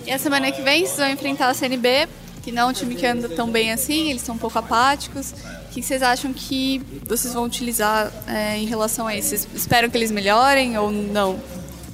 [0.06, 2.08] E a semana que vem vocês vão enfrentar a CNB,
[2.42, 5.34] que não é um time que anda tão bem assim, eles são um pouco apáticos.
[5.72, 9.30] O que vocês acham que vocês vão utilizar é, em relação a isso?
[9.30, 11.40] Vocês esperam que eles melhorem ou não?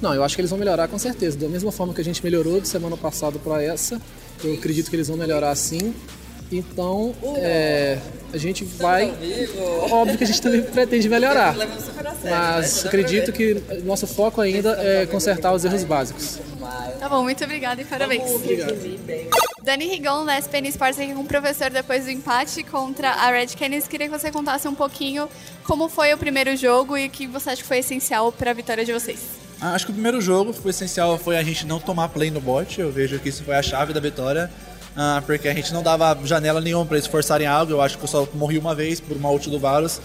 [0.02, 1.38] Não, eu acho que eles vão melhorar com certeza.
[1.38, 4.02] Da mesma forma que a gente melhorou de semana passada para essa,
[4.42, 5.94] eu acredito que eles vão melhorar sim.
[6.50, 7.98] Então, é,
[8.32, 9.12] a gente vai.
[9.90, 11.54] Óbvio que a gente também pretende melhorar.
[12.24, 16.38] Mas acredito que nosso foco ainda é consertar os erros básicos.
[16.98, 18.22] Tá bom, muito obrigada e parabéns.
[19.62, 23.48] Dani Rigon, da SPN Sports, aqui com o professor depois do empate contra a Red
[23.48, 23.86] Canids.
[23.86, 25.28] Queria que você contasse um pouquinho
[25.64, 28.54] como foi o primeiro jogo e o que você acha que foi essencial para a
[28.54, 29.20] vitória de vocês.
[29.60, 32.40] Ah, Acho que o primeiro jogo foi essencial foi a gente não tomar play no
[32.40, 32.80] bot.
[32.80, 34.50] Eu vejo que isso foi a chave da vitória.
[35.00, 37.70] Ah, porque a gente não dava janela nenhuma pra eles forçarem algo.
[37.70, 40.00] Eu acho que eu só morri uma vez por uma ult do Varus,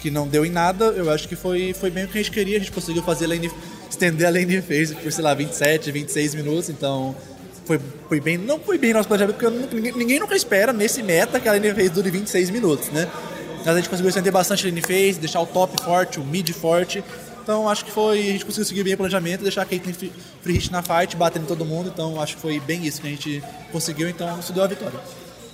[0.00, 0.84] que não deu em nada.
[0.84, 2.56] Eu acho que foi, foi bem o que a gente queria.
[2.56, 3.50] A gente conseguiu fazer lane,
[3.88, 6.68] estender a lane phase por, sei lá, 27, 26 minutos.
[6.68, 7.16] Então,
[7.64, 8.36] foi, foi bem.
[8.36, 11.52] Não foi bem nosso planejamento, porque eu ninguém, ninguém nunca espera nesse meta que a
[11.52, 13.08] lane phase dure 26 minutos, né?
[13.60, 16.50] Mas a gente conseguiu estender bastante a lane phase, deixar o top forte, o mid
[16.50, 17.02] forte.
[17.44, 18.20] Então acho que foi.
[18.20, 21.14] A gente conseguiu seguir bem o planejamento, deixar a Caitlyn free free hit na fight,
[21.14, 21.90] batendo em todo mundo.
[21.92, 24.98] Então acho que foi bem isso que a gente conseguiu, então isso deu a vitória.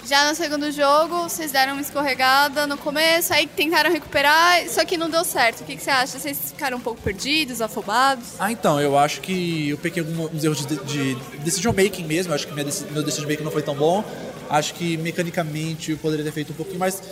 [0.07, 4.97] Já no segundo jogo, vocês deram uma escorregada no começo, aí tentaram recuperar, só que
[4.97, 5.61] não deu certo.
[5.61, 6.19] O que, que você acha?
[6.19, 8.29] Vocês ficaram um pouco perdidos, afobados?
[8.39, 11.15] Ah, então, eu acho que eu peguei alguns erros de, de
[11.45, 12.33] decision making mesmo.
[12.33, 14.03] Eu acho que minha, meu decision making não foi tão bom.
[14.49, 17.03] Acho que mecanicamente eu poderia ter feito um pouquinho mais.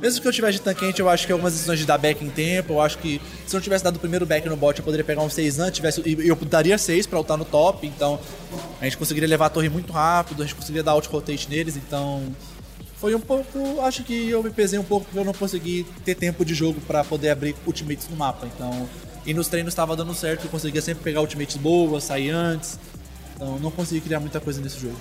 [0.00, 2.30] Mesmo que eu tivesse de tanquente, eu acho que algumas decisões de dar back em
[2.30, 2.74] tempo.
[2.74, 5.04] Eu acho que se eu não tivesse dado o primeiro back no bot, eu poderia
[5.04, 5.98] pegar um 6 antes.
[6.04, 7.86] E eu daria 6 pra ultar no top.
[7.86, 8.18] Então
[8.80, 11.76] a gente conseguiria levar a torre muito rápido, a gente conseguiria dar out rotate neles.
[11.76, 12.22] Então
[12.96, 13.80] foi um pouco.
[13.80, 16.80] Acho que eu me pesei um pouco porque eu não consegui ter tempo de jogo
[16.82, 18.46] pra poder abrir ultimates no mapa.
[18.46, 18.88] Então.
[19.26, 22.78] E nos treinos estava dando certo, eu conseguia sempre pegar ultimates boas, sair antes.
[23.34, 24.96] Então não consegui criar muita coisa nesse jogo.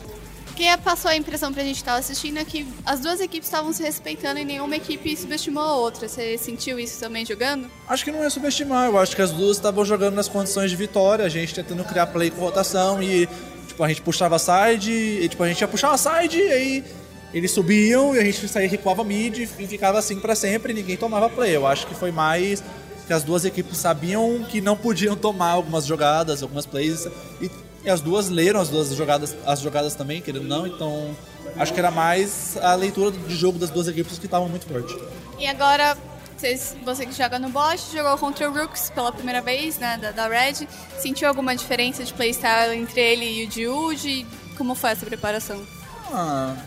[0.58, 3.48] O que passou a impressão pra gente que tava assistindo é que as duas equipes
[3.48, 6.08] estavam se respeitando e nenhuma equipe subestimou a outra.
[6.08, 7.70] Você sentiu isso também jogando?
[7.88, 10.76] Acho que não é subestimar, eu acho que as duas estavam jogando nas condições de
[10.76, 13.30] vitória, a gente tentando criar play com rotação e
[13.68, 16.84] tipo, a gente puxava side, e tipo, a gente ia puxar uma side e aí
[17.32, 20.98] eles subiam e a gente saía recuava mid e ficava assim pra sempre e ninguém
[20.98, 21.56] tomava play.
[21.56, 22.64] Eu acho que foi mais
[23.06, 27.08] que as duas equipes sabiam que não podiam tomar algumas jogadas, algumas plays
[27.40, 27.52] e,
[27.88, 31.16] e as duas leram as duas jogadas, as jogadas também, querendo ou não, então
[31.56, 34.94] acho que era mais a leitura de jogo das duas equipes que estavam muito forte.
[35.40, 35.98] E agora,
[36.36, 40.12] vocês, você que joga no bot, jogou contra o Rooks pela primeira vez, né, da,
[40.12, 40.68] da Red.
[41.00, 44.28] Sentiu alguma diferença de playstyle entre ele e o Diude?
[44.58, 45.66] Como foi essa preparação?
[46.12, 46.58] Ah,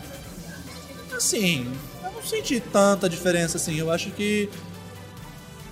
[1.15, 1.71] assim,
[2.03, 3.77] eu não senti tanta diferença assim.
[3.77, 4.49] Eu acho que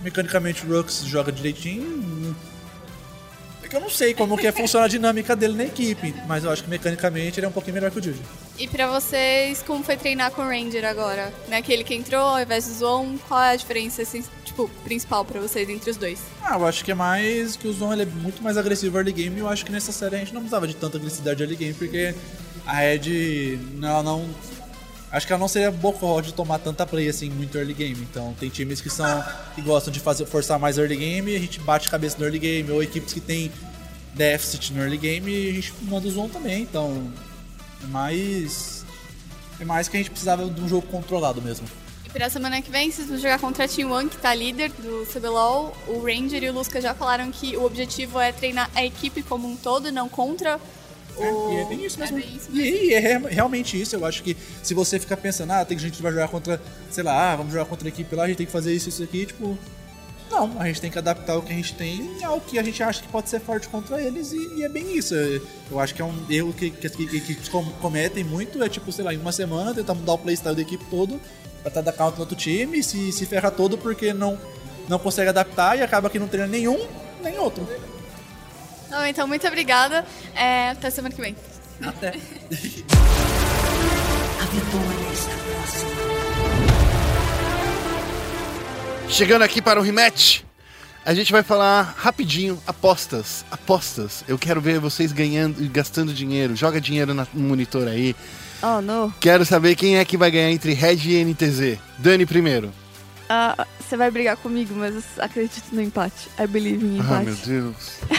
[0.03, 2.35] mecanicamente o Rux joga direitinho.
[3.69, 6.43] É que eu não sei como que é funciona a dinâmica dele na equipe, mas
[6.43, 8.19] eu acho que mecanicamente ele é um pouquinho melhor que o Jude.
[8.57, 11.31] E pra vocês, como foi treinar com o Ranger agora?
[11.47, 15.23] Né, aquele que entrou ao invés do Zon, qual é a diferença assim, tipo, principal
[15.23, 16.19] pra vocês entre os dois?
[16.41, 19.11] Ah, eu acho que é mais que o Zon ele é muito mais agressivo early
[19.11, 21.55] game e eu acho que nessa série a gente não precisava de tanta agressividade early
[21.55, 22.15] game porque
[22.65, 24.27] a Red, ela não.
[25.11, 27.99] Acho que ela não seria boa de tomar tanta play assim muito early game.
[28.02, 29.23] Então tem times que são
[29.56, 32.40] que gostam de fazer forçar mais early game e a gente bate cabeça no early
[32.40, 33.52] game, ou equipes que tem
[34.14, 36.61] déficit no early game e a gente manda o Zon também.
[36.61, 37.11] Então
[37.84, 38.86] é mais.
[39.60, 41.68] É mais que a gente precisava de um jogo controlado mesmo.
[42.06, 44.72] E pra semana que vem, vocês vão jogar contra a Team One, que tá líder
[44.72, 45.76] do CBLOL.
[45.88, 49.48] O Ranger e o Lusca já falaram que o objetivo é treinar a equipe como
[49.48, 50.60] um todo não contra
[51.27, 51.51] o...
[51.53, 52.17] E é bem isso mesmo.
[52.17, 52.59] É bem isso E,
[52.89, 53.95] e é re- realmente isso.
[53.95, 57.03] Eu acho que se você ficar pensando, ah, tem gente que vai jogar contra, sei
[57.03, 59.03] lá, ah, vamos jogar contra a equipe lá, a gente tem que fazer isso, isso
[59.03, 59.57] aqui, tipo.
[60.31, 62.83] Não, a gente tem que adaptar o que a gente tem ao que a gente
[62.83, 65.15] acha que pode ser forte contra eles e, e é bem isso.
[65.71, 66.85] Eu acho que é um erro que, que
[67.17, 70.55] equipes com- cometem muito, é tipo, sei lá, em uma semana tentar mudar o playstyle
[70.55, 71.19] da equipe todo
[71.63, 74.37] pra tentar dar counter no outro time e se, se ferra todo porque não,
[74.87, 76.77] não consegue adaptar e acaba que não treina nenhum
[77.23, 77.67] nem outro.
[78.89, 80.05] Não, então, muito obrigada.
[80.35, 81.35] É, até semana que vem.
[81.81, 82.09] Até.
[84.39, 85.89] A vitória está próxima.
[89.09, 90.41] Chegando aqui para o rematch,
[91.05, 93.43] a gente vai falar rapidinho apostas.
[93.49, 94.23] Apostas.
[94.27, 96.55] Eu quero ver vocês ganhando e gastando dinheiro.
[96.55, 98.15] Joga dinheiro no monitor aí.
[98.61, 99.09] Oh, não.
[99.19, 101.77] Quero saber quem é que vai ganhar entre Red e NTZ.
[101.97, 102.71] Dani primeiro.
[103.27, 106.29] Ah, você vai brigar comigo, mas eu acredito no empate.
[106.39, 107.13] I believe in empate.
[107.13, 107.75] Ah, meu Deus.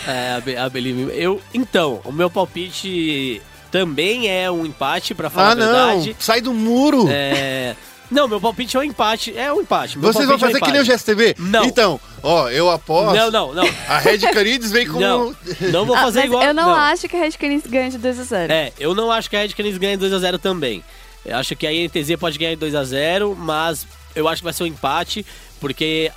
[0.07, 1.11] É, a Believe.
[1.15, 3.41] Eu, então, o meu palpite
[3.71, 6.09] também é um empate, pra falar Ah, a verdade.
[6.09, 6.15] não.
[6.19, 7.07] Sai do muro.
[7.09, 7.77] É.
[8.11, 9.33] Não, meu palpite é um empate.
[9.39, 9.97] É um empate.
[9.97, 10.99] Meu Vocês vão palpite é um fazer que nem o.
[10.99, 11.37] GSTV?
[11.39, 11.65] Não.
[11.65, 13.15] Então, ó, eu aposto.
[13.17, 13.65] Não, não, não.
[13.89, 14.99] A Red Canids vem com.
[14.99, 15.33] Não,
[15.71, 16.43] não vou Ah, fazer mas igual.
[16.43, 19.13] eu não, acho que a Red Canids ganha de 2 a 0 É, eu não
[19.13, 20.83] acho que a Red Canids ganha 2x0 também.
[21.25, 23.87] Eu acho que a INTZ pode ganhar 2x0, mas
[24.17, 25.25] eu acho que vai ser um empate,
[25.61, 26.11] porque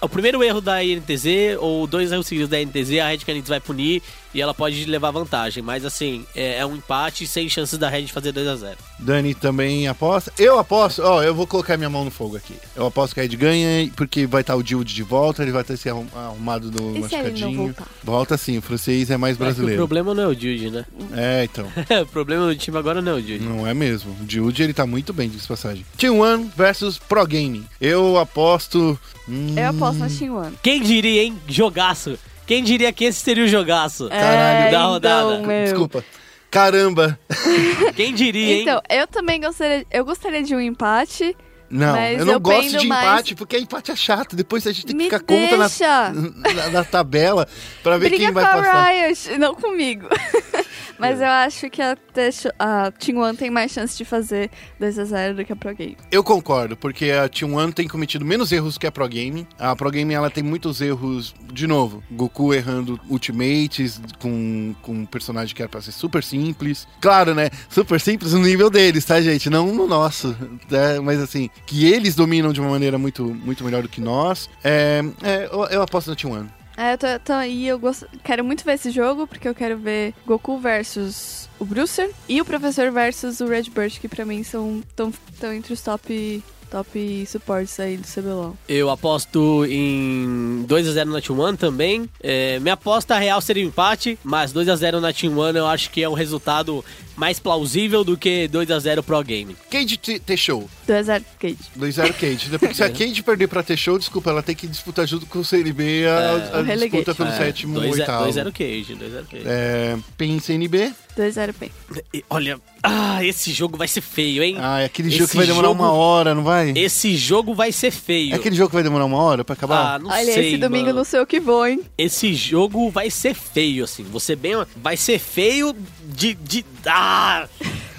[0.00, 3.60] o primeiro erro da INTZ, ou dois erros seguidos da INTZ, a Red Canids vai
[3.60, 4.02] punir
[4.34, 5.62] e ela pode levar vantagem.
[5.62, 8.76] Mas assim, é, é um empate sem chances da Red fazer 2x0.
[8.98, 10.32] Dani também aposta.
[10.38, 12.54] Eu aposto, ó, eu vou colocar minha mão no fogo aqui.
[12.76, 15.64] Eu aposto que a Red ganha, porque vai estar o Dilde de volta, ele vai
[15.64, 17.76] ter se arrum- arrumado do E se ele não machucadinho.
[18.04, 19.76] Volta sim, o francês é mais É que o brasileiro.
[19.78, 20.84] problema não é o Jude, né?
[21.14, 21.66] É, então.
[22.02, 23.40] o problema do time agora não é o Jude.
[23.40, 24.16] Não é mesmo.
[24.20, 25.84] O Dilde, ele tá muito bem, diz passagem.
[25.96, 27.64] Team One versus Pro Gaming.
[27.80, 28.98] Eu aposto.
[29.28, 30.56] hum, Eu aposto na Team One.
[30.62, 31.36] Quem diria, hein?
[31.48, 32.18] Jogaço.
[32.54, 34.62] Quem diria que esse seria o jogaço É, Caralho.
[34.64, 35.38] da então, rodada?
[35.46, 35.64] meu.
[35.64, 36.04] Desculpa.
[36.50, 37.18] Caramba!
[37.96, 38.62] Quem diria, hein?
[38.62, 41.34] Então, eu também gostaria, eu gostaria de um empate.
[41.70, 44.36] Não, Mas eu não eu gosto de mais- empate, porque empate é chato.
[44.36, 45.70] Depois a gente tem que Me ficar conta na,
[46.54, 47.48] na, na tabela
[47.82, 48.88] pra ver Briga quem vai com a passar.
[48.90, 50.06] Riot, não comigo.
[50.98, 54.50] Mas eu acho que a, Techo- a Team One tem mais chance de fazer
[54.80, 55.96] 2x0 do que a Pro Game.
[56.10, 59.46] Eu concordo, porque a T1 tem cometido menos erros que a Pro Game.
[59.58, 65.06] A Pro Game ela tem muitos erros, de novo, Goku errando ultimates com, com um
[65.06, 66.86] personagem que era pra ser super simples.
[67.00, 67.50] Claro, né?
[67.68, 69.48] Super simples no nível deles, tá, gente?
[69.50, 70.36] Não no nosso.
[70.70, 71.00] né?
[71.00, 74.48] Mas assim, que eles dominam de uma maneira muito, muito melhor do que nós.
[74.62, 76.46] É, é, eu, eu aposto na T1.
[76.76, 79.78] É, eu tô, tô aí, eu gosto, quero muito ver esse jogo, porque eu quero
[79.78, 84.82] ver Goku versus o Brucer e o Professor versus o Redbird, que pra mim são
[84.96, 88.56] tão, tão entre os top, top suportes aí do CBLOL.
[88.68, 92.08] Eu aposto em 2x0 na Team One também.
[92.20, 96.08] É, minha aposta real seria empate, mas 2x0 na Team One eu acho que é
[96.08, 96.84] um resultado
[97.16, 99.56] mais plausível do que 2x0 Pro Game.
[99.70, 100.68] Cade T-Show.
[100.88, 101.56] 2x0 Cage.
[101.78, 102.48] 2-0 Cade.
[102.50, 105.44] Depois, se a Cade perder pra T-Show, desculpa, ela tem que disputar junto com o
[105.44, 107.04] CNB a, a O relegate.
[107.04, 108.28] disputa pelo sétimo, 2 oitavo.
[108.30, 109.42] 2-0 Cage, 2-0 Cage.
[109.46, 110.92] É, PEN CNB.
[111.16, 111.70] 2x0 Pen.
[112.14, 114.56] E, Olha, ah, esse jogo vai ser feio, hein?
[114.58, 116.72] Ah, é aquele Esse jogo que vai demorar jogo- uma hora, não vai?
[116.74, 118.32] Esse jogo vai ser feio.
[118.32, 119.96] É aquele jogo que vai demorar uma hora pra acabar?
[119.96, 120.96] Ah, não Olha, sei, esse domingo mano.
[120.98, 121.80] não sei o que vou, hein?
[121.98, 124.02] Esse jogo vai ser feio, assim.
[124.04, 124.52] Você bem.
[124.76, 125.76] Vai ser feio
[126.06, 126.32] de.
[126.32, 127.01] de ah!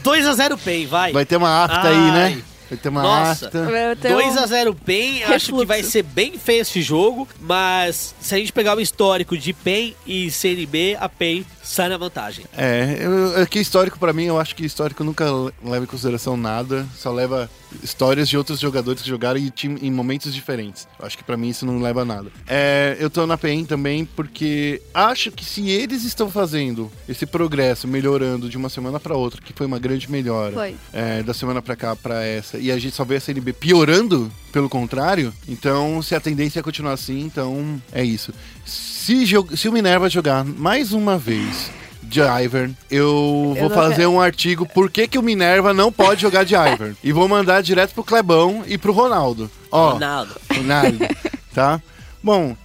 [0.03, 1.11] 2x0 PEN, vai.
[1.11, 2.11] Vai ter uma afta aí, Ai.
[2.11, 2.41] né?
[2.69, 3.45] Vai ter uma Nossa.
[3.45, 3.65] afta.
[3.65, 8.34] Vai ter um 2x0 PEN, acho que vai ser bem feio esse jogo, mas se
[8.34, 12.45] a gente pegar o histórico de PEN e CNB, a PEN sai na vantagem.
[12.57, 15.25] É, eu, é que histórico pra mim, eu acho que histórico nunca
[15.63, 17.49] leva em consideração nada, só leva
[17.82, 20.88] histórias de outros jogadores que jogaram em, time- em momentos diferentes.
[21.00, 22.32] Eu acho que pra mim isso não leva a nada.
[22.48, 27.88] É, eu tô na PEN também porque acho que se eles estão fazendo esse progresso,
[27.88, 30.56] melhorando de uma semana pra outra, que foi uma grande melhora,
[30.91, 34.32] é, da semana pra cá pra essa, e a gente só vê a CNB piorando,
[34.52, 38.34] pelo contrário, então se a tendência é continuar assim, então é isso.
[38.66, 39.26] Se,
[39.58, 41.72] se o Minerva jogar mais uma vez
[42.14, 46.22] de Ivern, eu, vou não fazer um artigo por que, que o Minerva não pode
[46.22, 46.95] jogar de Ivern.
[47.03, 49.49] e vou mandar direto pro Clebão e pro Ronaldo.
[49.72, 50.35] Ó, Ronaldo.
[50.56, 50.99] Ronaldo,
[51.53, 51.81] tá?
[52.22, 52.56] Bom,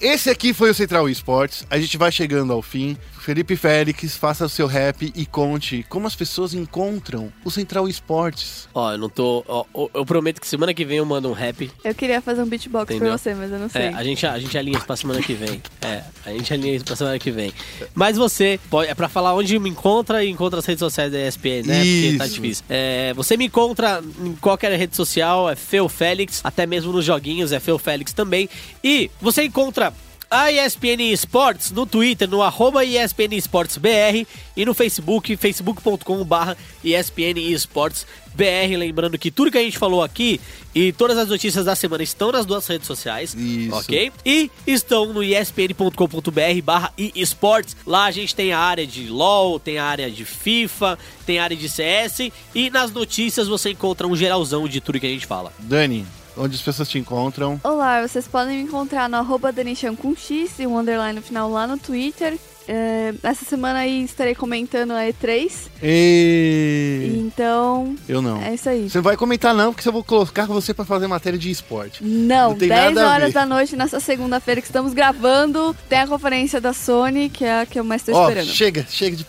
[0.00, 1.64] esse aqui foi o Central Esports.
[1.70, 2.96] A gente vai chegando ao fim.
[3.26, 8.68] Felipe Félix, faça o seu rap e conte como as pessoas encontram o Central Esportes.
[8.72, 9.44] Ó, eu não tô.
[9.48, 11.68] ó, eu prometo que semana que vem eu mando um rap.
[11.82, 13.08] Eu queria fazer um beatbox Entendeu?
[13.08, 13.82] pra você, mas eu não sei.
[13.82, 15.60] É, a gente, a gente alinha isso pra semana que vem.
[15.82, 17.52] É, a gente alinha isso pra semana que vem.
[17.96, 21.18] Mas você, pode, é pra falar onde me encontra e encontra as redes sociais da
[21.26, 21.80] ESPN, né?
[21.80, 22.34] Porque tá Isso.
[22.34, 22.64] difícil.
[22.68, 27.50] É, você me encontra em qualquer rede social, é Feu Félix, até mesmo nos joguinhos
[27.50, 28.48] é Feu Félix também.
[28.84, 29.92] E você encontra
[30.30, 34.26] a ESPN Esportes no Twitter, no arroba ESPN Esportes BR
[34.56, 38.76] e no Facebook, facebook.com barra ESPN Esportes BR.
[38.76, 40.40] Lembrando que tudo que a gente falou aqui
[40.74, 43.74] e todas as notícias da semana estão nas duas redes sociais, Isso.
[43.74, 44.12] ok?
[44.24, 47.76] E estão no espn.com.br barra esportes.
[47.86, 51.44] Lá a gente tem a área de LoL, tem a área de FIFA, tem a
[51.44, 55.26] área de CS e nas notícias você encontra um geralzão de tudo que a gente
[55.26, 55.52] fala.
[55.58, 56.06] Dani,
[56.36, 57.60] onde as pessoas te encontram?
[57.64, 59.52] Olá, vocês podem me encontrar no arroba
[59.96, 62.38] com X e um underline no final lá no Twitter.
[62.68, 65.52] É, essa semana aí estarei comentando a E3.
[65.82, 67.12] E...
[67.26, 68.40] Então, Eu não.
[68.42, 68.88] é isso aí.
[68.90, 72.02] Você não vai comentar não, porque eu vou colocar você pra fazer matéria de esporte.
[72.02, 75.76] Não, Não tem 10 nada a horas da noite nessa segunda-feira que estamos gravando.
[75.88, 78.48] Tem a conferência da Sony, que é a que eu mais tô Ó, esperando.
[78.48, 79.24] chega, chega de,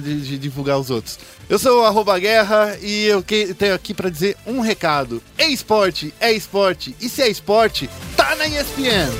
[0.00, 1.18] de- de divulgar os outros.
[1.48, 5.22] Eu sou o arroba guerra e eu que- tenho aqui pra dizer um recado.
[5.38, 6.94] É esporte, é esporte.
[7.00, 9.10] E se é esporte, tá na ESPN.